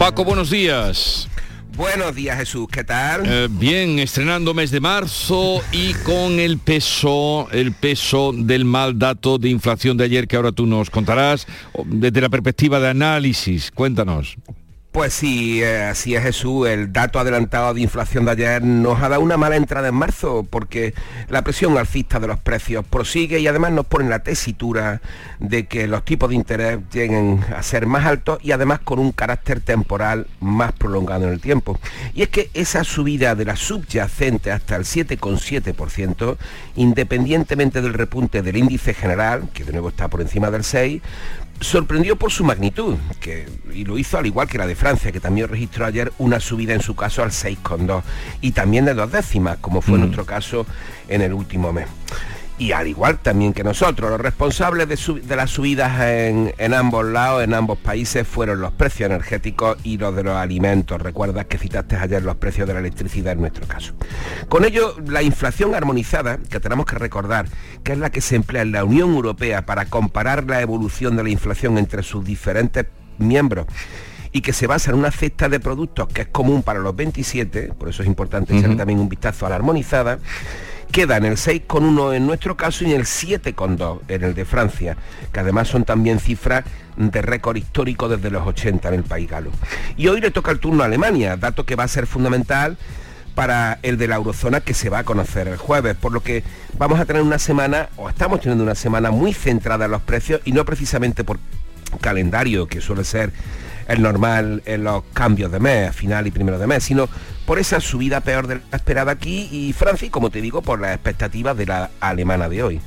Paco, 0.00 0.24
buenos 0.24 0.48
días. 0.48 1.28
Buenos 1.76 2.14
días 2.14 2.38
Jesús, 2.38 2.66
¿qué 2.72 2.84
tal? 2.84 3.20
Eh, 3.26 3.48
bien, 3.50 3.98
estrenando 3.98 4.54
mes 4.54 4.70
de 4.70 4.80
marzo 4.80 5.60
y 5.72 5.92
con 5.92 6.40
el 6.40 6.56
peso, 6.56 7.48
el 7.52 7.72
peso 7.72 8.32
del 8.34 8.64
mal 8.64 8.98
dato 8.98 9.36
de 9.36 9.50
inflación 9.50 9.98
de 9.98 10.04
ayer 10.04 10.26
que 10.26 10.36
ahora 10.36 10.52
tú 10.52 10.64
nos 10.64 10.88
contarás 10.88 11.46
desde 11.84 12.22
la 12.22 12.30
perspectiva 12.30 12.80
de 12.80 12.88
análisis. 12.88 13.70
Cuéntanos. 13.70 14.38
Pues 14.92 15.14
sí, 15.14 15.62
eh, 15.62 15.84
así 15.84 16.16
es 16.16 16.22
Jesús. 16.24 16.66
El 16.66 16.92
dato 16.92 17.20
adelantado 17.20 17.72
de 17.72 17.80
inflación 17.80 18.24
de 18.24 18.32
ayer 18.32 18.64
nos 18.64 19.00
ha 19.00 19.08
dado 19.08 19.22
una 19.22 19.36
mala 19.36 19.54
entrada 19.54 19.86
en 19.86 19.94
marzo 19.94 20.44
porque 20.50 20.94
la 21.28 21.42
presión 21.42 21.78
alcista 21.78 22.18
de 22.18 22.26
los 22.26 22.40
precios 22.40 22.84
prosigue 22.84 23.38
y 23.38 23.46
además 23.46 23.70
nos 23.70 23.86
pone 23.86 24.08
la 24.08 24.24
tesitura 24.24 25.00
de 25.38 25.68
que 25.68 25.86
los 25.86 26.04
tipos 26.04 26.30
de 26.30 26.34
interés 26.34 26.80
lleguen 26.92 27.40
a 27.56 27.62
ser 27.62 27.86
más 27.86 28.04
altos 28.04 28.40
y 28.42 28.50
además 28.50 28.80
con 28.80 28.98
un 28.98 29.12
carácter 29.12 29.60
temporal 29.60 30.26
más 30.40 30.72
prolongado 30.72 31.28
en 31.28 31.34
el 31.34 31.40
tiempo. 31.40 31.78
Y 32.12 32.22
es 32.22 32.28
que 32.28 32.50
esa 32.52 32.82
subida 32.82 33.36
de 33.36 33.44
la 33.44 33.54
subyacente 33.54 34.50
hasta 34.50 34.74
el 34.74 34.82
7,7%, 34.82 36.36
independientemente 36.74 37.80
del 37.80 37.94
repunte 37.94 38.42
del 38.42 38.56
índice 38.56 38.92
general, 38.92 39.50
que 39.54 39.62
de 39.62 39.70
nuevo 39.70 39.90
está 39.90 40.08
por 40.08 40.20
encima 40.20 40.50
del 40.50 40.64
6, 40.64 41.00
sorprendió 41.60 42.16
por 42.16 42.32
su 42.32 42.44
magnitud, 42.44 42.96
que, 43.20 43.46
y 43.72 43.84
lo 43.84 43.98
hizo 43.98 44.18
al 44.18 44.26
igual 44.26 44.48
que 44.48 44.58
la 44.58 44.66
de 44.66 44.74
Francia, 44.74 45.12
que 45.12 45.20
también 45.20 45.48
registró 45.48 45.84
ayer 45.86 46.12
una 46.18 46.40
subida 46.40 46.74
en 46.74 46.80
su 46.80 46.94
caso 46.96 47.22
al 47.22 47.30
6,2 47.30 48.02
y 48.40 48.52
también 48.52 48.84
de 48.86 48.94
dos 48.94 49.12
décimas, 49.12 49.58
como 49.58 49.80
fue 49.82 49.98
Mm. 49.98 50.00
nuestro 50.00 50.24
caso 50.24 50.66
en 51.08 51.22
el 51.22 51.32
último 51.34 51.72
mes. 51.72 51.86
Y 52.60 52.72
al 52.72 52.86
igual 52.88 53.18
también 53.18 53.54
que 53.54 53.64
nosotros. 53.64 54.10
Los 54.10 54.20
responsables 54.20 54.86
de, 54.86 55.34
las 55.34 55.50
subidas 55.50 55.98
en, 56.02 56.52
en, 56.58 56.74
ambos 56.74 57.06
lados, 57.06 57.42
en 57.42 57.54
ambos 57.54 57.78
países, 57.78 58.28
fueron 58.28 58.60
los 58.60 58.70
precios 58.72 59.08
energéticos 59.08 59.78
y 59.82 59.96
los 59.96 60.14
de 60.14 60.24
los 60.24 60.36
alimentos. 60.36 61.00
Recuerdas 61.00 61.46
que 61.46 61.56
citaste 61.56 61.96
ayer 61.96 62.22
los 62.22 62.36
precios 62.36 62.68
de 62.68 62.74
la 62.74 62.80
electricidad 62.80 63.32
en 63.32 63.40
nuestro 63.40 63.66
caso. 63.66 63.94
Con 64.50 64.66
ello, 64.66 64.94
la 65.06 65.22
inflación 65.22 65.74
armonizada, 65.74 66.36
que 66.36 66.60
tenemos 66.60 66.84
que 66.84 66.96
recordar, 66.96 67.46
que 67.82 67.92
es 67.92 67.98
la 67.98 68.10
que 68.10 68.20
se 68.20 68.36
emplea 68.36 68.60
en 68.60 68.72
la 68.72 68.84
Unión 68.84 69.14
Europea 69.14 69.64
para 69.64 69.86
comparar 69.86 70.44
la 70.44 70.60
evolución 70.60 71.16
de 71.16 71.22
la 71.22 71.30
inflación 71.30 71.78
entre 71.78 72.02
sus 72.02 72.22
diferentes 72.26 72.84
miembros, 73.16 73.68
y 74.32 74.42
que 74.42 74.52
se 74.52 74.66
basa 74.66 74.90
en 74.90 74.98
una 74.98 75.10
cesta 75.10 75.48
de 75.48 75.60
productos 75.60 76.08
que 76.08 76.22
es 76.22 76.28
común 76.28 76.62
para 76.62 76.78
los 76.78 76.94
27, 76.94 77.72
por 77.78 77.88
eso 77.88 78.02
es 78.02 78.08
importante 78.08 78.56
echar 78.56 78.76
también 78.76 79.00
un 79.00 79.08
vistazo 79.08 79.46
a 79.46 79.48
la 79.48 79.56
armonizada, 79.56 80.18
queda 80.90 81.16
en 81.16 81.24
el 81.24 81.36
6,1 81.36 82.14
en 82.14 82.26
nuestro 82.26 82.56
caso 82.56 82.84
y 82.84 82.92
en 82.92 83.00
el 83.00 83.06
7,2 83.06 84.00
en 84.08 84.24
el 84.24 84.34
de 84.34 84.44
Francia, 84.44 84.96
que 85.32 85.40
además 85.40 85.68
son 85.68 85.84
también 85.84 86.20
cifras 86.20 86.64
de 86.96 87.22
récord 87.22 87.56
histórico 87.56 88.08
desde 88.08 88.30
los 88.30 88.46
80 88.46 88.88
en 88.88 88.94
el 88.94 89.04
país 89.04 89.28
galo. 89.28 89.50
Y 89.96 90.08
hoy 90.08 90.20
le 90.20 90.30
toca 90.30 90.50
el 90.50 90.58
turno 90.58 90.82
a 90.82 90.86
Alemania, 90.86 91.36
dato 91.36 91.64
que 91.64 91.76
va 91.76 91.84
a 91.84 91.88
ser 91.88 92.06
fundamental 92.06 92.76
para 93.34 93.78
el 93.82 93.96
de 93.96 94.08
la 94.08 94.16
eurozona 94.16 94.60
que 94.60 94.74
se 94.74 94.90
va 94.90 94.98
a 94.98 95.04
conocer 95.04 95.48
el 95.48 95.56
jueves, 95.56 95.96
por 95.96 96.12
lo 96.12 96.22
que 96.22 96.42
vamos 96.76 97.00
a 97.00 97.06
tener 97.06 97.22
una 97.22 97.38
semana, 97.38 97.88
o 97.96 98.08
estamos 98.08 98.40
teniendo 98.40 98.64
una 98.64 98.74
semana 98.74 99.10
muy 99.10 99.32
centrada 99.32 99.86
en 99.86 99.92
los 99.92 100.02
precios 100.02 100.40
y 100.44 100.52
no 100.52 100.64
precisamente 100.64 101.24
por 101.24 101.38
calendario, 102.00 102.66
que 102.66 102.80
suele 102.80 103.04
ser 103.04 103.32
el 103.90 104.02
normal 104.02 104.62
en 104.66 104.84
los 104.84 105.02
cambios 105.12 105.50
de 105.50 105.58
mes, 105.58 105.94
final 105.94 106.26
y 106.26 106.30
primero 106.30 106.58
de 106.58 106.66
mes, 106.66 106.84
sino 106.84 107.08
por 107.44 107.58
esa 107.58 107.80
subida 107.80 108.20
peor 108.20 108.46
de 108.46 108.60
la 108.70 108.76
esperada 108.76 109.12
aquí 109.12 109.48
y 109.50 109.72
Francia, 109.72 110.06
y 110.06 110.10
como 110.10 110.30
te 110.30 110.40
digo, 110.40 110.62
por 110.62 110.80
las 110.80 110.94
expectativas 110.94 111.56
de 111.56 111.66
la 111.66 111.90
alemana 112.00 112.48
de 112.48 112.62
hoy. 112.62 112.80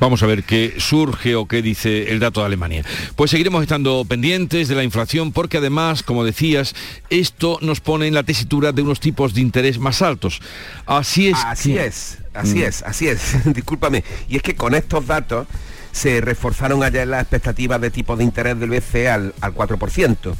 Vamos 0.00 0.22
a 0.22 0.26
ver 0.26 0.44
qué 0.44 0.74
surge 0.78 1.34
o 1.34 1.46
qué 1.46 1.60
dice 1.60 2.10
el 2.10 2.20
dato 2.20 2.40
de 2.40 2.46
Alemania. 2.46 2.84
Pues 3.16 3.30
seguiremos 3.30 3.62
estando 3.62 4.04
pendientes 4.06 4.68
de 4.68 4.74
la 4.74 4.84
inflación 4.84 5.32
porque 5.32 5.58
además, 5.58 6.02
como 6.02 6.24
decías, 6.24 6.74
esto 7.10 7.58
nos 7.60 7.80
pone 7.80 8.06
en 8.06 8.14
la 8.14 8.22
tesitura 8.22 8.72
de 8.72 8.82
unos 8.82 9.00
tipos 9.00 9.34
de 9.34 9.42
interés 9.42 9.78
más 9.78 10.00
altos. 10.00 10.40
Así 10.86 11.28
es. 11.28 11.36
Así 11.44 11.76
es, 11.76 12.18
así 12.32 12.60
mm. 12.60 12.62
es, 12.62 12.82
así 12.82 13.08
es. 13.08 13.44
Discúlpame. 13.54 14.02
Y 14.28 14.36
es 14.36 14.42
que 14.42 14.54
con 14.54 14.74
estos 14.74 15.06
datos 15.06 15.46
se 15.96 16.20
reforzaron 16.20 16.82
ayer 16.82 17.08
las 17.08 17.22
expectativas 17.22 17.80
de 17.80 17.90
tipo 17.90 18.16
de 18.16 18.24
interés 18.24 18.60
del 18.60 18.68
BCE 18.68 19.08
al, 19.08 19.32
4%. 19.40 20.34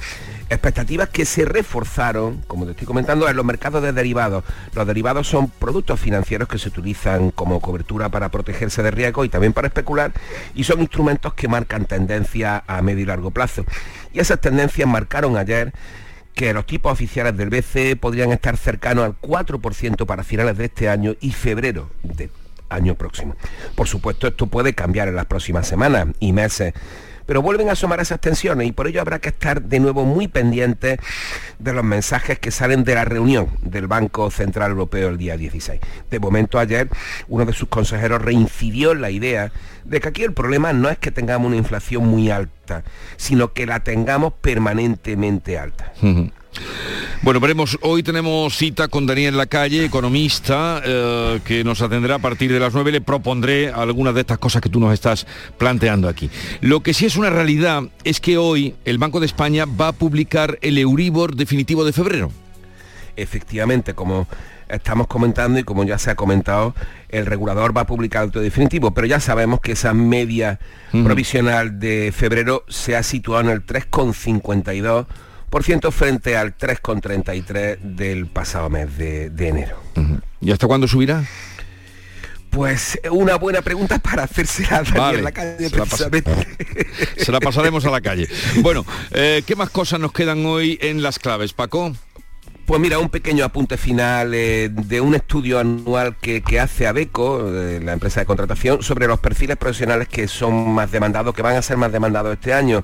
Expectativas 0.51 1.09
que 1.09 1.25
se 1.25 1.47
reforzaron, 1.47 2.45
como 2.47 2.67
te 2.67 2.73
estoy 2.73 2.87
comentando, 2.87 3.27
en 3.27 3.35
los 3.35 3.45
mercados 3.45 3.83
de 3.83 3.93
derivados. 3.93 4.45
Los 4.75 4.87
derivados 4.87 5.27
son 5.27 5.49
productos 5.49 5.99
financieros 5.99 6.47
que 6.47 6.59
se 6.59 6.69
utilizan 6.69 7.31
como 7.31 7.61
cobertura 7.61 8.11
para 8.11 8.29
protegerse 8.29 8.83
de 8.83 8.91
riesgo 8.91 9.25
y 9.25 9.31
también 9.31 9.55
para 9.55 9.69
especular 9.69 10.13
y 10.55 10.65
son 10.65 10.83
instrumentos 10.83 11.33
que 11.33 11.49
marcan 11.49 11.87
tendencia 11.87 12.63
a 12.67 12.83
medio 12.83 13.05
y 13.05 13.07
largo 13.07 13.31
plazo. 13.31 13.65
Y 14.13 14.21
esas 14.21 14.39
tendencias 14.43 14.87
marcaron 14.87 15.39
ayer 15.39 15.73
que 16.35 16.53
los 16.53 16.67
tipos 16.67 16.93
oficiales 16.93 17.35
del 17.35 17.49
BCE 17.49 17.97
podrían 17.97 18.31
estar 18.31 18.59
cercanos 18.59 19.07
al 19.07 19.19
4% 19.23 20.05
para 20.05 20.23
finales 20.23 20.59
de 20.59 20.67
este 20.67 20.91
año 20.91 21.15
y 21.19 21.33
febrero 21.33 21.89
de 22.03 22.29
año 22.69 22.95
próximo. 22.95 23.35
Por 23.75 23.89
supuesto, 23.89 24.27
esto 24.27 24.47
puede 24.47 24.75
cambiar 24.75 25.09
en 25.09 25.17
las 25.17 25.27
próximas 25.27 25.67
semanas 25.67 26.09
y 26.21 26.33
meses 26.33 26.75
pero 27.27 27.43
vuelven 27.43 27.69
a 27.69 27.73
asomar 27.73 28.01
esas 28.01 28.21
tensiones 28.21 28.69
y 28.69 28.73
por 28.73 28.87
ello 28.87 29.01
habrá 29.01 29.19
que 29.19 29.29
estar 29.29 29.61
de 29.61 29.81
nuevo 29.81 30.05
muy 30.05 30.29
pendientes 30.29 30.99
de 31.59 31.73
los 31.73 31.85
mensajes 31.85 32.39
que 32.39 32.51
salen 32.51 32.85
de 32.85 32.95
la 32.95 33.05
reunión 33.05 33.49
del 33.63 33.89
Banco 33.89 34.31
Central 34.31 34.71
Europeo 34.71 35.09
el 35.09 35.19
día 35.19 35.37
16. 35.37 35.81
De 36.11 36.21
momento 36.21 36.59
ayer 36.59 36.89
uno 37.29 37.45
de 37.45 37.53
sus 37.53 37.69
consejeros 37.69 38.23
reincidió 38.23 38.93
en 38.93 39.03
la 39.03 39.11
idea 39.11 39.53
de 39.85 40.01
que 40.01 40.09
aquí 40.09 40.23
el 40.23 40.33
problema 40.33 40.73
no 40.73 40.89
es 40.89 40.99
que 40.99 41.11
tengamos 41.11 41.49
una 41.49 41.57
inflación 41.57 42.07
muy 42.07 42.31
alta, 42.31 42.85
sino 43.17 43.53
que 43.53 43.67
la 43.67 43.81
tengamos 43.81 44.33
permanentemente 44.41 45.59
alta. 45.59 45.93
Bueno, 47.23 47.41
veremos, 47.41 47.79
hoy 47.83 48.03
tenemos 48.03 48.57
cita 48.57 48.89
con 48.89 49.07
Daniel 49.07 49.37
Lacalle, 49.37 49.85
economista, 49.85 50.81
eh, 50.85 51.41
que 51.45 51.65
nos 51.65 51.83
atenderá 51.83 52.17
a 52.17 52.19
partir 52.19 52.53
de 52.53 52.61
las 52.61 52.75
9. 52.75 52.93
Le 52.93 53.01
propondré 53.01 53.73
algunas 53.73 54.15
de 54.15 54.21
estas 54.21 54.39
cosas 54.39 54.63
que 54.63 54.69
tú 54.69 54.79
nos 54.79 54.93
estás 54.93 55.27
planteando 55.59 56.09
aquí. 56.09 56.31
Lo 56.61 56.81
que 56.81 56.95
sí 56.95 57.07
es 57.07 57.17
una 57.17 57.31
realidad 57.31 57.85
es 58.05 58.21
que 58.21 58.39
hoy 58.39 58.75
el 58.85 58.99
Banco 58.99 59.19
de 59.21 59.27
España 59.27 59.65
va 59.65 59.89
a 59.89 59.93
publicar 59.93 60.59
el 60.63 60.79
Euribor 60.79 61.35
definitivo 61.35 61.85
de 61.85 61.93
febrero. 61.93 62.31
Efectivamente, 63.17 63.95
como 63.95 64.29
estamos 64.69 65.07
comentando 65.07 65.59
y 65.59 65.65
como 65.65 65.85
ya 65.85 65.99
se 65.99 66.11
ha 66.11 66.17
comentado, 66.17 66.75
el 67.09 67.27
regulador 67.27 67.77
va 67.77 67.83
a 67.83 67.87
publicar 67.87 68.25
el 68.25 68.43
definitivo, 68.43 68.93
pero 68.93 69.07
ya 69.07 69.21
sabemos 69.21 69.61
que 69.61 69.73
esa 69.73 69.95
media 69.95 70.59
provisional 70.91 71.79
de 71.79 72.13
febrero 72.15 72.65
se 72.69 72.97
ha 72.97 73.03
situado 73.03 73.43
en 73.43 73.51
el 73.51 73.65
3,52 73.65 75.07
frente 75.91 76.37
al 76.37 76.57
3,33 76.57 77.79
del 77.81 78.27
pasado 78.27 78.69
mes 78.71 78.97
de, 78.99 79.27
enero. 79.39 79.77
¿Y 80.41 80.51
hasta 80.53 80.67
cuándo 80.67 80.87
subirá? 80.87 81.25
Pues 82.51 82.99
una 83.11 83.37
buena 83.37 83.61
pregunta 83.63 83.99
para 83.99 84.23
hacerse 84.23 84.65
a 84.71 84.79
en 85.13 85.25
la 85.25 85.33
calle, 85.33 85.69
se 87.17 87.33
la, 87.33 87.41
pasaremos 87.41 87.85
a 87.85 87.91
la 87.91 88.01
calle. 88.01 88.29
Bueno, 88.63 88.87
eh, 89.11 89.43
¿qué 89.47 89.57
más 89.57 89.71
cosas 89.71 90.01
nos 90.01 90.13
quedan 90.13 90.45
hoy 90.47 90.79
en 90.81 91.03
las 91.03 91.19
claves, 91.19 91.53
Paco? 91.53 91.93
Pues 92.65 92.81
mira, 92.81 92.99
un 92.99 93.11
pequeño 93.11 93.45
apunte 93.45 93.77
final 93.77 94.33
eh, 94.35 94.71
de 94.71 95.01
un 95.01 95.15
estudio 95.15 95.59
anual 95.59 96.17
que, 96.17 96.43
hace 96.59 96.87
ABECO, 96.87 97.51
la 97.83 97.93
empresa 97.93 98.21
de 98.21 98.27
contratación, 98.27 98.83
sobre 98.83 99.07
los 99.07 99.21
perfiles 99.21 99.57
profesionales 99.57 100.09
que 100.09 100.27
son 100.27 100.71
más 100.71 100.91
demandados, 100.91 101.35
que 101.35 101.43
van 101.43 101.57
a 101.57 101.63
ser 101.63 101.77
más 101.77 101.93
demandados 101.93 102.33
este 102.33 102.53
año 102.55 102.83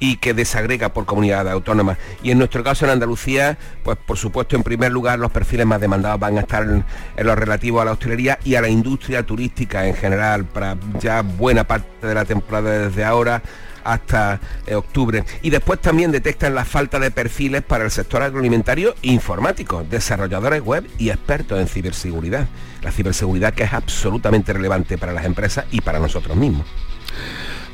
y 0.00 0.16
que 0.16 0.34
desagrega 0.34 0.90
por 0.90 1.04
comunidades 1.04 1.52
autónomas. 1.52 1.98
Y 2.22 2.30
en 2.30 2.38
nuestro 2.38 2.62
caso 2.62 2.84
en 2.84 2.92
Andalucía, 2.92 3.58
pues 3.82 3.98
por 3.98 4.16
supuesto 4.16 4.56
en 4.56 4.62
primer 4.62 4.92
lugar 4.92 5.18
los 5.18 5.30
perfiles 5.30 5.66
más 5.66 5.80
demandados 5.80 6.20
van 6.20 6.38
a 6.38 6.40
estar 6.40 6.62
en, 6.62 6.84
lo 7.24 7.34
relativo 7.34 7.80
a 7.80 7.84
la 7.84 7.92
hostelería 7.92 8.38
y 8.44 8.54
a 8.54 8.60
la 8.60 8.68
industria 8.68 9.24
turística 9.24 9.86
en 9.86 9.94
general, 9.94 10.44
para 10.44 10.76
ya 11.00 11.22
buena 11.22 11.64
parte 11.64 12.06
de 12.06 12.14
la 12.14 12.24
temporada 12.24 12.88
desde 12.88 13.04
ahora 13.04 13.42
hasta 13.84 14.40
eh, 14.66 14.74
octubre. 14.74 15.24
Y 15.42 15.50
después 15.50 15.80
también 15.80 16.12
detectan 16.12 16.54
la 16.54 16.64
falta 16.64 16.98
de 16.98 17.10
perfiles 17.10 17.62
para 17.62 17.84
el 17.84 17.90
sector 17.90 18.22
agroalimentario 18.22 18.94
e 19.02 19.08
informático, 19.12 19.84
desarrolladores 19.88 20.62
web 20.62 20.86
y 20.98 21.10
expertos 21.10 21.58
en 21.58 21.68
ciberseguridad. 21.68 22.46
La 22.82 22.92
ciberseguridad 22.92 23.54
que 23.54 23.64
es 23.64 23.72
absolutamente 23.72 24.52
relevante 24.52 24.98
para 24.98 25.12
las 25.12 25.24
empresas 25.24 25.64
y 25.70 25.80
para 25.80 25.98
nosotros 25.98 26.36
mismos. 26.36 26.66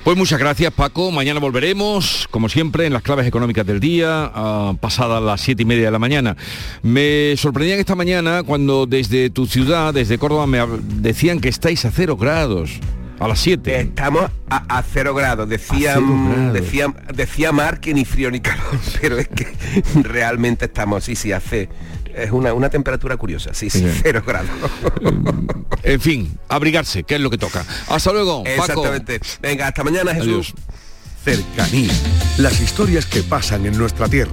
Pues 0.04 0.18
muchas 0.18 0.38
gracias 0.38 0.70
Paco, 0.70 1.10
mañana 1.10 1.40
volveremos, 1.40 2.28
como 2.30 2.50
siempre, 2.50 2.84
en 2.84 2.92
las 2.92 3.00
claves 3.00 3.26
económicas 3.26 3.66
del 3.66 3.80
día, 3.80 4.30
pasadas 4.78 5.22
las 5.22 5.40
siete 5.40 5.62
y 5.62 5.64
media 5.64 5.86
de 5.86 5.90
la 5.92 5.98
mañana. 5.98 6.36
Me 6.82 7.34
sorprendían 7.38 7.80
esta 7.80 7.94
mañana 7.94 8.42
cuando 8.42 8.84
desde 8.84 9.30
tu 9.30 9.46
ciudad, 9.46 9.94
desde 9.94 10.18
Córdoba, 10.18 10.46
me 10.46 10.58
decían 10.96 11.40
que 11.40 11.48
estáis 11.48 11.86
a 11.86 11.90
cero 11.90 12.18
grados. 12.18 12.80
A 13.18 13.28
las 13.28 13.38
7. 13.38 13.80
Estamos 13.80 14.28
a, 14.50 14.82
cero 14.82 15.14
grados. 15.14 15.48
Decía, 15.48 15.98
decía, 16.52 16.92
decía 17.14 17.52
Mar 17.52 17.80
que 17.80 17.94
ni 17.94 18.04
frío 18.04 18.30
ni 18.30 18.40
calor, 18.40 18.78
pero 19.00 19.16
es 19.16 19.28
que 19.28 19.46
realmente 20.02 20.66
estamos, 20.66 21.04
sí, 21.04 21.14
sí, 21.14 21.32
hace 21.32 21.70
es 22.16 22.30
una, 22.30 22.68
temperatura 22.70 23.16
curiosa, 23.16 23.54
sí, 23.54 23.70
sí, 23.70 23.86
cero 24.02 24.22
grados. 24.26 24.50
en 25.82 26.00
fin, 26.00 26.38
abrigarse, 26.48 27.04
que 27.04 27.16
es 27.16 27.20
lo 27.20 27.30
que 27.30 27.38
toca. 27.38 27.64
Hasta 27.88 28.12
luego, 28.12 28.42
Exactamente. 28.46 29.20
Venga, 29.40 29.68
hasta 29.68 29.84
mañana, 29.84 30.14
Jesús. 30.14 30.54
Cercanía. 31.24 31.92
Las 32.38 32.60
historias 32.60 33.06
que 33.06 33.22
pasan 33.22 33.66
en 33.66 33.78
nuestra 33.78 34.08
tierra. 34.08 34.32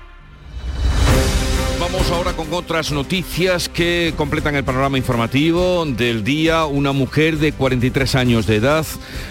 Vamos 1.91 2.09
ahora 2.09 2.31
con 2.31 2.53
otras 2.53 2.93
noticias 2.93 3.67
que 3.67 4.13
completan 4.15 4.55
el 4.55 4.63
panorama 4.63 4.97
informativo 4.97 5.85
del 5.85 6.23
día. 6.23 6.63
Una 6.63 6.93
mujer 6.93 7.37
de 7.37 7.51
43 7.51 8.15
años 8.15 8.47
de 8.47 8.55
edad 8.55 8.85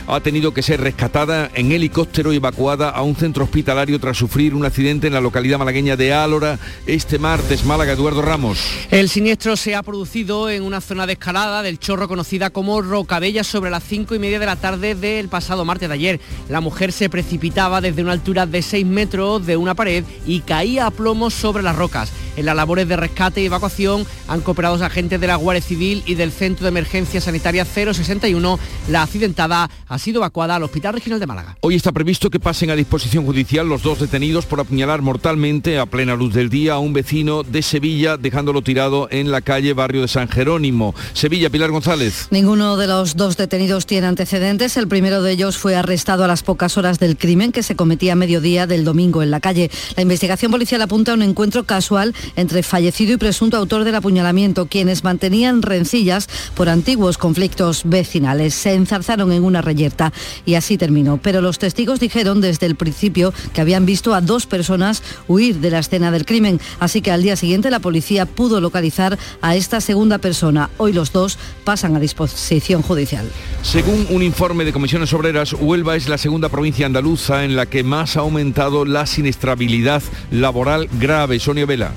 ha 0.07 0.21
tenido 0.21 0.53
que 0.53 0.61
ser 0.61 0.83
rescatada 0.83 1.51
en 1.55 1.73
helicóptero 1.73 2.35
y 2.35 2.37
evacuada 2.37 2.91
a 2.91 3.01
un 3.01 3.17
centro 3.17 3.45
hospitalario 3.45 3.99
tras 3.99 4.19
sufrir 4.19 4.55
un 4.55 4.67
accidente 4.67 5.07
en 5.07 5.15
la 5.15 5.23
localidad 5.23 5.59
malagueña 5.59 5.97
de 5.97 6.13
Álora 6.13 6.59
este 6.87 7.19
martes. 7.19 7.65
Málaga, 7.65 7.95
Eduardo 7.95 8.21
Ramos. 8.21 8.59
El 8.91 9.09
siniestro 9.09 9.57
se 9.57 9.75
ha 9.75 9.83
producido 9.83 10.51
en 10.51 10.63
una 10.63 10.83
zona 10.83 11.07
de 11.07 11.15
escalada 11.15 11.63
del 11.63 11.79
Chorro 11.79 12.09
conocida 12.09 12.51
como 12.51 12.83
Rocabella 12.83 13.43
sobre 13.43 13.71
las 13.71 13.85
5 13.85 14.15
y 14.15 14.19
media 14.19 14.39
de 14.39 14.45
la 14.45 14.57
tarde 14.57 14.95
del 14.95 15.31
pasado 15.31 15.65
martes 15.65 15.89
de 15.89 15.95
ayer. 15.95 16.21
La 16.51 16.61
mujer 16.61 16.93
se 16.93 17.09
precipitaba 17.09 17.81
desde 17.81 18.03
una 18.03 18.13
altura 18.13 18.45
de 18.45 18.61
6 18.61 18.85
metros 18.85 19.47
de 19.47 19.57
una 19.57 19.75
pared 19.75 20.05
y 20.27 20.41
caía 20.41 20.85
a 20.85 20.91
plomo 20.91 21.31
sobre 21.31 21.63
las 21.63 21.75
rocas. 21.75 22.13
En 22.37 22.50
las 22.51 22.57
labores 22.57 22.89
de 22.89 22.97
rescate 22.97 23.41
y 23.41 23.47
evacuación 23.47 24.05
han 24.27 24.41
cooperado 24.41 24.75
agentes 24.85 25.21
de 25.21 25.27
la 25.29 25.37
Guardia 25.37 25.63
Civil 25.63 26.03
y 26.05 26.17
del 26.17 26.33
Centro 26.33 26.65
de 26.65 26.71
Emergencia 26.71 27.21
Sanitaria 27.21 27.65
061. 27.65 28.59
La 28.89 29.03
accidentada 29.03 29.71
ha 29.87 29.99
sido 30.01 30.19
evacuada 30.19 30.57
al 30.57 30.65
Hospital 30.65 30.95
Regional 30.95 31.21
de 31.21 31.29
Málaga. 31.29 31.57
Hoy 31.61 31.77
está 31.77 31.93
previsto 31.93 32.29
que 32.29 32.41
pasen 32.41 32.71
a 32.71 32.75
disposición 32.75 33.25
judicial 33.25 33.69
los 33.69 33.85
dos 33.85 34.01
detenidos 34.01 34.47
por 34.47 34.59
apuñalar 34.59 35.01
mortalmente 35.01 35.79
a 35.79 35.87
plena 35.87 36.17
luz 36.17 36.35
del 36.35 36.51
día 36.51 36.75
a 36.75 36.79
un 36.81 36.93
vecino 36.93 37.45
de 37.45 37.63
Sevilla, 37.63 38.17
dejándolo 38.17 38.63
tirado 38.63 39.07
en 39.13 39.31
la 39.31 39.43
calle 39.43 39.73
barrio 39.73 40.03
de 40.03 40.09
San 40.09 40.29
Jerónimo. 40.29 40.93
Sevilla, 41.13 41.51
Pilar 41.51 41.71
González. 41.71 42.27
Ninguno 42.33 42.77
de 42.77 42.89
los 42.89 43.15
dos 43.15 43.37
detenidos 43.37 43.87
tiene 43.87 44.09
antecedentes. 44.09 44.77
El 44.77 44.89
primero 44.89 45.23
de 45.23 45.31
ellos 45.31 45.57
fue 45.57 45.77
arrestado 45.77 46.25
a 46.25 46.27
las 46.27 46.43
pocas 46.43 46.77
horas 46.77 46.99
del 46.99 47.17
crimen 47.17 47.53
que 47.53 47.63
se 47.63 47.77
cometía 47.77 48.15
a 48.15 48.17
mediodía 48.17 48.67
del 48.67 48.85
domingo 48.85 49.23
en 49.23 49.31
la 49.31 49.39
calle. 49.39 49.71
La 49.95 50.03
investigación 50.03 50.51
policial 50.51 50.83
apunta 50.83 51.13
a 51.13 51.15
un 51.15 51.23
encuentro 51.23 51.63
casual 51.63 52.13
entre 52.41 52.63
fallecido 52.63 53.13
y 53.13 53.17
presunto 53.17 53.57
autor 53.57 53.85
del 53.85 53.95
apuñalamiento, 53.95 54.67
quienes 54.67 55.05
mantenían 55.05 55.63
rencillas 55.63 56.29
por 56.55 56.69
antiguos 56.69 57.19
conflictos 57.19 57.83
vecinales. 57.85 58.55
Se 58.55 58.75
enzarzaron 58.75 59.33
en 59.33 59.45
una 59.45 59.63
reyerta 59.63 60.13
y 60.45 60.55
así 60.55 60.79
terminó. 60.79 61.19
Pero 61.23 61.41
los 61.41 61.59
testigos 61.59 62.01
dijeron 62.01 62.41
desde 62.41 62.67
el 62.67 62.77
principio 62.77 63.33
que 63.53 63.61
habían 63.61 63.87
visto 63.87 64.15
a 64.15 64.21
dos 64.21 64.47
personas 64.47 65.03
huir 65.29 65.57
de 65.61 65.71
la 65.71 65.79
escena 65.79 66.11
del 66.11 66.25
crimen, 66.25 66.61
así 66.79 67.03
que 67.03 67.11
al 67.11 67.23
día 67.23 67.37
siguiente 67.37 67.71
la 67.71 67.81
policía 67.81 68.27
pudo 68.27 68.61
localizar 68.61 69.19
a 69.41 69.57
esta 69.57 69.81
segunda 69.81 70.19
persona. 70.19 70.71
Hoy 70.79 70.93
los 70.93 71.13
dos 71.13 71.39
pasan 71.65 71.97
a 71.97 72.01
disposición 72.01 72.83
judicial. 72.83 73.27
Según 73.63 74.07
un 74.11 74.23
informe 74.23 74.65
de 74.65 74.73
comisiones 74.73 75.13
obreras, 75.13 75.53
Huelva 75.53 75.97
es 75.97 76.09
la 76.09 76.19
segunda 76.19 76.49
provincia 76.49 76.87
andaluza 76.87 77.45
en 77.45 77.57
la 77.57 77.67
que 77.67 77.85
más 77.85 78.17
ha 78.17 78.21
aumentado 78.21 78.85
la 78.85 79.07
siniestrabilidad 79.07 80.03
laboral 80.31 80.89
grave. 80.99 81.39
Sonia 81.39 81.67
Vela 81.67 81.93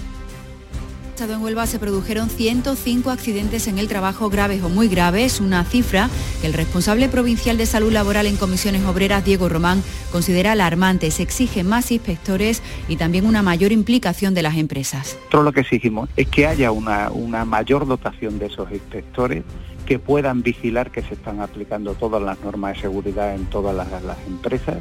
en 1.22 1.42
Huelva 1.44 1.68
se 1.68 1.78
produjeron 1.78 2.28
105 2.28 3.12
accidentes 3.12 3.68
en 3.68 3.78
el 3.78 3.88
trabajo 3.88 4.30
graves 4.30 4.64
o 4.64 4.70
muy 4.70 4.88
graves, 4.88 5.40
una 5.40 5.64
cifra 5.64 6.10
que 6.42 6.48
el 6.48 6.54
responsable 6.54 7.08
provincial 7.08 7.56
de 7.56 7.68
salud 7.68 7.92
laboral 7.92 8.26
en 8.26 8.36
comisiones 8.36 8.84
obreras, 8.84 9.24
Diego 9.24 9.48
Román, 9.48 9.84
considera 10.12 10.54
alarmante. 10.54 11.12
Se 11.12 11.22
exigen 11.22 11.68
más 11.68 11.92
inspectores 11.92 12.64
y 12.88 12.96
también 12.96 13.28
una 13.28 13.44
mayor 13.44 13.72
implicación 13.72 14.34
de 14.34 14.42
las 14.42 14.58
empresas. 14.58 15.18
Todo 15.30 15.44
lo 15.44 15.52
que 15.52 15.62
exigimos 15.62 16.10
es 16.18 16.28
que 16.28 16.48
haya 16.48 16.72
una, 16.72 17.12
una 17.12 17.46
mayor 17.46 17.86
dotación 17.86 18.40
de 18.40 18.48
esos 18.48 18.72
inspectores 18.72 19.44
que 19.86 20.00
puedan 20.00 20.42
vigilar 20.42 20.90
que 20.92 21.04
se 21.04 21.14
están 21.14 21.42
aplicando 21.42 21.94
todas 21.94 22.24
las 22.24 22.40
normas 22.42 22.76
de 22.76 22.82
seguridad 22.82 23.36
en 23.36 23.46
todas 23.46 23.76
las, 23.76 24.02
las 24.02 24.18
empresas, 24.26 24.78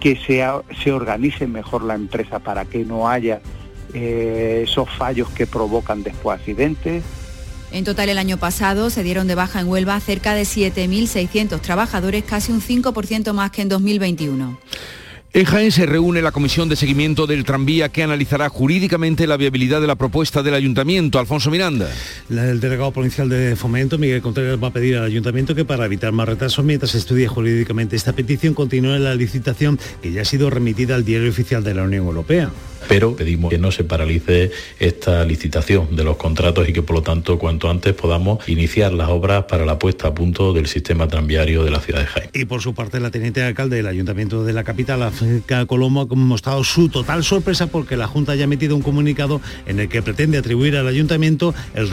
que 0.00 0.16
sea, 0.16 0.62
se 0.82 0.90
organice 0.90 1.46
mejor 1.46 1.84
la 1.84 1.94
empresa 1.94 2.40
para 2.40 2.64
que 2.64 2.84
no 2.84 3.08
haya 3.08 3.40
eh, 3.94 4.64
esos 4.64 4.90
fallos 4.90 5.30
que 5.30 5.46
provocan 5.46 6.02
después 6.02 6.38
accidentes. 6.38 7.02
En 7.70 7.84
total 7.84 8.08
el 8.08 8.18
año 8.18 8.36
pasado 8.36 8.90
se 8.90 9.02
dieron 9.02 9.26
de 9.26 9.34
baja 9.34 9.60
en 9.60 9.68
Huelva 9.68 9.98
cerca 10.00 10.34
de 10.34 10.42
7.600 10.42 11.60
trabajadores, 11.60 12.22
casi 12.24 12.52
un 12.52 12.60
5% 12.60 13.32
más 13.32 13.50
que 13.50 13.62
en 13.62 13.68
2021. 13.68 14.58
En 15.32 15.44
Jaén 15.46 15.72
se 15.72 15.84
reúne 15.84 16.22
la 16.22 16.30
comisión 16.30 16.68
de 16.68 16.76
seguimiento 16.76 17.26
del 17.26 17.42
tranvía 17.42 17.88
que 17.88 18.04
analizará 18.04 18.48
jurídicamente 18.48 19.26
la 19.26 19.36
viabilidad 19.36 19.80
de 19.80 19.88
la 19.88 19.96
propuesta 19.96 20.44
del 20.44 20.54
ayuntamiento. 20.54 21.18
Alfonso 21.18 21.50
Miranda. 21.50 21.90
El 22.30 22.60
delegado 22.60 22.92
provincial 22.92 23.28
de 23.28 23.56
Fomento, 23.56 23.98
Miguel 23.98 24.22
Contreras, 24.22 24.62
va 24.62 24.68
a 24.68 24.72
pedir 24.72 24.96
al 24.96 25.06
ayuntamiento 25.06 25.56
que 25.56 25.64
para 25.64 25.86
evitar 25.86 26.12
más 26.12 26.28
retrasos 26.28 26.64
mientras 26.64 26.92
se 26.92 26.98
estudie 26.98 27.26
jurídicamente 27.26 27.96
esta 27.96 28.12
petición 28.12 28.54
continúe 28.54 28.96
la 29.00 29.16
licitación 29.16 29.80
que 30.00 30.12
ya 30.12 30.22
ha 30.22 30.24
sido 30.24 30.50
remitida 30.50 30.94
al 30.94 31.04
diario 31.04 31.28
oficial 31.28 31.64
de 31.64 31.74
la 31.74 31.82
Unión 31.82 32.06
Europea 32.06 32.52
pero 32.88 33.16
pedimos 33.16 33.50
que 33.50 33.58
no 33.58 33.70
se 33.70 33.84
paralice 33.84 34.50
esta 34.78 35.24
licitación 35.24 35.94
de 35.96 36.04
los 36.04 36.16
contratos 36.16 36.68
y 36.68 36.72
que 36.72 36.82
por 36.82 36.96
lo 36.96 37.02
tanto 37.02 37.38
cuanto 37.38 37.70
antes 37.70 37.94
podamos 37.94 38.48
iniciar 38.48 38.92
las 38.92 39.08
obras 39.08 39.44
para 39.44 39.64
la 39.64 39.78
puesta 39.78 40.08
a 40.08 40.14
punto 40.14 40.52
del 40.52 40.66
sistema 40.66 41.08
tranviario 41.08 41.64
de 41.64 41.70
la 41.70 41.80
ciudad 41.80 42.00
de 42.00 42.06
Jaén. 42.06 42.30
Y 42.32 42.44
por 42.44 42.60
su 42.60 42.74
parte 42.74 43.00
la 43.00 43.10
teniente 43.10 43.42
alcalde 43.42 43.76
del 43.76 43.86
Ayuntamiento 43.86 44.44
de 44.44 44.52
la 44.52 44.64
capital, 44.64 45.02
África 45.02 45.66
Colombo, 45.66 46.02
ha 46.10 46.14
mostrado 46.14 46.64
su 46.64 46.88
total 46.88 47.24
sorpresa 47.24 47.66
porque 47.66 47.96
la 47.96 48.06
Junta 48.06 48.34
ya 48.34 48.42
ha 48.42 48.44
emitido 48.44 48.76
un 48.76 48.82
comunicado 48.82 49.40
en 49.66 49.80
el 49.80 49.88
que 49.88 50.02
pretende 50.02 50.38
atribuir 50.38 50.76
al 50.76 50.88
Ayuntamiento 50.88 51.54
el 51.74 51.88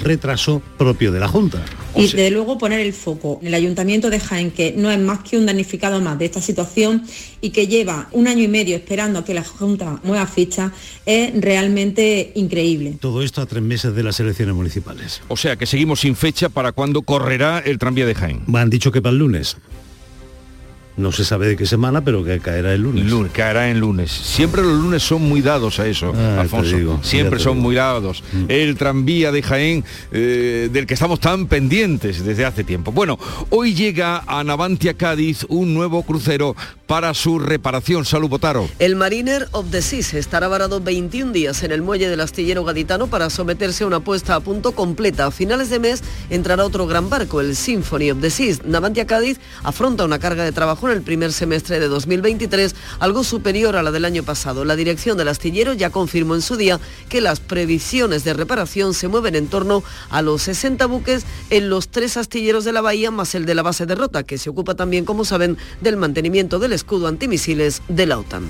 retraso 0.00 0.62
propio 0.76 1.12
de 1.12 1.20
la 1.20 1.28
Junta. 1.28 1.64
Y 1.94 2.02
desde 2.02 2.30
luego 2.30 2.58
poner 2.58 2.80
el 2.80 2.92
foco 2.92 3.38
en 3.40 3.48
el 3.48 3.54
Ayuntamiento 3.54 4.10
de 4.10 4.20
Jaén, 4.20 4.50
que 4.50 4.74
no 4.76 4.90
es 4.90 4.98
más 4.98 5.20
que 5.20 5.36
un 5.36 5.46
damnificado 5.46 6.00
más 6.00 6.18
de 6.18 6.26
esta 6.26 6.40
situación 6.40 7.04
y 7.40 7.50
que 7.50 7.66
lleva 7.66 8.08
un 8.12 8.26
año 8.26 8.42
y 8.42 8.48
medio 8.48 8.76
esperando 8.76 9.20
a 9.20 9.24
que 9.24 9.34
la 9.34 9.44
Junta 9.44 10.00
mueva 10.02 10.26
ficha, 10.36 10.70
es 11.06 11.32
realmente 11.40 12.32
increíble. 12.34 12.98
Todo 13.00 13.22
esto 13.22 13.40
a 13.40 13.46
tres 13.46 13.62
meses 13.62 13.94
de 13.96 14.02
las 14.02 14.20
elecciones 14.20 14.54
municipales. 14.54 15.22
O 15.28 15.36
sea 15.36 15.56
que 15.56 15.64
seguimos 15.64 16.00
sin 16.00 16.14
fecha 16.14 16.50
para 16.50 16.72
cuando 16.72 17.02
correrá 17.02 17.58
el 17.58 17.78
tranvía 17.78 18.04
de 18.06 18.14
Jaén. 18.14 18.42
Han 18.54 18.70
dicho 18.70 18.92
que 18.92 19.00
para 19.00 19.12
el 19.12 19.18
lunes. 19.18 19.56
No 20.96 21.12
se 21.12 21.24
sabe 21.24 21.48
de 21.48 21.56
qué 21.56 21.66
semana, 21.66 22.02
pero 22.02 22.24
que 22.24 22.40
caerá 22.40 22.72
el 22.72 22.82
lunes. 22.82 23.04
lunes 23.04 23.32
caerá 23.32 23.68
en 23.68 23.80
lunes. 23.80 24.10
Siempre 24.10 24.62
los 24.62 24.72
lunes 24.72 25.02
son 25.02 25.22
muy 25.22 25.42
dados 25.42 25.78
a 25.78 25.86
eso, 25.86 26.14
ah, 26.16 26.40
Alfonso. 26.40 27.00
Siempre 27.02 27.38
son 27.38 27.58
muy 27.58 27.74
dados. 27.74 28.22
Mm. 28.32 28.44
El 28.48 28.76
tranvía 28.76 29.30
de 29.30 29.42
Jaén, 29.42 29.84
eh, 30.12 30.70
del 30.72 30.86
que 30.86 30.94
estamos 30.94 31.20
tan 31.20 31.46
pendientes 31.46 32.24
desde 32.24 32.44
hace 32.46 32.64
tiempo. 32.64 32.92
Bueno, 32.92 33.18
hoy 33.50 33.74
llega 33.74 34.22
a 34.26 34.42
Navantia 34.42 34.94
Cádiz 34.94 35.44
un 35.48 35.74
nuevo 35.74 36.02
crucero 36.02 36.56
para 36.86 37.12
su 37.14 37.38
reparación. 37.38 38.04
Salud, 38.04 38.28
Botaro. 38.28 38.68
El 38.78 38.96
Mariner 38.96 39.48
of 39.52 39.70
the 39.70 39.82
Seas 39.82 40.14
estará 40.14 40.48
varado 40.48 40.80
21 40.80 41.32
días 41.32 41.62
en 41.62 41.72
el 41.72 41.82
muelle 41.82 42.08
del 42.08 42.20
astillero 42.20 42.64
gaditano 42.64 43.08
para 43.08 43.28
someterse 43.28 43.84
a 43.84 43.86
una 43.86 44.00
puesta 44.00 44.34
a 44.34 44.40
punto 44.40 44.72
completa. 44.72 45.26
A 45.26 45.30
finales 45.30 45.68
de 45.68 45.78
mes 45.78 46.02
entrará 46.30 46.64
otro 46.64 46.86
gran 46.86 47.10
barco, 47.10 47.40
el 47.40 47.56
Symphony 47.56 48.12
of 48.12 48.20
the 48.20 48.30
Seas. 48.30 48.64
Navantia 48.64 49.06
Cádiz 49.06 49.38
afronta 49.62 50.04
una 50.04 50.18
carga 50.18 50.44
de 50.44 50.52
trabajo 50.52 50.85
el 50.90 51.02
primer 51.02 51.32
semestre 51.32 51.80
de 51.80 51.88
2023, 51.88 52.74
algo 52.98 53.24
superior 53.24 53.76
a 53.76 53.82
la 53.82 53.90
del 53.90 54.04
año 54.04 54.22
pasado. 54.22 54.64
La 54.64 54.76
dirección 54.76 55.16
del 55.18 55.28
astillero 55.28 55.72
ya 55.72 55.90
confirmó 55.90 56.34
en 56.34 56.42
su 56.42 56.56
día 56.56 56.80
que 57.08 57.20
las 57.20 57.40
previsiones 57.40 58.24
de 58.24 58.34
reparación 58.34 58.94
se 58.94 59.08
mueven 59.08 59.34
en 59.34 59.48
torno 59.48 59.82
a 60.10 60.22
los 60.22 60.42
60 60.42 60.86
buques 60.86 61.24
en 61.50 61.70
los 61.70 61.88
tres 61.88 62.16
astilleros 62.16 62.64
de 62.64 62.72
la 62.72 62.80
bahía, 62.80 63.10
más 63.10 63.34
el 63.34 63.46
de 63.46 63.54
la 63.54 63.62
base 63.62 63.86
de 63.86 63.94
Rota, 63.94 64.22
que 64.22 64.38
se 64.38 64.50
ocupa 64.50 64.74
también, 64.74 65.04
como 65.04 65.24
saben, 65.24 65.56
del 65.80 65.96
mantenimiento 65.96 66.58
del 66.58 66.72
escudo 66.72 67.06
antimisiles 67.08 67.82
de 67.88 68.06
la 68.06 68.18
OTAN 68.18 68.48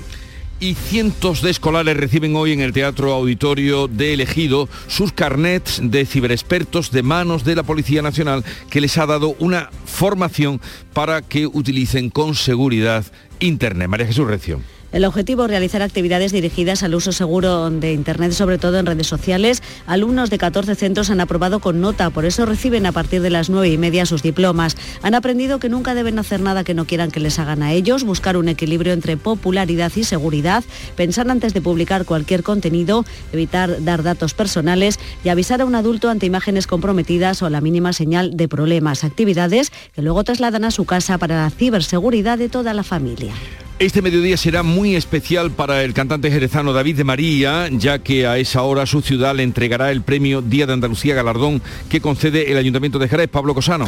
y 0.59 0.73
cientos 0.73 1.41
de 1.41 1.51
escolares 1.51 1.97
reciben 1.97 2.35
hoy 2.35 2.51
en 2.51 2.61
el 2.61 2.73
Teatro 2.73 3.13
Auditorio 3.13 3.87
de 3.87 4.13
Elegido 4.13 4.67
sus 4.87 5.11
carnets 5.11 5.79
de 5.83 6.05
ciberexpertos 6.05 6.91
de 6.91 7.03
manos 7.03 7.43
de 7.43 7.55
la 7.55 7.63
Policía 7.63 8.01
Nacional 8.01 8.43
que 8.69 8.81
les 8.81 8.97
ha 8.97 9.05
dado 9.05 9.35
una 9.39 9.69
formación 9.85 10.59
para 10.93 11.21
que 11.21 11.47
utilicen 11.47 12.09
con 12.09 12.35
seguridad 12.35 13.05
Internet. 13.39 13.87
María 13.87 14.07
Jesús 14.07 14.27
Recio. 14.27 14.59
El 14.93 15.03
objetivo 15.03 15.43
es 15.43 15.49
realizar 15.49 15.81
actividades 15.81 16.31
dirigidas 16.31 16.81
al 16.81 16.95
uso 16.95 17.11
seguro 17.11 17.69
de 17.69 17.91
Internet, 17.91 18.31
sobre 18.31 18.57
todo 18.57 18.79
en 18.79 18.85
redes 18.85 19.07
sociales. 19.07 19.61
Alumnos 19.85 20.29
de 20.29 20.37
14 20.37 20.75
centros 20.75 21.09
han 21.09 21.19
aprobado 21.19 21.59
con 21.59 21.81
nota, 21.81 22.09
por 22.09 22.23
eso 22.23 22.45
reciben 22.45 22.85
a 22.85 22.93
partir 22.93 23.21
de 23.21 23.29
las 23.29 23.49
9 23.49 23.67
y 23.67 23.77
media 23.77 24.05
sus 24.05 24.23
diplomas. 24.23 24.77
Han 25.01 25.13
aprendido 25.13 25.59
que 25.59 25.67
nunca 25.67 25.93
deben 25.93 26.17
hacer 26.19 26.39
nada 26.39 26.63
que 26.63 26.73
no 26.73 26.85
quieran 26.85 27.11
que 27.11 27.19
les 27.19 27.37
hagan 27.37 27.63
a 27.63 27.73
ellos, 27.73 28.05
buscar 28.05 28.37
un 28.37 28.47
equilibrio 28.47 28.93
entre 28.93 29.17
popularidad 29.17 29.91
y 29.93 30.05
seguridad, 30.05 30.63
pensar 30.95 31.29
antes 31.29 31.53
de 31.53 31.61
publicar 31.61 32.05
cualquier 32.05 32.41
contenido, 32.41 33.03
evitar 33.33 33.83
dar 33.83 34.03
datos 34.03 34.33
personales 34.33 34.99
y 35.21 35.29
avisar 35.29 35.59
a 35.61 35.65
un 35.65 35.75
adulto 35.75 36.09
ante 36.09 36.27
imágenes 36.27 36.65
comprometidas 36.65 37.41
o 37.41 37.49
la 37.49 37.59
mínima 37.59 37.91
señal 37.91 38.37
de 38.37 38.47
problemas. 38.47 39.03
Actividades 39.03 39.69
que 39.93 40.01
luego 40.01 40.23
trasladan 40.23 40.63
a 40.63 40.71
su 40.71 40.85
casa 40.85 41.17
para 41.17 41.43
la 41.43 41.49
ciberseguridad 41.49 42.37
de 42.37 42.47
toda 42.47 42.73
la 42.73 42.83
familia. 42.83 43.33
Este 43.79 44.01
mediodía 44.01 44.37
será 44.37 44.63
muy 44.63 44.95
especial 44.95 45.51
para 45.51 45.83
el 45.83 45.93
cantante 45.93 46.31
jerezano 46.31 46.73
David 46.73 46.97
de 46.97 47.03
María, 47.03 47.69
ya 47.71 47.99
que 47.99 48.25
a 48.25 48.39
esa 48.39 48.63
hora 48.63 48.87
su 48.87 49.03
ciudad 49.03 49.35
le 49.35 49.43
entregará 49.43 49.91
el 49.91 50.01
premio 50.01 50.41
Día 50.41 50.65
de 50.65 50.73
Andalucía 50.73 51.13
Galardón 51.13 51.61
que 51.87 52.01
concede 52.01 52.51
el 52.51 52.57
Ayuntamiento 52.57 52.97
de 52.97 53.07
Jerez, 53.07 53.29
Pablo 53.29 53.53
Cosano. 53.53 53.85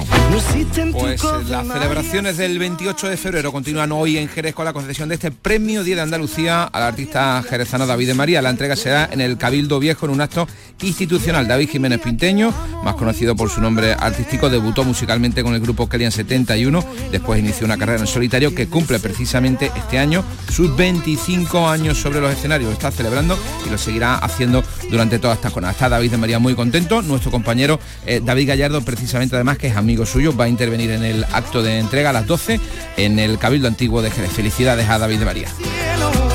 Pues 0.93 1.23
las 1.49 1.67
celebraciones 1.67 2.37
del 2.37 2.59
28 2.59 3.09
de 3.09 3.17
febrero 3.17 3.51
continúan 3.51 3.91
hoy 3.91 4.19
en 4.19 4.27
Jerez 4.27 4.53
con 4.53 4.65
la 4.65 4.73
concesión 4.73 5.09
de 5.09 5.15
este 5.15 5.31
premio 5.31 5.83
Día 5.83 5.95
de 5.95 6.01
Andalucía 6.03 6.65
al 6.65 6.83
artista 6.83 7.41
jerezano 7.41 7.87
David 7.87 8.09
de 8.09 8.13
María. 8.13 8.43
La 8.43 8.51
entrega 8.51 8.75
será 8.75 9.09
en 9.11 9.21
el 9.21 9.39
Cabildo 9.39 9.79
Viejo 9.79 10.05
en 10.05 10.11
un 10.11 10.21
acto 10.21 10.47
institucional. 10.83 11.47
David 11.47 11.67
Jiménez 11.67 11.99
Pinteño, 11.99 12.53
más 12.83 12.93
conocido 12.93 13.35
por 13.35 13.49
su 13.49 13.59
nombre 13.59 13.93
artístico, 13.93 14.51
debutó 14.51 14.83
musicalmente 14.83 15.41
con 15.41 15.55
el 15.55 15.61
grupo 15.61 15.89
Kelian 15.89 16.11
71, 16.11 16.85
después 17.11 17.39
inició 17.39 17.65
una 17.65 17.77
carrera 17.77 18.01
en 18.01 18.07
solitario 18.07 18.53
que 18.53 18.67
cumple 18.67 18.99
precisamente 18.99 19.71
este 19.79 19.99
año 19.99 20.23
sus 20.51 20.75
25 20.75 21.67
años 21.67 21.97
sobre 21.97 22.21
los 22.21 22.31
escenarios. 22.31 22.71
Está 22.71 22.91
celebrando 22.91 23.37
y 23.65 23.69
lo 23.69 23.77
seguirá 23.77 24.15
haciendo 24.15 24.63
durante 24.89 25.19
toda 25.19 25.33
esta 25.33 25.49
jornada. 25.49 25.71
Está 25.71 25.89
David 25.89 26.11
de 26.11 26.17
María 26.17 26.39
muy 26.39 26.55
contento. 26.55 27.01
Nuestro 27.01 27.31
compañero 27.31 27.79
eh, 28.05 28.21
David 28.23 28.49
Gallardo, 28.49 28.81
precisamente 28.81 29.35
además, 29.35 29.57
que 29.57 29.67
es 29.67 29.75
amigo 29.75 30.05
suyo, 30.05 30.35
va 30.35 30.45
a 30.45 30.49
intervenir 30.49 30.91
en 30.91 31.03
el 31.03 31.23
acto 31.31 31.61
de 31.61 31.79
entrega 31.79 32.09
a 32.09 32.13
las 32.13 32.27
12 32.27 32.59
en 32.97 33.19
el 33.19 33.37
Cabildo 33.37 33.67
Antiguo 33.67 34.01
de 34.01 34.11
Jerez. 34.11 34.31
Felicidades 34.31 34.89
a 34.89 34.99
David 34.99 35.19
de 35.19 35.25
María. 35.25 35.49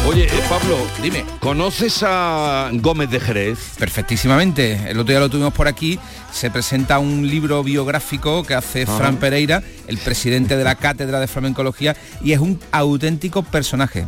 Oye, 0.07 0.26
eh, 0.26 0.42
Pablo, 0.50 0.76
dime, 1.02 1.24
¿conoces 1.40 2.02
a 2.07 2.68
Gómez 2.74 3.09
de 3.09 3.20
Jerez? 3.20 3.59
Perfectísimamente. 3.78 4.74
El 4.90 5.00
otro 5.00 5.12
día 5.12 5.20
lo 5.20 5.30
tuvimos 5.30 5.55
por 5.55 5.66
aquí. 5.66 5.98
Se 6.30 6.50
presenta 6.50 6.98
un 6.98 7.26
libro 7.26 7.62
biográfico 7.62 8.42
que 8.42 8.55
hace 8.55 8.84
Fran 8.84 9.16
Pereira, 9.16 9.62
el 9.86 9.96
presidente 9.96 10.59
de 10.59 10.64
la 10.64 10.74
Cátedra 10.74 11.20
de 11.20 11.26
Flamencología, 11.26 11.96
y 12.22 12.32
es 12.32 12.38
un 12.38 12.61
auténtico 12.70 13.42
personaje 13.44 14.05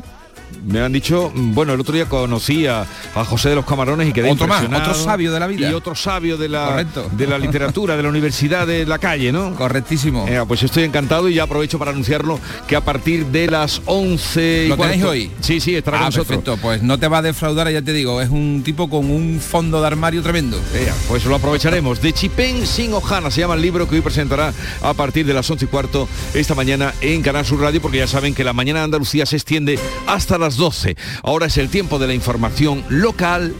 me 0.66 0.80
han 0.80 0.92
dicho, 0.92 1.32
bueno, 1.34 1.72
el 1.72 1.80
otro 1.80 1.94
día 1.94 2.06
conocí 2.06 2.66
a, 2.66 2.86
José 3.14 3.50
de 3.50 3.54
los 3.54 3.64
Camarones 3.64 4.08
y 4.08 4.12
quedé 4.12 4.30
otro 4.30 4.46
más, 4.46 4.64
otro 4.64 4.94
sabio 4.94 5.32
de 5.32 5.40
la 5.40 5.46
vida 5.46 5.70
y 5.70 5.74
otro 5.74 5.94
sabio 5.94 6.36
de 6.36 6.48
la 6.48 6.84
de 6.84 7.26
la 7.26 7.38
literatura, 7.38 7.96
de 7.96 8.02
la 8.02 8.08
universidad 8.08 8.66
de 8.66 8.84
la 8.84 8.98
calle, 8.98 9.32
¿no? 9.32 9.54
Correctísimo. 9.54 10.26
pues 10.46 10.62
estoy 10.62 10.84
encantado 10.84 11.28
y 11.28 11.34
ya 11.34 11.44
aprovecho 11.44 11.78
para 11.78 11.90
anunciarlo 11.90 12.38
que 12.66 12.76
a 12.76 12.82
partir 12.82 13.26
de 13.26 13.46
las 13.46 13.80
11 13.86 14.66
¿Lo 14.68 14.76
tenéis 14.76 15.04
hoy? 15.04 15.30
Sí, 15.40 15.60
sí, 15.60 15.74
estará 15.74 15.98
con 15.98 16.06
ah, 16.06 16.08
nosotros. 16.08 16.26
Perfecto, 16.28 16.58
pues 16.60 16.82
no 16.82 16.98
te 16.98 17.08
va 17.08 17.18
a 17.18 17.22
defraudar, 17.22 17.70
ya 17.70 17.82
te 17.82 17.92
digo, 17.92 18.20
es 18.20 18.30
un 18.30 18.62
tipo 18.64 18.88
con 18.88 19.10
un 19.10 19.40
fondo 19.40 19.80
de 19.80 19.86
armario 19.86 20.22
tremendo. 20.22 20.60
pues 21.08 21.24
lo 21.24 21.36
aprovecharemos. 21.36 22.00
De 22.00 22.12
Chipén 22.12 22.66
sin 22.66 22.92
Ojana 22.92 23.30
se 23.30 23.40
llama 23.40 23.54
el 23.54 23.62
libro 23.62 23.88
que 23.88 23.96
hoy 23.96 24.00
presentará 24.00 24.52
a 24.82 24.94
partir 24.94 25.26
de 25.26 25.34
las 25.34 25.50
11 25.50 25.64
y 25.64 25.68
cuarto 25.68 26.08
esta 26.34 26.54
mañana 26.54 26.92
en 27.00 27.22
Canal 27.22 27.44
Sur 27.44 27.60
Radio, 27.60 27.80
porque 27.80 27.98
ya 27.98 28.06
saben 28.06 28.34
que 28.34 28.44
la 28.44 28.52
mañana 28.52 28.80
de 28.80 28.84
Andalucía 28.86 29.26
se 29.26 29.36
extiende 29.36 29.78
hasta 30.06 30.38
las 30.38 30.55
12. 30.56 30.96
Ahora 31.22 31.46
es 31.46 31.56
el 31.56 31.68
tiempo 31.68 31.98
de 31.98 32.06
la 32.06 32.14
información 32.14 32.84
local. 32.88 33.54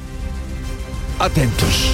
Atentos. 1.19 1.93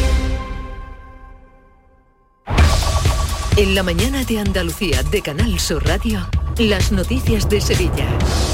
En 3.57 3.75
la 3.75 3.83
mañana 3.83 4.25
de 4.25 4.39
Andalucía 4.39 5.03
de 5.03 5.21
Canal 5.21 5.61
Sur 5.61 5.87
Radio. 5.87 6.27
Las 6.59 6.93
noticias 6.93 7.49
de 7.49 7.61
Sevilla. 7.61 8.07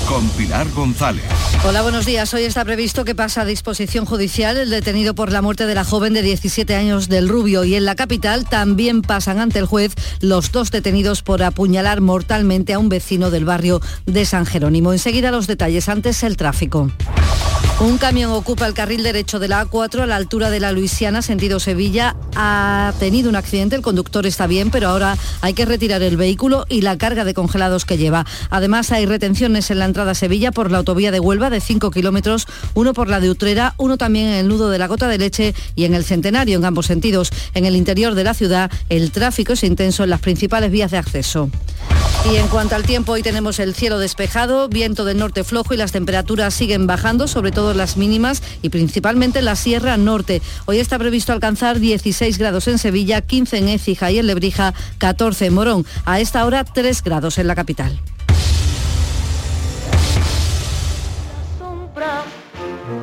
Con 0.09 0.29
Pilar 0.31 0.71
González. 0.71 1.25
Hola, 1.67 1.83
buenos 1.83 2.07
días. 2.07 2.33
Hoy 2.33 2.45
está 2.45 2.65
previsto 2.65 3.05
que 3.05 3.15
pasa 3.15 3.43
a 3.43 3.45
disposición 3.45 4.05
judicial 4.05 4.57
el 4.57 4.71
detenido 4.71 5.15
por 5.15 5.33
la 5.33 5.43
muerte 5.43 5.67
de 5.67 5.75
la 5.75 5.85
joven 5.85 6.15
de 6.15 6.23
17 6.23 6.77
años 6.77 7.09
del 7.09 7.29
Rubio 7.29 7.65
y 7.65 7.75
en 7.75 7.85
la 7.85 7.97
capital 7.97 8.49
también 8.49 9.03
pasan 9.03 9.41
ante 9.41 9.59
el 9.59 9.67
juez 9.67 9.95
los 10.21 10.53
dos 10.53 10.71
detenidos 10.71 11.23
por 11.23 11.43
apuñalar 11.43 12.01
mortalmente 12.01 12.73
a 12.73 12.79
un 12.79 12.89
vecino 12.89 13.31
del 13.31 13.45
barrio 13.45 13.81
de 14.07 14.25
San 14.25 14.47
Jerónimo. 14.47 14.93
Enseguida 14.93 15.31
los 15.31 15.47
detalles, 15.47 15.89
antes 15.89 16.23
el 16.23 16.37
tráfico. 16.37 16.91
Un 17.81 17.97
camión 17.97 18.33
ocupa 18.33 18.67
el 18.67 18.75
carril 18.75 19.05
derecho 19.05 19.39
de 19.39 19.47
la 19.47 19.65
A4 19.65 20.01
a 20.01 20.07
la 20.07 20.17
altura 20.17 20.51
de 20.51 20.59
la 20.59 20.73
Luisiana, 20.73 21.23
sentido 21.23 21.61
Sevilla. 21.61 22.17
Ha 22.35 22.93
tenido 22.99 23.31
un 23.31 23.37
accidente, 23.37 23.77
el 23.77 23.83
conductor 23.83 24.27
está 24.27 24.49
bien, 24.49 24.73
pero 24.73 24.89
ahora 24.89 25.17
hay 25.43 25.55
que 25.55 25.65
retirar 25.65 26.03
el 26.03 26.17
vehículo 26.17 26.67
y 26.69 26.81
la 26.81 26.99
carga 26.99 27.25
de 27.25 27.35
congelados 27.35 27.85
que 27.85 27.97
lleva. 27.97 28.27
Además, 28.51 28.91
hay 28.91 29.07
retenciones 29.07 29.71
en 29.71 29.79
la 29.79 29.85
entrada 29.85 30.11
a 30.11 30.17
Sevilla 30.17 30.51
por 30.51 30.73
la 30.73 30.79
autovía 30.79 31.13
de 31.13 31.21
Huelva 31.21 31.51
de 31.51 31.61
5 31.61 31.93
kilómetros, 31.93 32.49
uno 32.75 32.95
por 32.95 33.09
la 33.09 33.21
de 33.21 33.31
Utrera, 33.31 33.75
uno 33.77 33.97
también 33.97 34.27
en 34.27 34.35
el 34.35 34.49
nudo 34.49 34.71
de 34.71 34.79
la 34.79 34.89
Gota 34.89 35.07
de 35.07 35.19
Leche 35.19 35.55
y 35.77 35.85
en 35.85 35.95
el 35.95 36.05
Centenario, 36.05 36.59
en 36.59 36.65
ambos 36.65 36.87
sentidos. 36.87 37.31
En 37.55 37.65
el 37.65 37.77
interior 37.77 38.17
de 38.17 38.25
la 38.25 38.35
ciudad, 38.35 38.73
el 38.89 39.13
tráfico 39.13 39.53
es 39.53 39.63
intenso 39.63 40.03
en 40.03 40.11
las 40.11 40.21
principales 40.21 40.73
vías 40.73 40.91
de 40.91 40.99
acceso. 40.99 41.49
Y 42.31 42.37
en 42.37 42.49
cuanto 42.49 42.75
al 42.75 42.83
tiempo, 42.83 43.13
hoy 43.13 43.23
tenemos 43.23 43.59
el 43.59 43.75
cielo 43.75 43.99
despejado, 43.99 44.69
viento 44.69 45.05
del 45.05 45.19
norte 45.19 45.45
flojo 45.45 45.73
y 45.73 45.77
las 45.77 45.93
temperaturas 45.93 46.53
siguen 46.53 46.87
bajando, 46.87 47.29
sobre 47.29 47.53
todo 47.53 47.68
las 47.77 47.97
mínimas 47.97 48.43
y 48.63 48.69
principalmente 48.69 49.41
en 49.41 49.45
la 49.45 49.57
Sierra 49.57 49.97
Norte. 49.97 50.43
Hoy 50.67 50.79
está 50.79 50.99
previsto 50.99 51.33
alcanzar 51.33 51.81
16 51.81 52.39
grados 52.39 52.69
en 52.69 52.79
Sevilla, 52.79 53.21
15 53.21 53.59
en 53.59 53.69
Écija 53.69 54.11
y 54.11 54.19
en 54.19 54.27
Lebrija, 54.27 54.75
14 54.99 55.47
en 55.47 55.55
Morón. 55.55 55.87
A 56.05 56.21
esta 56.21 56.45
hora 56.45 56.65
3 56.65 57.03
grados 57.03 57.39
en 57.39 57.47
la 57.47 57.55
capital. 57.55 57.99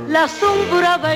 La 0.07 0.28
sombra, 0.30 0.97
la 0.97 1.16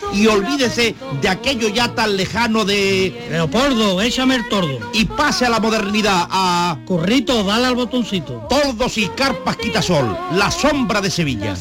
y 0.13 0.27
olvídese 0.27 0.95
de 1.21 1.29
aquello 1.29 1.69
ya 1.69 1.93
tan 1.93 2.17
lejano 2.17 2.65
de... 2.65 3.27
Leopoldo, 3.29 4.01
échame 4.01 4.35
el 4.35 4.49
tordo. 4.49 4.79
Y 4.93 5.05
pase 5.05 5.45
a 5.45 5.49
la 5.49 5.59
modernidad, 5.59 6.27
a... 6.29 6.77
Corrito, 6.85 7.43
dale 7.43 7.67
al 7.67 7.75
botoncito. 7.75 8.45
Tordos 8.49 8.97
y 8.97 9.07
carpas 9.09 9.57
quitasol, 9.57 10.17
la 10.33 10.51
sombra 10.51 11.01
de 11.01 11.09
Sevilla. 11.09 11.55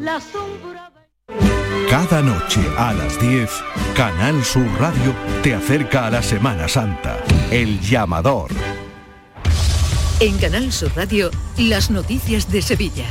La 0.00 0.20
Cada 1.90 2.22
noche 2.22 2.60
a 2.76 2.92
las 2.92 3.20
10, 3.20 3.50
Canal 3.94 4.44
Sur 4.44 4.66
Radio 4.78 5.14
te 5.42 5.54
acerca 5.54 6.06
a 6.06 6.10
la 6.10 6.22
Semana 6.22 6.68
Santa. 6.68 7.18
El 7.50 7.80
llamador. 7.80 8.50
En 10.20 10.36
Canal 10.38 10.72
Sur 10.72 10.90
Radio, 10.96 11.30
las 11.56 11.90
noticias 11.90 12.50
de 12.50 12.62
Sevilla. 12.62 13.06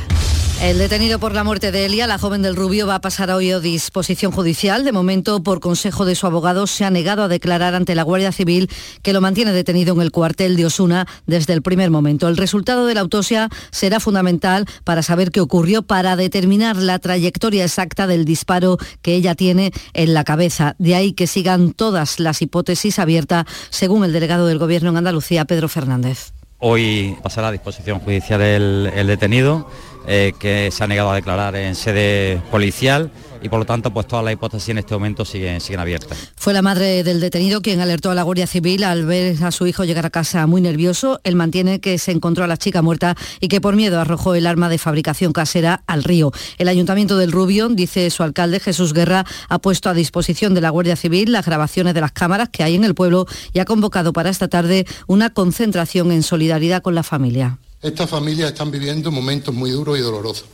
El 0.60 0.76
detenido 0.78 1.20
por 1.20 1.34
la 1.34 1.44
muerte 1.44 1.70
de 1.70 1.86
Elia, 1.86 2.08
la 2.08 2.18
joven 2.18 2.42
del 2.42 2.56
Rubio, 2.56 2.88
va 2.88 2.96
a 2.96 3.00
pasar 3.00 3.30
hoy 3.30 3.52
a 3.52 3.60
disposición 3.60 4.32
judicial. 4.32 4.84
De 4.84 4.90
momento, 4.90 5.40
por 5.40 5.60
consejo 5.60 6.04
de 6.04 6.16
su 6.16 6.26
abogado, 6.26 6.66
se 6.66 6.84
ha 6.84 6.90
negado 6.90 7.22
a 7.22 7.28
declarar 7.28 7.76
ante 7.76 7.94
la 7.94 8.02
Guardia 8.02 8.32
Civil 8.32 8.68
que 9.02 9.12
lo 9.12 9.20
mantiene 9.20 9.52
detenido 9.52 9.94
en 9.94 10.00
el 10.00 10.10
cuartel 10.10 10.56
de 10.56 10.66
Osuna 10.66 11.06
desde 11.26 11.52
el 11.52 11.62
primer 11.62 11.92
momento. 11.92 12.26
El 12.26 12.36
resultado 12.36 12.86
de 12.86 12.94
la 12.94 13.02
autopsia 13.02 13.48
será 13.70 14.00
fundamental 14.00 14.66
para 14.82 15.04
saber 15.04 15.30
qué 15.30 15.40
ocurrió, 15.40 15.82
para 15.82 16.16
determinar 16.16 16.74
la 16.76 16.98
trayectoria 16.98 17.62
exacta 17.62 18.08
del 18.08 18.24
disparo 18.24 18.78
que 19.00 19.14
ella 19.14 19.36
tiene 19.36 19.70
en 19.92 20.12
la 20.12 20.24
cabeza. 20.24 20.74
De 20.80 20.96
ahí 20.96 21.12
que 21.12 21.28
sigan 21.28 21.72
todas 21.72 22.18
las 22.18 22.42
hipótesis 22.42 22.98
abiertas, 22.98 23.44
según 23.70 24.02
el 24.02 24.12
delegado 24.12 24.48
del 24.48 24.58
Gobierno 24.58 24.90
en 24.90 24.96
Andalucía, 24.96 25.44
Pedro 25.44 25.68
Fernández. 25.68 26.32
Hoy 26.60 27.16
pasará 27.22 27.48
a 27.48 27.52
disposición 27.52 28.00
judicial 28.00 28.42
el, 28.42 29.06
detenido, 29.06 29.70
eh, 30.08 30.32
que 30.38 30.70
se 30.70 30.82
ha 30.82 30.86
negado 30.86 31.10
a 31.10 31.14
declarar 31.14 31.54
en 31.54 31.74
sede 31.74 32.40
policial 32.50 33.10
y 33.42 33.48
por 33.48 33.58
lo 33.58 33.66
tanto 33.66 33.92
pues 33.92 34.06
todas 34.06 34.24
las 34.24 34.32
hipótesis 34.34 34.70
en 34.70 34.78
este 34.78 34.94
momento 34.94 35.24
siguen, 35.24 35.60
siguen 35.60 35.80
abiertas. 35.80 36.32
Fue 36.36 36.52
la 36.52 36.62
madre 36.62 37.04
del 37.04 37.20
detenido 37.20 37.60
quien 37.60 37.80
alertó 37.80 38.10
a 38.10 38.14
la 38.14 38.22
Guardia 38.22 38.46
Civil 38.46 38.84
al 38.84 39.04
ver 39.04 39.42
a 39.42 39.50
su 39.50 39.66
hijo 39.66 39.84
llegar 39.84 40.06
a 40.06 40.10
casa 40.10 40.46
muy 40.46 40.60
nervioso. 40.60 41.20
Él 41.24 41.36
mantiene 41.36 41.80
que 41.80 41.98
se 41.98 42.12
encontró 42.12 42.44
a 42.44 42.46
la 42.46 42.56
chica 42.56 42.82
muerta 42.82 43.16
y 43.40 43.48
que 43.48 43.60
por 43.60 43.76
miedo 43.76 44.00
arrojó 44.00 44.34
el 44.34 44.46
arma 44.46 44.68
de 44.68 44.78
fabricación 44.78 45.32
casera 45.32 45.82
al 45.86 46.04
río. 46.04 46.32
El 46.58 46.68
Ayuntamiento 46.68 47.16
del 47.18 47.32
Rubio, 47.32 47.68
dice 47.68 48.08
su 48.10 48.22
alcalde 48.22 48.60
Jesús 48.60 48.94
Guerra, 48.94 49.24
ha 49.48 49.58
puesto 49.58 49.90
a 49.90 49.94
disposición 49.94 50.54
de 50.54 50.60
la 50.60 50.70
Guardia 50.70 50.96
Civil 50.96 51.32
las 51.32 51.46
grabaciones 51.46 51.94
de 51.94 52.00
las 52.00 52.12
cámaras 52.12 52.48
que 52.48 52.64
hay 52.64 52.74
en 52.74 52.84
el 52.84 52.94
pueblo 52.94 53.26
y 53.52 53.58
ha 53.58 53.64
convocado 53.64 54.12
para 54.12 54.30
esta 54.30 54.48
tarde 54.48 54.86
una 55.06 55.30
concentración 55.30 56.12
en 56.12 56.22
solidaridad 56.22 56.82
con 56.82 56.94
la 56.94 57.02
familia. 57.02 57.58
Estas 57.80 58.10
familias 58.10 58.50
están 58.50 58.70
viviendo 58.72 59.12
momentos 59.12 59.54
muy 59.54 59.70
duros 59.70 59.98
y 59.98 60.02
dolorosos 60.02 60.46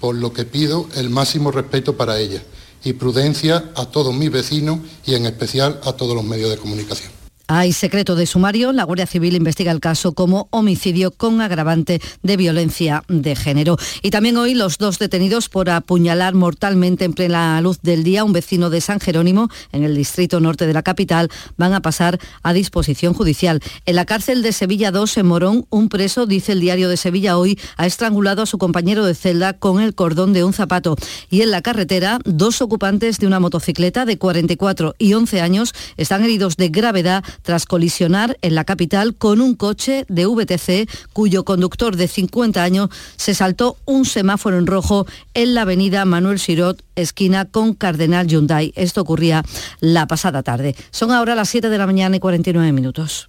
por 0.00 0.14
lo 0.14 0.32
que 0.32 0.44
pido 0.44 0.86
el 0.94 1.10
máximo 1.10 1.50
respeto 1.50 1.96
para 1.96 2.18
ella 2.18 2.42
y 2.84 2.92
prudencia 2.92 3.72
a 3.74 3.86
todos 3.86 4.14
mis 4.14 4.30
vecinos 4.30 4.80
y 5.06 5.14
en 5.14 5.26
especial 5.26 5.80
a 5.84 5.94
todos 5.94 6.14
los 6.14 6.24
medios 6.24 6.50
de 6.50 6.58
comunicación. 6.58 7.15
Hay 7.48 7.72
secreto 7.72 8.16
de 8.16 8.26
sumario. 8.26 8.72
La 8.72 8.82
Guardia 8.82 9.06
Civil 9.06 9.36
investiga 9.36 9.70
el 9.70 9.78
caso 9.78 10.14
como 10.14 10.48
homicidio 10.50 11.12
con 11.12 11.40
agravante 11.40 12.00
de 12.24 12.36
violencia 12.36 13.04
de 13.06 13.36
género. 13.36 13.76
Y 14.02 14.10
también 14.10 14.36
hoy 14.36 14.54
los 14.54 14.78
dos 14.78 14.98
detenidos 14.98 15.48
por 15.48 15.70
apuñalar 15.70 16.34
mortalmente 16.34 17.04
en 17.04 17.12
plena 17.12 17.60
luz 17.60 17.78
del 17.82 18.02
día 18.02 18.24
un 18.24 18.32
vecino 18.32 18.68
de 18.68 18.80
San 18.80 18.98
Jerónimo, 18.98 19.48
en 19.70 19.84
el 19.84 19.94
distrito 19.94 20.40
norte 20.40 20.66
de 20.66 20.72
la 20.72 20.82
capital, 20.82 21.30
van 21.56 21.72
a 21.72 21.82
pasar 21.82 22.18
a 22.42 22.52
disposición 22.52 23.14
judicial. 23.14 23.60
En 23.84 23.94
la 23.94 24.06
cárcel 24.06 24.42
de 24.42 24.50
Sevilla 24.50 24.90
2, 24.90 25.16
en 25.18 25.26
Morón, 25.26 25.66
un 25.70 25.88
preso, 25.88 26.26
dice 26.26 26.50
el 26.50 26.60
diario 26.60 26.88
de 26.88 26.96
Sevilla 26.96 27.38
hoy, 27.38 27.60
ha 27.76 27.86
estrangulado 27.86 28.42
a 28.42 28.46
su 28.46 28.58
compañero 28.58 29.04
de 29.04 29.14
celda 29.14 29.52
con 29.52 29.80
el 29.80 29.94
cordón 29.94 30.32
de 30.32 30.42
un 30.42 30.52
zapato. 30.52 30.96
Y 31.30 31.42
en 31.42 31.52
la 31.52 31.62
carretera, 31.62 32.18
dos 32.24 32.60
ocupantes 32.60 33.18
de 33.18 33.28
una 33.28 33.38
motocicleta 33.38 34.04
de 34.04 34.18
44 34.18 34.96
y 34.98 35.12
11 35.12 35.40
años 35.40 35.74
están 35.96 36.24
heridos 36.24 36.56
de 36.56 36.70
gravedad 36.70 37.22
tras 37.42 37.66
colisionar 37.66 38.38
en 38.42 38.54
la 38.54 38.64
capital 38.64 39.14
con 39.14 39.40
un 39.40 39.54
coche 39.54 40.04
de 40.08 40.26
VTC 40.26 40.88
cuyo 41.12 41.44
conductor 41.44 41.96
de 41.96 42.08
50 42.08 42.62
años 42.62 42.90
se 43.16 43.34
saltó 43.34 43.76
un 43.84 44.04
semáforo 44.04 44.58
en 44.58 44.66
rojo 44.66 45.06
en 45.34 45.54
la 45.54 45.62
avenida 45.62 46.04
Manuel 46.04 46.38
Sirot, 46.38 46.82
esquina 46.94 47.44
con 47.44 47.74
Cardenal 47.74 48.26
Hyundai. 48.26 48.72
Esto 48.76 49.00
ocurría 49.00 49.42
la 49.80 50.06
pasada 50.06 50.42
tarde. 50.42 50.74
Son 50.90 51.12
ahora 51.12 51.34
las 51.34 51.48
7 51.48 51.68
de 51.68 51.78
la 51.78 51.86
mañana 51.86 52.16
y 52.16 52.20
49 52.20 52.72
minutos. 52.72 53.28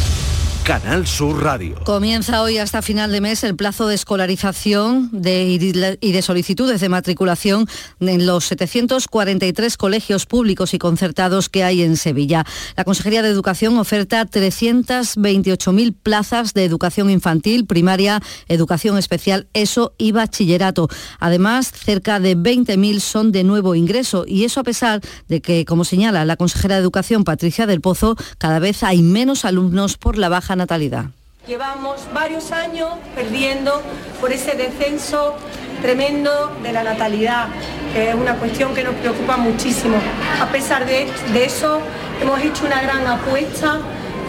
Canal 0.63 1.07
Sur 1.07 1.43
Radio. 1.43 1.75
Comienza 1.83 2.43
hoy 2.43 2.59
hasta 2.59 2.83
final 2.83 3.11
de 3.11 3.19
mes 3.19 3.43
el 3.43 3.55
plazo 3.55 3.87
de 3.87 3.95
escolarización 3.95 5.09
de, 5.11 5.97
y 5.99 6.11
de 6.11 6.21
solicitudes 6.21 6.81
de 6.81 6.87
matriculación 6.87 7.67
en 7.99 8.27
los 8.27 8.45
743 8.45 9.75
colegios 9.77 10.27
públicos 10.27 10.75
y 10.75 10.77
concertados 10.77 11.49
que 11.49 11.63
hay 11.63 11.81
en 11.81 11.97
Sevilla. 11.97 12.45
La 12.77 12.83
Consejería 12.83 13.23
de 13.23 13.29
Educación 13.29 13.77
oferta 13.79 14.23
328.000 14.25 15.95
plazas 16.01 16.53
de 16.53 16.63
educación 16.63 17.09
infantil, 17.09 17.65
primaria, 17.65 18.21
educación 18.47 18.99
especial, 18.99 19.47
ESO 19.53 19.93
y 19.97 20.11
bachillerato. 20.11 20.89
Además, 21.19 21.71
cerca 21.71 22.19
de 22.19 22.37
20.000 22.37 22.99
son 22.99 23.31
de 23.31 23.43
nuevo 23.43 23.73
ingreso 23.73 24.25
y 24.27 24.43
eso 24.43 24.59
a 24.59 24.63
pesar 24.63 25.01
de 25.27 25.41
que, 25.41 25.65
como 25.65 25.85
señala 25.85 26.23
la 26.23 26.37
consejera 26.37 26.75
de 26.75 26.81
Educación 26.81 27.23
Patricia 27.23 27.65
del 27.65 27.81
Pozo, 27.81 28.15
cada 28.37 28.59
vez 28.59 28.83
hay 28.83 29.01
menos 29.01 29.43
alumnos 29.43 29.97
por 29.97 30.19
la 30.19 30.29
baja 30.29 30.50
natalidad. 30.55 31.05
Llevamos 31.47 32.07
varios 32.13 32.51
años 32.51 32.89
perdiendo 33.15 33.81
por 34.19 34.31
ese 34.31 34.55
descenso 34.55 35.35
tremendo 35.81 36.55
de 36.61 36.71
la 36.71 36.83
natalidad, 36.83 37.47
que 37.93 38.09
es 38.09 38.15
una 38.15 38.35
cuestión 38.35 38.75
que 38.75 38.83
nos 38.83 38.93
preocupa 38.95 39.37
muchísimo. 39.37 39.97
A 40.39 40.45
pesar 40.47 40.85
de, 40.85 41.09
eso, 41.43 41.79
hemos 42.21 42.39
hecho 42.41 42.65
una 42.65 42.81
gran 42.81 43.07
apuesta 43.07 43.79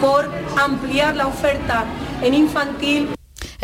por 0.01 0.31
ampliar 0.59 1.15
la 1.15 1.27
oferta 1.27 1.85
en 2.23 2.35
infantil. 2.35 3.11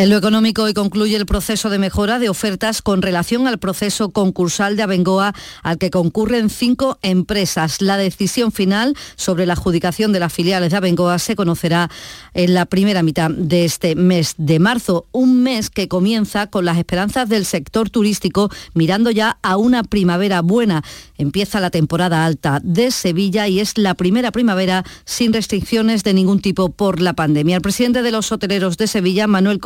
En 0.01 0.11
lo 0.11 0.17
económico 0.17 0.63
hoy 0.63 0.75
concluye 0.75 1.17
el 1.17 1.27
proceso 1.27 1.71
de 1.71 1.81
mejora 1.81 2.21
de 2.21 2.29
ofertas 2.29 2.83
con 2.83 3.03
relación 3.03 3.49
al 3.49 3.59
proceso 3.59 4.11
concursal 4.11 4.77
de 4.77 4.85
Abengoa 4.85 5.35
al 5.65 5.77
que 5.77 5.91
concurren 5.91 6.51
cinco 6.51 7.01
empresas. 7.03 7.83
La 7.83 7.97
decisión 7.97 8.53
final 8.53 8.95
sobre 9.17 9.45
la 9.45 9.55
adjudicación 9.55 10.13
de 10.13 10.21
las 10.21 10.33
filiales 10.33 10.71
de 10.71 10.77
Abengoa 10.77 11.19
se 11.19 11.35
conocerá 11.35 11.91
en 12.33 12.55
la 12.55 12.67
primera 12.67 13.03
mitad 13.03 13.29
de 13.29 13.65
este 13.65 13.97
mes 13.97 14.35
de 14.37 14.61
marzo, 14.61 15.07
un 15.11 15.43
mes 15.43 15.69
que 15.69 15.89
comienza 15.89 16.47
con 16.47 16.65
las 16.65 16.79
esperanzas 16.79 17.29
del 17.29 17.45
sector 17.45 17.91
turístico 17.91 18.51
mirando 18.75 19.11
ya 19.11 19.39
a 19.43 19.57
una 19.57 19.83
primavera 19.83 20.43
buena. 20.43 20.85
Empieza 21.17 21.59
la 21.59 21.71
temporada 21.71 22.25
alta 22.25 22.61
de 22.63 22.93
Sevilla 22.93 23.49
y 23.49 23.59
es 23.59 23.77
la 23.77 23.95
primera 23.95 24.31
primavera 24.31 24.85
sin 25.05 25.33
restricciones 25.33 26.05
de 26.05 26.15
ningún 26.15 26.39
tipo 26.39 26.69
por 26.69 27.01
la 27.01 27.15
pandemia. 27.15 27.57
El 27.57 27.63
presidente 27.63 28.03
de 28.03 28.13
los 28.13 28.31
hoteleros 28.31 28.77
de 28.77 28.87
Sevilla, 28.87 29.27
Manuel 29.27 29.59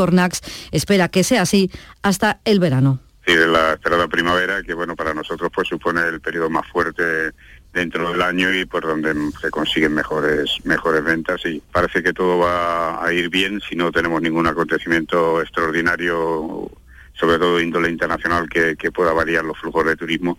Espera 0.70 1.08
que 1.08 1.24
sea 1.24 1.42
así 1.42 1.70
hasta 2.02 2.40
el 2.44 2.60
verano. 2.60 3.00
Sí, 3.26 3.34
de 3.34 3.46
la 3.46 3.74
esperada 3.74 4.08
primavera, 4.08 4.62
que 4.62 4.74
bueno, 4.74 4.96
para 4.96 5.14
nosotros 5.14 5.50
pues 5.54 5.68
supone 5.68 6.00
el 6.02 6.20
periodo 6.20 6.50
más 6.50 6.66
fuerte 6.66 7.30
dentro 7.72 8.10
del 8.10 8.20
año 8.20 8.52
y 8.52 8.64
por 8.64 8.82
donde 8.82 9.14
se 9.40 9.50
consiguen 9.50 9.94
mejores 9.94 10.50
mejores 10.64 11.02
ventas 11.02 11.40
y 11.46 11.62
parece 11.72 12.02
que 12.02 12.12
todo 12.12 12.38
va 12.38 13.02
a 13.02 13.12
ir 13.12 13.30
bien 13.30 13.60
si 13.66 13.76
no 13.76 13.90
tenemos 13.90 14.20
ningún 14.20 14.46
acontecimiento 14.46 15.40
extraordinario 15.40 16.70
sobre 17.22 17.38
todo 17.38 17.60
índole 17.60 17.88
internacional 17.88 18.48
que, 18.48 18.74
que 18.74 18.90
pueda 18.90 19.12
variar 19.12 19.44
los 19.44 19.56
flujos 19.56 19.86
de 19.86 19.94
turismo, 19.94 20.38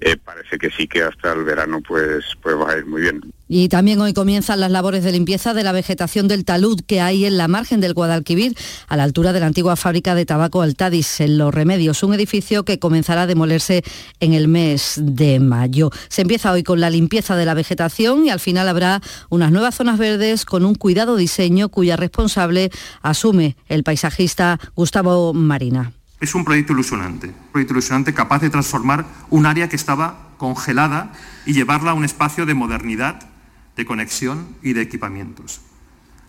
eh, 0.00 0.16
parece 0.16 0.58
que 0.58 0.68
sí 0.68 0.88
que 0.88 1.00
hasta 1.00 1.32
el 1.32 1.44
verano 1.44 1.80
pues, 1.86 2.24
pues 2.42 2.56
va 2.56 2.72
a 2.72 2.78
ir 2.78 2.86
muy 2.86 3.02
bien. 3.02 3.20
Y 3.46 3.68
también 3.68 4.00
hoy 4.00 4.14
comienzan 4.14 4.58
las 4.58 4.72
labores 4.72 5.04
de 5.04 5.12
limpieza 5.12 5.54
de 5.54 5.62
la 5.62 5.70
vegetación 5.70 6.26
del 6.26 6.44
talud 6.44 6.80
que 6.84 7.00
hay 7.00 7.24
en 7.24 7.36
la 7.36 7.46
margen 7.46 7.80
del 7.80 7.94
Guadalquivir, 7.94 8.56
a 8.88 8.96
la 8.96 9.04
altura 9.04 9.32
de 9.32 9.38
la 9.38 9.46
antigua 9.46 9.76
fábrica 9.76 10.16
de 10.16 10.26
tabaco 10.26 10.60
Altadis, 10.60 11.20
en 11.20 11.38
Los 11.38 11.54
Remedios, 11.54 12.02
un 12.02 12.14
edificio 12.14 12.64
que 12.64 12.80
comenzará 12.80 13.22
a 13.22 13.26
demolerse 13.28 13.84
en 14.18 14.32
el 14.32 14.48
mes 14.48 14.98
de 15.00 15.38
mayo. 15.38 15.90
Se 16.08 16.22
empieza 16.22 16.50
hoy 16.50 16.64
con 16.64 16.80
la 16.80 16.90
limpieza 16.90 17.36
de 17.36 17.46
la 17.46 17.54
vegetación 17.54 18.26
y 18.26 18.30
al 18.30 18.40
final 18.40 18.68
habrá 18.68 19.00
unas 19.28 19.52
nuevas 19.52 19.76
zonas 19.76 19.98
verdes 19.98 20.44
con 20.44 20.64
un 20.64 20.74
cuidado 20.74 21.14
diseño 21.14 21.68
cuya 21.68 21.96
responsable 21.96 22.70
asume 23.02 23.56
el 23.68 23.84
paisajista 23.84 24.58
Gustavo 24.74 25.32
Marina. 25.32 25.92
Es 26.24 26.34
un 26.34 26.42
proyecto 26.42 26.72
ilusionante, 26.72 27.26
un 27.26 27.52
proyecto 27.52 27.74
ilusionante 27.74 28.14
capaz 28.14 28.38
de 28.38 28.48
transformar 28.48 29.04
un 29.28 29.44
área 29.44 29.68
que 29.68 29.76
estaba 29.76 30.30
congelada 30.38 31.12
y 31.44 31.52
llevarla 31.52 31.90
a 31.90 31.94
un 31.94 32.02
espacio 32.02 32.46
de 32.46 32.54
modernidad, 32.54 33.28
de 33.76 33.84
conexión 33.84 34.56
y 34.62 34.72
de 34.72 34.80
equipamientos. 34.80 35.60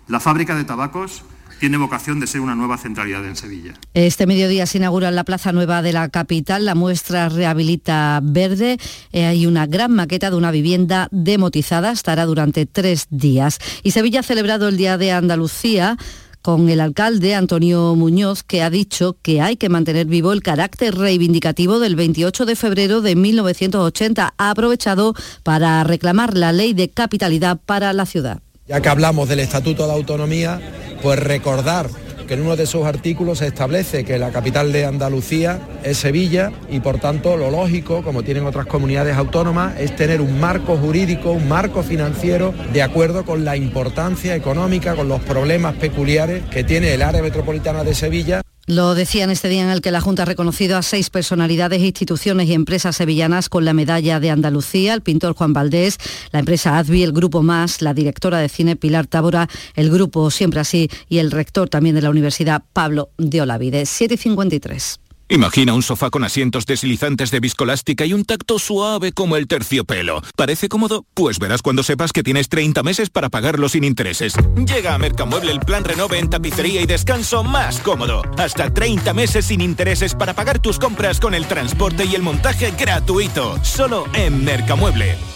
La 0.10 0.20
fábrica 0.20 0.54
de 0.54 0.66
tabacos 0.66 1.24
tiene 1.62 1.78
vocación 1.78 2.20
de 2.20 2.28
ser 2.28 2.42
una 2.42 2.56
nueva 2.56 2.78
centralidad 2.78 3.26
en 3.26 3.38
Sevilla. 3.38 3.74
Este 3.94 4.28
mediodía 4.28 4.66
se 4.66 4.80
inaugura 4.80 5.08
en 5.08 5.16
la 5.16 5.24
Plaza 5.24 5.54
Nueva 5.54 5.82
de 5.82 5.94
la 5.94 6.10
capital 6.10 6.66
la 6.66 6.76
muestra 6.76 7.30
Rehabilita 7.30 8.20
Verde. 8.22 8.78
Eh, 9.14 9.26
hay 9.26 9.46
una 9.46 9.66
gran 9.66 9.94
maqueta 9.94 10.30
de 10.30 10.36
una 10.36 10.52
vivienda 10.52 11.08
demotizada, 11.12 11.94
estará 11.94 12.26
durante 12.26 12.66
tres 12.66 13.08
días. 13.12 13.60
Y 13.82 13.92
Sevilla 13.92 14.20
ha 14.20 14.24
celebrado 14.24 14.68
el 14.68 14.76
Día 14.76 14.98
de 14.98 15.14
Andalucía 15.14 15.96
con 16.46 16.70
el 16.70 16.80
alcalde 16.80 17.34
Antonio 17.34 17.96
Muñoz, 17.96 18.44
que 18.44 18.62
ha 18.62 18.70
dicho 18.70 19.18
que 19.24 19.42
hay 19.42 19.58
que 19.58 19.68
mantener 19.68 20.06
vivo 20.06 20.32
el 20.32 20.44
carácter 20.44 20.94
reivindicativo 20.94 21.80
del 21.80 21.96
28 21.96 22.46
de 22.46 22.56
febrero 22.56 23.02
de 23.02 23.16
1980. 23.16 24.36
Ha 24.38 24.50
aprovechado 24.52 25.16
para 25.42 25.84
reclamar 25.84 26.38
la 26.38 26.52
ley 26.52 26.74
de 26.74 26.92
capitalidad 26.92 27.58
para 27.66 27.94
la 27.94 28.06
ciudad. 28.06 28.42
Ya 28.68 28.80
que 28.80 28.90
hablamos 28.90 29.28
del 29.28 29.40
Estatuto 29.40 29.88
de 29.88 29.94
Autonomía, 29.94 30.62
pues 31.02 31.18
recordar 31.18 31.90
que 32.26 32.36
en 32.36 32.42
uno 32.42 32.56
de 32.56 32.66
sus 32.66 32.86
artículos 32.86 33.40
se 33.40 33.48
establece 33.48 34.04
que 34.04 34.18
la 34.18 34.32
capital 34.32 34.72
de 34.72 34.86
Andalucía 34.86 35.60
es 35.84 35.98
Sevilla 35.98 36.52
y 36.70 36.80
por 36.80 37.00
tanto 37.00 37.38
lo 37.38 37.52
lógico, 37.52 38.04
como 38.04 38.24
tienen 38.24 38.46
otras 38.46 38.66
comunidades 38.66 39.16
autónomas, 39.16 39.80
es 39.80 39.96
tener 39.96 40.22
un 40.22 40.40
marco 40.40 40.78
jurídico, 40.78 41.32
un 41.32 41.48
marco 41.48 41.84
financiero 41.84 42.54
de 42.74 42.82
acuerdo 42.82 43.26
con 43.26 43.46
la 43.46 43.58
importancia 43.58 44.36
económica, 44.36 44.96
con 44.96 45.08
los 45.08 45.22
problemas 45.22 45.76
peculiares 45.76 46.44
que 46.46 46.64
tiene 46.64 46.94
el 46.94 47.02
área 47.02 47.22
metropolitana 47.22 47.84
de 47.84 47.96
Sevilla. 47.96 48.45
Lo 48.68 48.96
decía 48.96 49.24
en 49.24 49.30
este 49.30 49.48
día 49.48 49.62
en 49.62 49.70
el 49.70 49.82
que 49.82 49.92
la 49.92 50.02
Junta 50.02 50.24
ha 50.24 50.26
reconocido 50.26 50.76
a 50.76 50.82
seis 50.82 51.12
personalidades, 51.12 51.84
instituciones 51.84 52.50
y 52.50 52.54
empresas 52.54 52.96
sevillanas 52.96 53.48
con 53.48 53.64
la 53.64 53.74
medalla 53.74 54.20
de 54.20 54.32
Andalucía, 54.32 54.96
el 54.96 55.02
pintor 55.02 55.36
Juan 55.36 55.54
Valdés, 55.54 56.00
la 56.32 56.40
empresa 56.40 56.80
Advi, 56.80 57.04
el 57.04 57.12
Grupo 57.12 57.44
Más, 57.44 57.84
la 57.84 57.94
directora 57.94 58.40
de 58.40 58.50
cine 58.50 58.76
Pilar 58.76 59.06
Tábora, 59.06 59.48
el 59.76 59.92
Grupo 59.92 60.32
Siempre 60.32 60.62
Así 60.62 60.90
y 61.10 61.20
el 61.20 61.30
rector 61.30 61.70
también 61.70 61.94
de 61.94 62.02
la 62.02 62.10
Universidad 62.10 62.64
Pablo 62.74 63.10
de 63.20 63.42
Olavide. 63.42 63.84
7.53. 63.84 65.05
Imagina 65.28 65.74
un 65.74 65.82
sofá 65.82 66.12
con 66.12 66.24
asientos 66.24 66.68
deslizantes 66.68 67.32
de 67.32 67.40
viscolástica 67.40 68.06
y 68.06 68.14
un 68.14 68.26
tacto 68.26 68.60
suave 68.60 69.12
como 69.12 69.38
el 69.38 69.48
terciopelo. 69.48 70.22
¿Parece 70.36 70.70
cómodo? 70.70 71.04
Pues 71.16 71.40
verás 71.40 71.64
cuando 71.64 71.82
sepas 71.82 72.12
que 72.12 72.22
tienes 72.22 72.48
30 72.48 72.84
meses 72.84 73.10
para 73.10 73.30
pagarlo 73.30 73.68
sin 73.68 73.84
intereses. 73.84 74.36
Llega 74.56 74.94
a 74.94 75.00
Mercamueble 75.00 75.52
el 75.52 75.62
plan 75.62 75.84
renove 75.84 76.20
en 76.20 76.30
tapicería 76.30 76.82
y 76.82 76.86
descanso 76.86 77.44
más 77.44 77.80
cómodo. 77.80 78.22
Hasta 78.38 78.72
30 78.72 79.14
meses 79.14 79.46
sin 79.46 79.62
intereses 79.62 80.14
para 80.14 80.36
pagar 80.36 80.60
tus 80.60 80.78
compras 80.78 81.20
con 81.20 81.34
el 81.34 81.48
transporte 81.48 82.06
y 82.06 82.14
el 82.14 82.22
montaje 82.22 82.72
gratuito. 82.78 83.58
Solo 83.64 84.06
en 84.14 84.44
Mercamueble. 84.44 85.35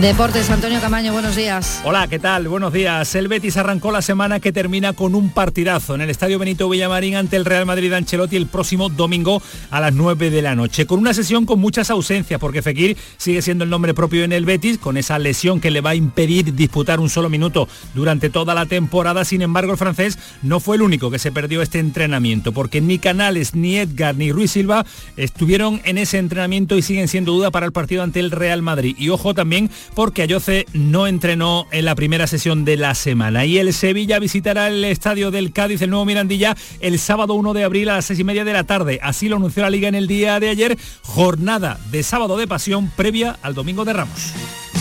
Deportes, 0.00 0.48
Antonio 0.48 0.80
Camaño, 0.80 1.12
buenos 1.12 1.36
días. 1.36 1.82
Hola, 1.84 2.08
¿qué 2.08 2.18
tal? 2.18 2.48
Buenos 2.48 2.72
días. 2.72 3.14
El 3.14 3.28
Betis 3.28 3.58
arrancó 3.58 3.92
la 3.92 4.00
semana 4.00 4.40
que 4.40 4.50
termina 4.50 4.94
con 4.94 5.14
un 5.14 5.28
partidazo 5.28 5.94
en 5.94 6.00
el 6.00 6.08
Estadio 6.08 6.38
Benito 6.38 6.70
Villamarín 6.70 7.16
ante 7.16 7.36
el 7.36 7.44
Real 7.44 7.66
Madrid 7.66 7.92
Ancelotti 7.92 8.36
el 8.36 8.46
próximo 8.46 8.88
domingo 8.88 9.42
a 9.70 9.78
las 9.78 9.92
9 9.92 10.30
de 10.30 10.40
la 10.40 10.54
noche. 10.54 10.86
Con 10.86 11.00
una 11.00 11.12
sesión 11.12 11.44
con 11.44 11.60
muchas 11.60 11.90
ausencias, 11.90 12.40
porque 12.40 12.62
Fekir 12.62 12.96
sigue 13.18 13.42
siendo 13.42 13.64
el 13.64 13.68
nombre 13.68 13.92
propio 13.92 14.24
en 14.24 14.32
el 14.32 14.46
Betis, 14.46 14.78
con 14.78 14.96
esa 14.96 15.18
lesión 15.18 15.60
que 15.60 15.70
le 15.70 15.82
va 15.82 15.90
a 15.90 15.94
impedir 15.94 16.54
disputar 16.54 16.98
un 16.98 17.10
solo 17.10 17.28
minuto 17.28 17.68
durante 17.94 18.30
toda 18.30 18.54
la 18.54 18.64
temporada. 18.64 19.26
Sin 19.26 19.42
embargo, 19.42 19.72
el 19.72 19.78
francés 19.78 20.18
no 20.40 20.60
fue 20.60 20.76
el 20.76 20.82
único 20.82 21.10
que 21.10 21.18
se 21.18 21.30
perdió 21.30 21.60
este 21.60 21.78
entrenamiento, 21.78 22.52
porque 22.52 22.80
ni 22.80 22.98
Canales, 22.98 23.54
ni 23.54 23.76
Edgar, 23.76 24.16
ni 24.16 24.32
Ruiz 24.32 24.52
Silva 24.52 24.86
estuvieron 25.18 25.82
en 25.84 25.98
ese 25.98 26.16
entrenamiento 26.16 26.78
y 26.78 26.82
siguen 26.82 27.06
siendo 27.06 27.32
duda 27.32 27.50
para 27.50 27.66
el 27.66 27.72
partido 27.72 28.02
ante 28.02 28.20
el 28.20 28.30
Real 28.30 28.62
Madrid. 28.62 28.96
Y 28.98 29.10
ojo 29.10 29.34
también 29.34 29.68
porque 29.94 30.22
Ayoce 30.22 30.66
no 30.72 31.06
entrenó 31.06 31.66
en 31.70 31.84
la 31.84 31.94
primera 31.94 32.26
sesión 32.26 32.64
de 32.64 32.76
la 32.76 32.94
semana. 32.94 33.44
Y 33.44 33.58
el 33.58 33.72
Sevilla 33.72 34.18
visitará 34.18 34.68
el 34.68 34.84
estadio 34.84 35.30
del 35.30 35.52
Cádiz, 35.52 35.82
el 35.82 35.90
nuevo 35.90 36.04
Mirandilla, 36.04 36.56
el 36.80 36.98
sábado 36.98 37.34
1 37.34 37.52
de 37.54 37.64
abril 37.64 37.88
a 37.88 37.96
las 37.96 38.06
6 38.06 38.20
y 38.20 38.24
media 38.24 38.44
de 38.44 38.52
la 38.52 38.64
tarde. 38.64 38.98
Así 39.02 39.28
lo 39.28 39.36
anunció 39.36 39.62
la 39.62 39.70
Liga 39.70 39.88
en 39.88 39.94
el 39.94 40.06
día 40.06 40.40
de 40.40 40.48
ayer, 40.48 40.78
jornada 41.02 41.78
de 41.90 42.02
sábado 42.02 42.36
de 42.36 42.46
pasión 42.46 42.90
previa 42.96 43.38
al 43.42 43.54
Domingo 43.54 43.84
de 43.84 43.92
Ramos. 43.92 44.32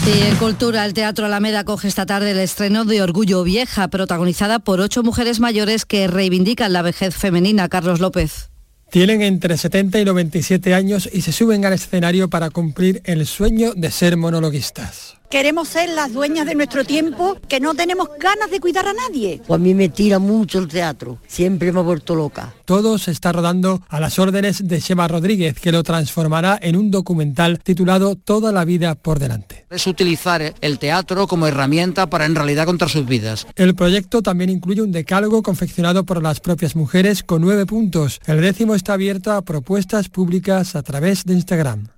Y 0.05 0.23
en 0.23 0.35
Cultura, 0.37 0.85
el 0.85 0.93
Teatro 0.93 1.25
Alameda 1.25 1.63
coge 1.63 1.87
esta 1.87 2.05
tarde 2.05 2.31
el 2.31 2.39
estreno 2.39 2.85
de 2.85 3.01
Orgullo 3.01 3.43
Vieja, 3.43 3.87
protagonizada 3.89 4.59
por 4.59 4.79
ocho 4.79 5.03
mujeres 5.03 5.39
mayores 5.39 5.85
que 5.85 6.07
reivindican 6.07 6.73
la 6.73 6.81
vejez 6.81 7.15
femenina. 7.15 7.69
Carlos 7.69 7.99
López. 7.99 8.48
Tienen 8.91 9.21
entre 9.21 9.55
70 9.55 9.99
y 9.99 10.05
97 10.05 10.73
años 10.73 11.07
y 11.11 11.21
se 11.21 11.31
suben 11.31 11.63
al 11.65 11.73
escenario 11.73 12.29
para 12.29 12.49
cumplir 12.49 13.01
el 13.05 13.27
sueño 13.27 13.73
de 13.75 13.91
ser 13.91 14.17
monologuistas. 14.17 15.18
Queremos 15.29 15.67
ser 15.67 15.89
las 15.89 16.11
dueñas 16.11 16.47
de 16.47 16.55
nuestro 16.55 16.83
tiempo, 16.83 17.37
que 17.47 17.59
no 17.59 17.75
tenemos 17.75 18.09
ganas 18.19 18.49
de 18.49 18.59
cuidar 18.59 18.87
a 18.87 18.93
nadie. 18.93 19.39
Pues 19.45 19.59
a 19.59 19.61
mí 19.61 19.75
me 19.75 19.87
tira 19.87 20.17
mucho 20.17 20.57
el 20.57 20.67
teatro, 20.67 21.19
siempre 21.27 21.71
me 21.71 21.81
ha 21.81 21.83
vuelto 21.83 22.15
loca. 22.15 22.55
Todo 22.65 22.97
se 22.97 23.11
está 23.11 23.31
rodando 23.31 23.79
a 23.89 23.99
las 23.99 24.17
órdenes 24.17 24.67
de 24.67 24.79
Shema 24.79 25.07
Rodríguez, 25.07 25.59
que 25.59 25.71
lo 25.71 25.83
transformará 25.83 26.57
en 26.59 26.75
un 26.75 26.89
documental 26.89 27.59
titulado 27.59 28.15
Toda 28.15 28.51
la 28.51 28.65
vida 28.65 28.95
por 28.95 29.19
delante. 29.19 29.67
Es 29.69 29.85
utilizar 29.85 30.55
el 30.61 30.79
teatro 30.79 31.27
como 31.27 31.45
herramienta 31.45 32.09
para 32.09 32.25
en 32.25 32.33
realidad 32.33 32.65
contar 32.65 32.89
sus 32.89 33.05
vidas. 33.05 33.45
El 33.55 33.75
proyecto 33.75 34.23
también 34.23 34.49
incluye 34.49 34.81
un 34.81 34.91
decálogo 34.91 35.43
confeccionado 35.43 36.05
por 36.05 36.23
las 36.23 36.39
propias 36.39 36.75
mujeres 36.75 37.21
con 37.21 37.41
nueve 37.41 37.67
puntos. 37.67 38.19
El 38.25 38.41
décimo 38.41 38.73
está 38.73 38.93
abierto 38.93 39.31
a 39.31 39.43
propuestas 39.43 40.09
públicas 40.09 40.75
a 40.75 40.81
través 40.81 41.23
de 41.23 41.35
Instagram. 41.35 41.89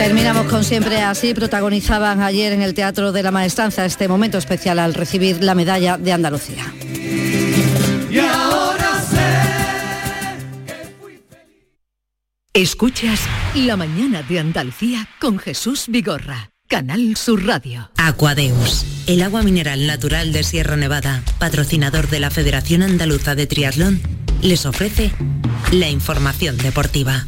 Terminamos 0.00 0.46
con 0.46 0.64
siempre 0.64 1.02
así. 1.02 1.34
Protagonizaban 1.34 2.22
ayer 2.22 2.54
en 2.54 2.62
el 2.62 2.72
Teatro 2.72 3.12
de 3.12 3.22
la 3.22 3.30
Maestranza 3.30 3.84
este 3.84 4.08
momento 4.08 4.38
especial 4.38 4.78
al 4.78 4.94
recibir 4.94 5.44
la 5.44 5.54
medalla 5.54 5.98
de 5.98 6.10
Andalucía. 6.10 6.72
Escuchas 12.54 13.20
La 13.54 13.76
mañana 13.76 14.22
de 14.22 14.38
Andalucía 14.38 15.06
con 15.20 15.38
Jesús 15.38 15.84
Vigorra. 15.88 16.48
Canal 16.66 17.14
Sur 17.18 17.44
Radio. 17.44 17.90
Aquadeus, 17.98 18.86
el 19.06 19.22
agua 19.22 19.42
mineral 19.42 19.86
natural 19.86 20.32
de 20.32 20.44
Sierra 20.44 20.76
Nevada, 20.76 21.22
patrocinador 21.38 22.08
de 22.08 22.20
la 22.20 22.30
Federación 22.30 22.82
Andaluza 22.82 23.34
de 23.34 23.46
Triatlón, 23.46 24.00
les 24.40 24.64
ofrece 24.64 25.12
la 25.72 25.90
información 25.90 26.56
deportiva. 26.56 27.26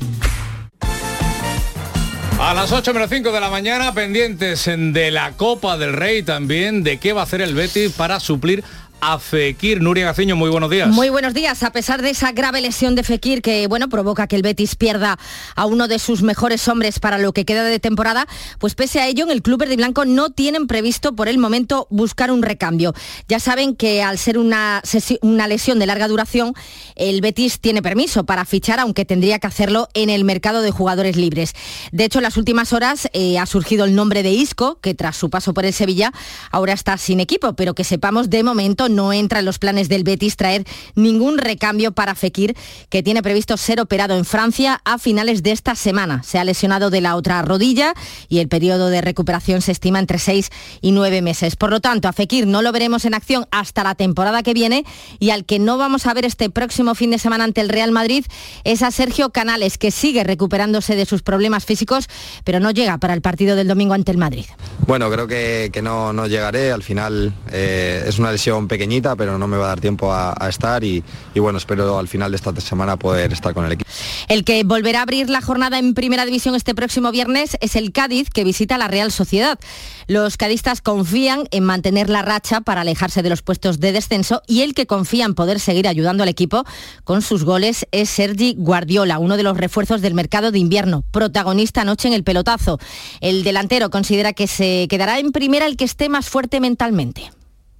A 2.43 2.55
las 2.55 2.73
8 2.73 2.93
menos 2.93 3.09
5 3.09 3.31
de 3.31 3.41
la 3.41 3.51
mañana, 3.51 3.95
pendientes 3.95 4.65
de 4.67 5.13
la 5.13 5.31
Copa 5.31 5.79
del 5.79 5.93
Rey 5.93 6.25
también, 6.25 6.83
de 6.83 6.99
qué 6.99 7.13
va 7.13 7.21
a 7.21 7.25
hacer 7.25 7.41
el 7.41 7.55
Betis 7.55 7.93
para 7.93 8.19
suplir 8.19 8.65
a 9.05 9.19
Fekir. 9.19 9.83
Nuria 9.83 10.05
Gaciño, 10.05 10.37
muy 10.37 10.49
buenos 10.49 10.71
días. 10.71 10.89
Muy 10.89 11.11
buenos 11.11 11.35
días. 11.35 11.65
A 11.65 11.73
pesar 11.73 12.03
de 12.03 12.11
esa 12.11 12.31
grave 12.31 12.61
lesión 12.61 12.95
de 12.95 13.03
Fekir 13.03 13.43
que, 13.43 13.67
bueno, 13.67 13.89
provoca 13.89 14.29
que 14.29 14.37
el 14.37 14.43
Betis 14.43 14.77
pierda 14.77 15.19
a 15.57 15.67
uno 15.67 15.89
de 15.89 15.99
sus 15.99 16.23
mejores 16.23 16.69
hombres 16.69 17.01
para 17.01 17.19
lo 17.19 17.33
que 17.33 17.45
queda 17.45 17.65
de 17.65 17.81
temporada, 17.81 18.29
pues 18.61 18.77
pese 18.77 19.01
a 19.01 19.09
ello, 19.09 19.25
en 19.25 19.33
el 19.33 19.43
Club 19.43 19.59
Verde 19.59 19.75
Blanco 19.75 20.05
no 20.05 20.31
tienen 20.31 20.69
previsto 20.69 21.17
por 21.17 21.27
el 21.27 21.39
momento 21.39 21.89
buscar 21.91 22.31
un 22.31 22.43
recambio. 22.43 22.95
Ya 23.27 23.41
saben 23.41 23.75
que 23.75 24.05
al 24.05 24.19
ser 24.19 24.39
una, 24.39 24.81
una 25.23 25.49
lesión 25.49 25.81
de 25.81 25.87
larga 25.87 26.07
duración, 26.07 26.55
el 26.95 27.21
Betis 27.21 27.59
tiene 27.59 27.83
permiso 27.83 28.23
para 28.23 28.45
fichar, 28.45 28.79
aunque 28.79 29.05
tendría 29.05 29.41
que 29.41 29.49
hacerlo 29.49 29.89
en 29.95 30.11
el 30.11 30.23
mercado 30.23 30.63
de 30.63 30.71
jugadores 30.71 31.17
libres. 31.17 31.55
De 31.91 32.05
hecho, 32.05 32.21
en 32.21 32.23
las 32.23 32.37
últimas 32.37 32.73
horas 32.73 33.09
eh, 33.13 33.37
ha 33.41 33.47
surgido 33.47 33.85
el 33.85 33.97
nombre 33.97 34.23
de 34.23 34.31
Isco, 34.31 34.79
que 34.81 34.95
tras 34.95 35.17
su 35.17 35.29
paso 35.29 35.53
por 35.53 35.65
el 35.65 35.73
Sevilla 35.73 36.13
ahora 36.53 36.73
está 36.73 36.97
sin 36.99 37.19
equipo, 37.19 37.55
pero 37.55 37.75
que 37.75 37.83
sepamos 37.83 38.31
de 38.31 38.45
momento 38.45 38.92
no 38.93 39.13
entra 39.13 39.41
en 39.41 39.45
los 39.45 39.59
planes 39.59 39.89
del 39.89 40.05
Betis 40.05 40.37
traer 40.37 40.65
ningún 40.95 41.39
recambio 41.39 41.93
para 41.93 42.15
Fekir, 42.15 42.57
que 42.89 43.03
tiene 43.03 43.23
previsto 43.23 43.57
ser 43.57 43.81
operado 43.81 44.17
en 44.17 44.25
Francia 44.25 44.81
a 44.85 44.99
finales 44.99 45.43
de 45.43 45.53
esta 45.53 45.75
semana. 45.75 46.23
Se 46.23 46.39
ha 46.39 46.45
lesionado 46.45 46.91
de 46.91 47.01
la 47.01 47.17
otra 47.17 47.43
rodilla 47.43 47.95
y 48.29 48.39
el 48.39 48.49
periodo 48.49 48.89
de 48.89 49.01
recuperación 49.01 49.63
se 49.63 49.73
estima 49.73 49.99
entre 49.99 50.19
seis 50.19 50.51
y 50.81 50.93
nueve 50.93 51.23
meses. 51.23 51.57
Por 51.57 51.71
lo 51.71 51.81
tanto, 51.81 52.09
a 52.09 52.13
Fekir 52.13 52.47
no 52.47 52.63
lo 52.63 52.73
veremos 52.73 53.05
en 53.05 53.15
acción 53.15 53.47
hasta 53.51 53.83
la 53.83 53.95
temporada 53.95 54.43
que 54.43 54.55
viene 54.55 54.85
y 55.19 55.31
al 55.31 55.45
que 55.45 55.59
no 55.59 55.79
vamos 55.79 56.07
a 56.07 56.15
ver 56.15 56.25
este 56.25 56.51
próximo 56.51 56.95
fin 56.95 57.11
de 57.11 57.19
semana 57.19 57.45
ante 57.45 57.61
el 57.61 57.69
Real 57.69 57.93
Madrid 57.93 58.25
es 58.65 58.83
a 58.83 58.91
Sergio 58.91 59.31
Canales, 59.31 59.79
que 59.79 59.91
sigue 59.91 60.25
recuperándose 60.25 60.97
de 60.97 61.07
sus 61.07 61.23
problemas 61.23 61.65
físicos, 61.65 62.09
pero 62.45 62.61
no 62.61 62.71
llega 62.71 62.99
para 62.99 63.15
el 63.15 63.23
partido 63.23 63.57
del 63.57 63.69
domingo 63.69 63.95
ante 63.95 64.13
el 64.13 64.19
Madrid. 64.19 64.45
Bueno, 64.87 65.11
creo 65.11 65.27
que, 65.27 65.71
no, 65.83 66.27
llegaré. 66.27 66.73
Al 66.73 66.83
final 66.83 67.33
eh, 67.51 68.05
es 68.07 68.19
una 68.19 68.33
lesión 68.33 68.69
pero 69.17 69.39
no 69.39 69.47
me 69.47 69.57
va 69.57 69.67
a 69.67 69.69
dar 69.69 69.81
tiempo 69.81 70.13
a, 70.13 70.35
a 70.39 70.49
estar 70.49 70.85
y, 70.85 71.03
y, 71.35 71.41
bueno, 71.41 71.59
espero 71.59 71.99
al 71.99 72.09
final 72.09 72.31
de 72.31 72.37
esta 72.37 72.55
semana 72.61 72.97
poder 72.97 73.33
estar 73.33 73.55
con 73.55 73.65
el 73.65 73.73
equipo. 73.73 73.91
El 74.29 74.45
que 74.45 74.65
volverá 74.65 75.01
a 75.01 75.03
abrir 75.03 75.29
la 75.31 75.41
jornada 75.41 75.79
en 75.79 75.95
Primera 75.95 76.25
División 76.25 76.55
este 76.55 76.75
próximo 76.75 77.11
viernes 77.11 77.57
es 77.61 77.77
el 77.77 77.93
Cádiz, 77.93 78.31
que 78.31 78.45
visita 78.45 78.79
la 78.79 78.89
Real 78.89 79.13
Sociedad. 79.13 79.59
Los 80.07 80.37
cadistas 80.37 80.81
confían 80.81 81.45
en 81.51 81.65
mantener 81.65 82.11
la 82.11 82.23
racha 82.23 82.61
para 82.61 82.83
alejarse 82.83 83.23
de 83.23 83.31
los 83.31 83.43
puestos 83.43 83.81
de 83.81 83.93
descenso 83.93 84.43
y 84.47 84.63
el 84.63 84.75
que 84.75 84.87
confía 84.87 85.25
en 85.25 85.35
poder 85.35 85.61
seguir 85.61 85.89
ayudando 85.89 86.23
al 86.23 86.29
equipo 86.29 86.65
con 87.05 87.23
sus 87.23 87.45
goles 87.45 87.87
es 87.93 88.11
Sergi 88.11 88.55
Guardiola, 88.57 89.19
uno 89.19 89.37
de 89.37 89.43
los 89.43 89.57
refuerzos 89.57 90.01
del 90.01 90.15
mercado 90.15 90.51
de 90.51 90.59
invierno, 90.59 91.05
protagonista 91.11 91.83
anoche 91.83 92.09
en 92.09 92.15
el 92.15 92.25
pelotazo. 92.25 92.79
El 93.21 93.45
delantero 93.45 93.91
considera 93.91 94.33
que 94.33 94.47
se 94.47 94.87
quedará 94.89 95.19
en 95.19 95.33
primera 95.33 95.67
el 95.67 95.77
que 95.77 95.85
esté 95.85 96.09
más 96.09 96.29
fuerte 96.29 96.61
mentalmente. 96.61 97.31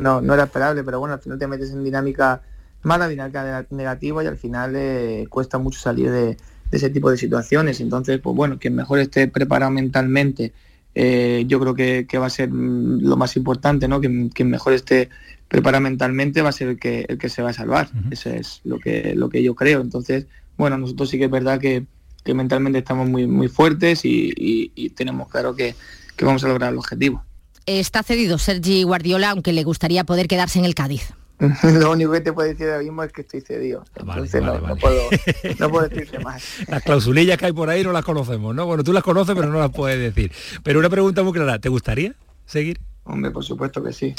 No, 0.03 0.21
no 0.21 0.35
era 0.35 0.45
esperable, 0.45 0.83
pero 0.85 0.99
bueno, 0.99 1.15
al 1.15 1.21
final 1.21 1.39
te 1.39 1.47
metes 1.47 1.71
en 1.71 1.85
dinámica, 1.85 2.43
mala 2.83 3.09
dinámica 3.09 3.67
negativa 3.71 4.23
y 4.23 4.27
al 4.27 4.37
final 4.37 4.75
eh, 4.77 5.27
cuesta 5.29 5.59
mucho 5.59 5.81
salir 5.81 6.11
de, 6.11 6.27
de, 6.27 6.37
ese 6.71 6.91
tipo 6.91 7.11
de 7.11 7.17
situaciones. 7.17 7.81
Entonces, 7.81 8.21
pues 8.21 8.35
bueno, 8.37 8.59
quien 8.59 8.75
mejor 8.75 8.99
esté 8.99 9.29
preparado 9.29 9.71
mentalmente, 9.71 10.53
eh, 10.95 11.45
yo 11.47 11.61
creo 11.61 11.75
que, 11.75 12.07
que, 12.09 12.19
va 12.19 12.27
a 12.27 12.31
ser 12.31 12.51
lo 12.53 13.17
más 13.17 13.37
importante, 13.37 13.89
¿no? 13.89 14.01
Quien, 14.01 14.29
quien 14.29 14.51
mejor 14.51 14.73
esté 14.73 15.09
preparado 15.49 15.83
mentalmente 15.83 16.43
va 16.43 16.51
a 16.51 16.53
ser 16.53 16.69
el 16.69 16.79
que, 16.79 17.07
el 17.09 17.19
que 17.19 17.29
se 17.29 17.43
va 17.43 17.51
a 17.51 17.55
salvar. 17.55 17.89
Uh 17.95 17.99
-huh. 17.99 18.13
Eso 18.13 18.31
es 18.31 18.61
lo 18.65 18.79
que, 18.79 19.15
lo 19.15 19.29
que 19.29 19.43
yo 19.43 19.55
creo. 19.55 19.81
Entonces, 19.81 20.27
bueno, 20.57 20.77
nosotros 20.79 21.09
sí 21.09 21.19
que 21.19 21.27
es 21.27 21.31
verdad 21.31 21.59
que, 21.59 21.87
que 22.25 22.35
mentalmente 22.35 22.79
estamos 22.79 23.09
muy, 23.09 23.27
muy 23.27 23.49
fuertes 23.49 24.05
y, 24.05 24.33
y, 24.37 24.73
y 24.75 24.91
tenemos 24.91 25.29
claro 25.29 25.55
que, 25.55 25.75
que 26.17 26.25
vamos 26.25 26.45
a 26.45 26.49
lograr 26.49 26.73
el 26.73 26.79
objetivo. 26.79 27.25
Está 27.67 28.03
cedido 28.03 28.39
Sergi 28.39 28.83
Guardiola, 28.83 29.31
aunque 29.31 29.53
le 29.53 29.65
gustaría 29.65 30.05
poder 30.05 30.29
quedarse 30.29 30.59
en 30.59 30.65
el 30.65 30.75
Cádiz. 30.75 31.13
Lo 31.63 31.91
único 31.91 32.13
que 32.13 32.21
te 32.21 32.33
puedo 32.33 32.49
decir 32.49 32.67
ahora 32.69 32.83
mismo 32.83 33.03
es 33.03 33.13
que 33.13 33.23
estoy 33.23 33.41
cedido. 33.41 33.85
Entonces 33.97 34.41
vale, 34.41 34.61
vale, 34.61 34.61
no, 34.61 34.63
vale. 34.63 34.75
no, 34.75 34.77
puedo, 34.77 35.03
no 35.59 35.71
puedo 35.71 35.89
decirte 35.89 36.19
más. 36.21 36.43
Las 36.69 36.83
clausulillas 36.83 37.37
que 37.37 37.47
hay 37.47 37.53
por 37.53 37.69
ahí 37.69 37.83
no 37.83 37.93
las 37.93 38.05
conocemos, 38.05 38.55
¿no? 38.55 38.67
Bueno, 38.67 38.85
tú 38.85 38.93
las 38.93 39.03
conoces, 39.03 39.35
pero 39.35 39.49
no 39.49 39.59
las 39.59 39.71
puedes 39.71 39.99
decir. 39.99 40.33
Pero 40.63 40.79
una 40.79 40.89
pregunta 40.89 41.23
muy 41.23 41.33
clara, 41.33 41.59
¿te 41.59 41.69
gustaría 41.69 42.15
seguir? 42.47 42.81
Hombre, 43.05 43.31
por 43.33 43.45
supuesto 43.45 43.83
que 43.83 43.93
sí. 43.93 44.15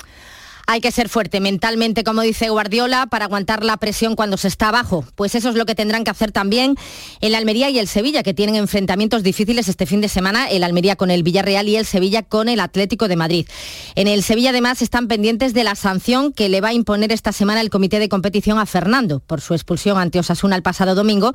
Hay 0.65 0.79
que 0.79 0.91
ser 0.91 1.09
fuerte 1.09 1.41
mentalmente, 1.41 2.05
como 2.05 2.21
dice 2.21 2.49
Guardiola, 2.49 3.07
para 3.07 3.25
aguantar 3.25 3.65
la 3.65 3.75
presión 3.77 4.15
cuando 4.15 4.37
se 4.37 4.47
está 4.47 4.69
abajo. 4.69 5.05
Pues 5.15 5.35
eso 5.35 5.49
es 5.49 5.55
lo 5.55 5.65
que 5.65 5.75
tendrán 5.75 6.05
que 6.05 6.11
hacer 6.11 6.31
también 6.31 6.75
el 7.19 7.35
Almería 7.35 7.69
y 7.69 7.79
el 7.79 7.87
Sevilla, 7.89 8.23
que 8.23 8.33
tienen 8.33 8.55
enfrentamientos 8.55 9.23
difíciles 9.23 9.67
este 9.67 9.85
fin 9.85 9.99
de 9.99 10.07
semana, 10.07 10.47
el 10.49 10.63
Almería 10.63 10.95
con 10.95 11.11
el 11.11 11.23
Villarreal 11.23 11.67
y 11.67 11.75
el 11.75 11.85
Sevilla 11.85 12.23
con 12.23 12.47
el 12.47 12.61
Atlético 12.61 13.09
de 13.09 13.17
Madrid. 13.17 13.47
En 13.95 14.07
el 14.07 14.23
Sevilla 14.23 14.51
además 14.51 14.81
están 14.81 15.07
pendientes 15.07 15.53
de 15.53 15.65
la 15.65 15.75
sanción 15.75 16.31
que 16.31 16.47
le 16.47 16.61
va 16.61 16.69
a 16.69 16.73
imponer 16.73 17.11
esta 17.11 17.33
semana 17.33 17.59
el 17.59 17.69
comité 17.69 17.99
de 17.99 18.07
competición 18.07 18.57
a 18.57 18.65
Fernando 18.65 19.19
por 19.19 19.41
su 19.41 19.53
expulsión 19.53 19.97
ante 19.97 20.19
Osasuna 20.19 20.55
el 20.55 20.63
pasado 20.63 20.95
domingo 20.95 21.33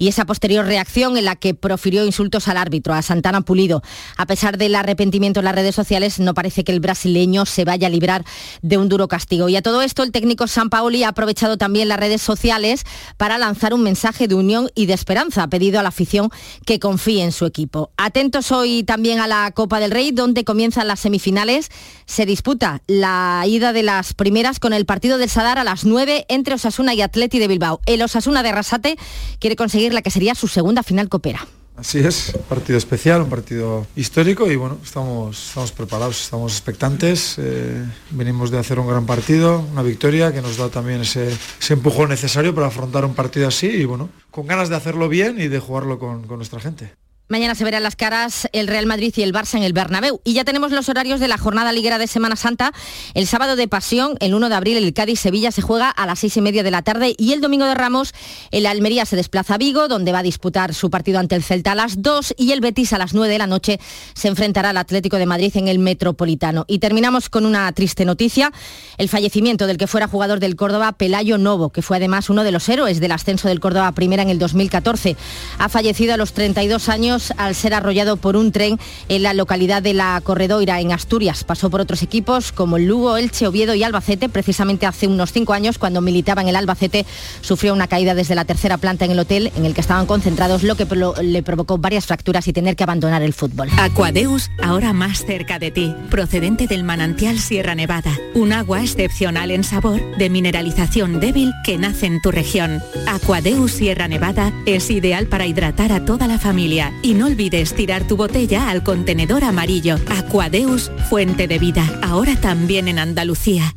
y 0.00 0.08
esa 0.08 0.24
posterior 0.24 0.64
reacción 0.64 1.18
en 1.18 1.26
la 1.26 1.36
que 1.36 1.52
profirió 1.52 2.06
insultos 2.06 2.48
al 2.48 2.56
árbitro, 2.56 2.94
a 2.94 3.02
Santana 3.02 3.42
Pulido. 3.42 3.82
A 4.16 4.24
pesar 4.24 4.56
del 4.56 4.74
arrepentimiento 4.74 5.40
en 5.40 5.44
las 5.44 5.54
redes 5.54 5.74
sociales, 5.74 6.18
no 6.18 6.32
parece 6.32 6.64
que 6.64 6.72
el 6.72 6.80
brasileño 6.80 7.44
se 7.44 7.66
vaya 7.66 7.86
a 7.86 7.90
librar 7.90 8.24
de 8.62 8.78
un 8.78 8.88
duro 8.88 9.08
castigo. 9.08 9.50
Y 9.50 9.56
a 9.56 9.62
todo 9.62 9.82
esto, 9.82 10.02
el 10.02 10.10
técnico 10.10 10.46
San 10.46 10.70
Paoli 10.70 11.04
ha 11.04 11.08
aprovechado 11.08 11.58
también 11.58 11.88
las 11.88 12.00
redes 12.00 12.22
sociales 12.22 12.84
para 13.18 13.36
lanzar 13.36 13.74
un 13.74 13.82
mensaje 13.82 14.26
de 14.26 14.34
unión 14.34 14.70
y 14.74 14.86
de 14.86 14.94
esperanza. 14.94 15.42
Ha 15.42 15.48
pedido 15.48 15.78
a 15.78 15.82
la 15.82 15.90
afición 15.90 16.30
que 16.64 16.80
confíe 16.80 17.22
en 17.22 17.32
su 17.32 17.44
equipo. 17.44 17.92
Atentos 17.98 18.52
hoy 18.52 18.84
también 18.84 19.20
a 19.20 19.26
la 19.26 19.50
Copa 19.50 19.80
del 19.80 19.90
Rey, 19.90 20.12
donde 20.12 20.44
comienzan 20.44 20.88
las 20.88 21.00
semifinales. 21.00 21.68
Se 22.06 22.24
disputa 22.24 22.80
la 22.86 23.44
ida 23.46 23.74
de 23.74 23.82
las 23.82 24.14
primeras 24.14 24.60
con 24.60 24.72
el 24.72 24.86
partido 24.86 25.18
del 25.18 25.28
Sadar 25.28 25.58
a 25.58 25.64
las 25.64 25.84
9 25.84 26.24
entre 26.30 26.54
Osasuna 26.54 26.94
y 26.94 27.02
Atleti 27.02 27.38
de 27.38 27.48
Bilbao. 27.48 27.82
El 27.84 28.00
Osasuna 28.00 28.42
de 28.42 28.52
Rasate 28.52 28.96
quiere 29.38 29.56
conseguir 29.56 29.89
la 29.94 30.02
que 30.02 30.10
sería 30.10 30.34
su 30.34 30.48
segunda 30.48 30.82
final 30.82 31.08
copera. 31.08 31.46
Así 31.76 31.98
es, 31.98 32.36
partido 32.46 32.76
especial, 32.76 33.22
un 33.22 33.30
partido 33.30 33.86
histórico 33.96 34.50
y 34.50 34.56
bueno, 34.56 34.76
estamos, 34.84 35.48
estamos 35.48 35.72
preparados, 35.72 36.20
estamos 36.20 36.52
expectantes, 36.52 37.36
eh, 37.38 37.82
venimos 38.10 38.50
de 38.50 38.58
hacer 38.58 38.78
un 38.78 38.86
gran 38.86 39.06
partido, 39.06 39.64
una 39.72 39.82
victoria 39.82 40.30
que 40.30 40.42
nos 40.42 40.58
da 40.58 40.68
también 40.68 41.00
ese, 41.00 41.34
ese 41.58 41.72
empujón 41.72 42.10
necesario 42.10 42.54
para 42.54 42.66
afrontar 42.66 43.06
un 43.06 43.14
partido 43.14 43.48
así 43.48 43.66
y 43.66 43.84
bueno, 43.86 44.10
con 44.30 44.46
ganas 44.46 44.68
de 44.68 44.76
hacerlo 44.76 45.08
bien 45.08 45.40
y 45.40 45.48
de 45.48 45.58
jugarlo 45.58 45.98
con 45.98 46.26
nuestra 46.28 46.60
gente. 46.60 46.92
Mañana 47.30 47.54
se 47.54 47.62
verán 47.62 47.84
las 47.84 47.94
caras 47.94 48.48
el 48.50 48.66
Real 48.66 48.86
Madrid 48.86 49.14
y 49.16 49.22
el 49.22 49.32
Barça 49.32 49.56
en 49.56 49.62
el 49.62 49.72
Bernabéu. 49.72 50.20
Y 50.24 50.32
ya 50.32 50.44
tenemos 50.44 50.72
los 50.72 50.88
horarios 50.88 51.20
de 51.20 51.28
la 51.28 51.38
jornada 51.38 51.70
liguera 51.70 51.96
de 51.96 52.08
Semana 52.08 52.34
Santa. 52.34 52.72
El 53.14 53.28
sábado 53.28 53.54
de 53.54 53.68
Pasión, 53.68 54.16
el 54.18 54.34
1 54.34 54.48
de 54.48 54.54
abril, 54.56 54.76
el 54.78 54.92
Cádiz-Sevilla 54.92 55.52
se 55.52 55.62
juega 55.62 55.90
a 55.90 56.06
las 56.06 56.18
seis 56.18 56.36
y 56.36 56.40
media 56.40 56.64
de 56.64 56.72
la 56.72 56.82
tarde. 56.82 57.14
Y 57.16 57.32
el 57.32 57.40
domingo 57.40 57.66
de 57.66 57.76
Ramos, 57.76 58.14
el 58.50 58.66
Almería 58.66 59.06
se 59.06 59.14
desplaza 59.14 59.54
a 59.54 59.58
Vigo, 59.58 59.86
donde 59.86 60.10
va 60.10 60.18
a 60.18 60.22
disputar 60.24 60.74
su 60.74 60.90
partido 60.90 61.20
ante 61.20 61.36
el 61.36 61.44
Celta 61.44 61.70
a 61.70 61.74
las 61.76 62.02
2. 62.02 62.34
Y 62.36 62.50
el 62.50 62.60
Betis 62.60 62.92
a 62.94 62.98
las 62.98 63.14
9 63.14 63.32
de 63.32 63.38
la 63.38 63.46
noche 63.46 63.78
se 64.14 64.26
enfrentará 64.26 64.70
al 64.70 64.76
Atlético 64.76 65.16
de 65.16 65.26
Madrid 65.26 65.52
en 65.54 65.68
el 65.68 65.78
Metropolitano. 65.78 66.64
Y 66.66 66.80
terminamos 66.80 67.28
con 67.28 67.46
una 67.46 67.70
triste 67.70 68.04
noticia. 68.04 68.50
El 68.98 69.08
fallecimiento 69.08 69.68
del 69.68 69.76
que 69.76 69.86
fuera 69.86 70.08
jugador 70.08 70.40
del 70.40 70.56
Córdoba, 70.56 70.90
Pelayo 70.90 71.38
Novo, 71.38 71.70
que 71.70 71.80
fue 71.80 71.98
además 71.98 72.28
uno 72.28 72.42
de 72.42 72.50
los 72.50 72.68
héroes 72.68 72.98
del 72.98 73.12
ascenso 73.12 73.46
del 73.46 73.60
Córdoba 73.60 73.92
Primera 73.92 74.24
en 74.24 74.30
el 74.30 74.40
2014. 74.40 75.16
Ha 75.58 75.68
fallecido 75.68 76.14
a 76.14 76.16
los 76.16 76.32
32 76.32 76.88
años 76.88 77.19
al 77.36 77.54
ser 77.54 77.74
arrollado 77.74 78.16
por 78.16 78.36
un 78.36 78.52
tren 78.52 78.78
en 79.08 79.22
la 79.22 79.34
localidad 79.34 79.82
de 79.82 79.94
La 79.94 80.20
Corredoira, 80.22 80.80
en 80.80 80.92
Asturias. 80.92 81.44
Pasó 81.44 81.70
por 81.70 81.80
otros 81.80 82.02
equipos 82.02 82.52
como 82.52 82.76
el 82.76 82.86
Lugo, 82.86 83.16
Elche, 83.16 83.46
Oviedo 83.46 83.74
y 83.74 83.82
Albacete. 83.82 84.28
Precisamente 84.28 84.86
hace 84.86 85.06
unos 85.06 85.32
cinco 85.32 85.52
años, 85.52 85.78
cuando 85.78 86.00
militaba 86.00 86.42
en 86.42 86.48
el 86.48 86.56
Albacete, 86.56 87.06
sufrió 87.40 87.74
una 87.74 87.86
caída 87.86 88.14
desde 88.14 88.34
la 88.34 88.44
tercera 88.44 88.78
planta 88.78 89.04
en 89.04 89.10
el 89.10 89.18
hotel 89.18 89.52
en 89.56 89.66
el 89.66 89.74
que 89.74 89.80
estaban 89.80 90.06
concentrados, 90.06 90.62
lo 90.62 90.76
que 90.76 90.86
le 91.22 91.42
provocó 91.42 91.78
varias 91.78 92.06
fracturas 92.06 92.46
y 92.48 92.52
tener 92.52 92.76
que 92.76 92.84
abandonar 92.84 93.22
el 93.22 93.32
fútbol. 93.32 93.68
Aquadeus, 93.78 94.50
ahora 94.62 94.92
más 94.92 95.24
cerca 95.24 95.58
de 95.58 95.70
ti, 95.70 95.94
procedente 96.10 96.66
del 96.66 96.84
manantial 96.84 97.38
Sierra 97.38 97.74
Nevada. 97.74 98.16
Un 98.34 98.52
agua 98.52 98.82
excepcional 98.82 99.50
en 99.50 99.64
sabor, 99.64 100.00
de 100.16 100.30
mineralización 100.30 101.20
débil 101.20 101.52
que 101.64 101.78
nace 101.78 102.06
en 102.06 102.20
tu 102.20 102.30
región. 102.30 102.82
Aquadeus 103.06 103.72
Sierra 103.72 104.08
Nevada 104.08 104.52
es 104.66 104.90
ideal 104.90 105.26
para 105.26 105.46
hidratar 105.46 105.92
a 105.92 106.04
toda 106.04 106.26
la 106.26 106.38
familia 106.38 106.92
y 107.10 107.14
no 107.14 107.26
olvides 107.26 107.74
tirar 107.74 108.06
tu 108.06 108.16
botella 108.16 108.70
al 108.70 108.84
contenedor 108.84 109.42
amarillo. 109.42 109.96
Aquadeus, 110.08 110.92
fuente 111.08 111.48
de 111.48 111.58
vida, 111.58 111.84
ahora 112.02 112.36
también 112.36 112.86
en 112.86 113.00
Andalucía. 113.00 113.74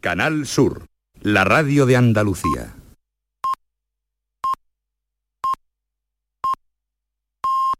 Canal 0.00 0.46
Sur, 0.46 0.86
la 1.20 1.42
radio 1.42 1.84
de 1.84 1.96
Andalucía. 1.96 2.76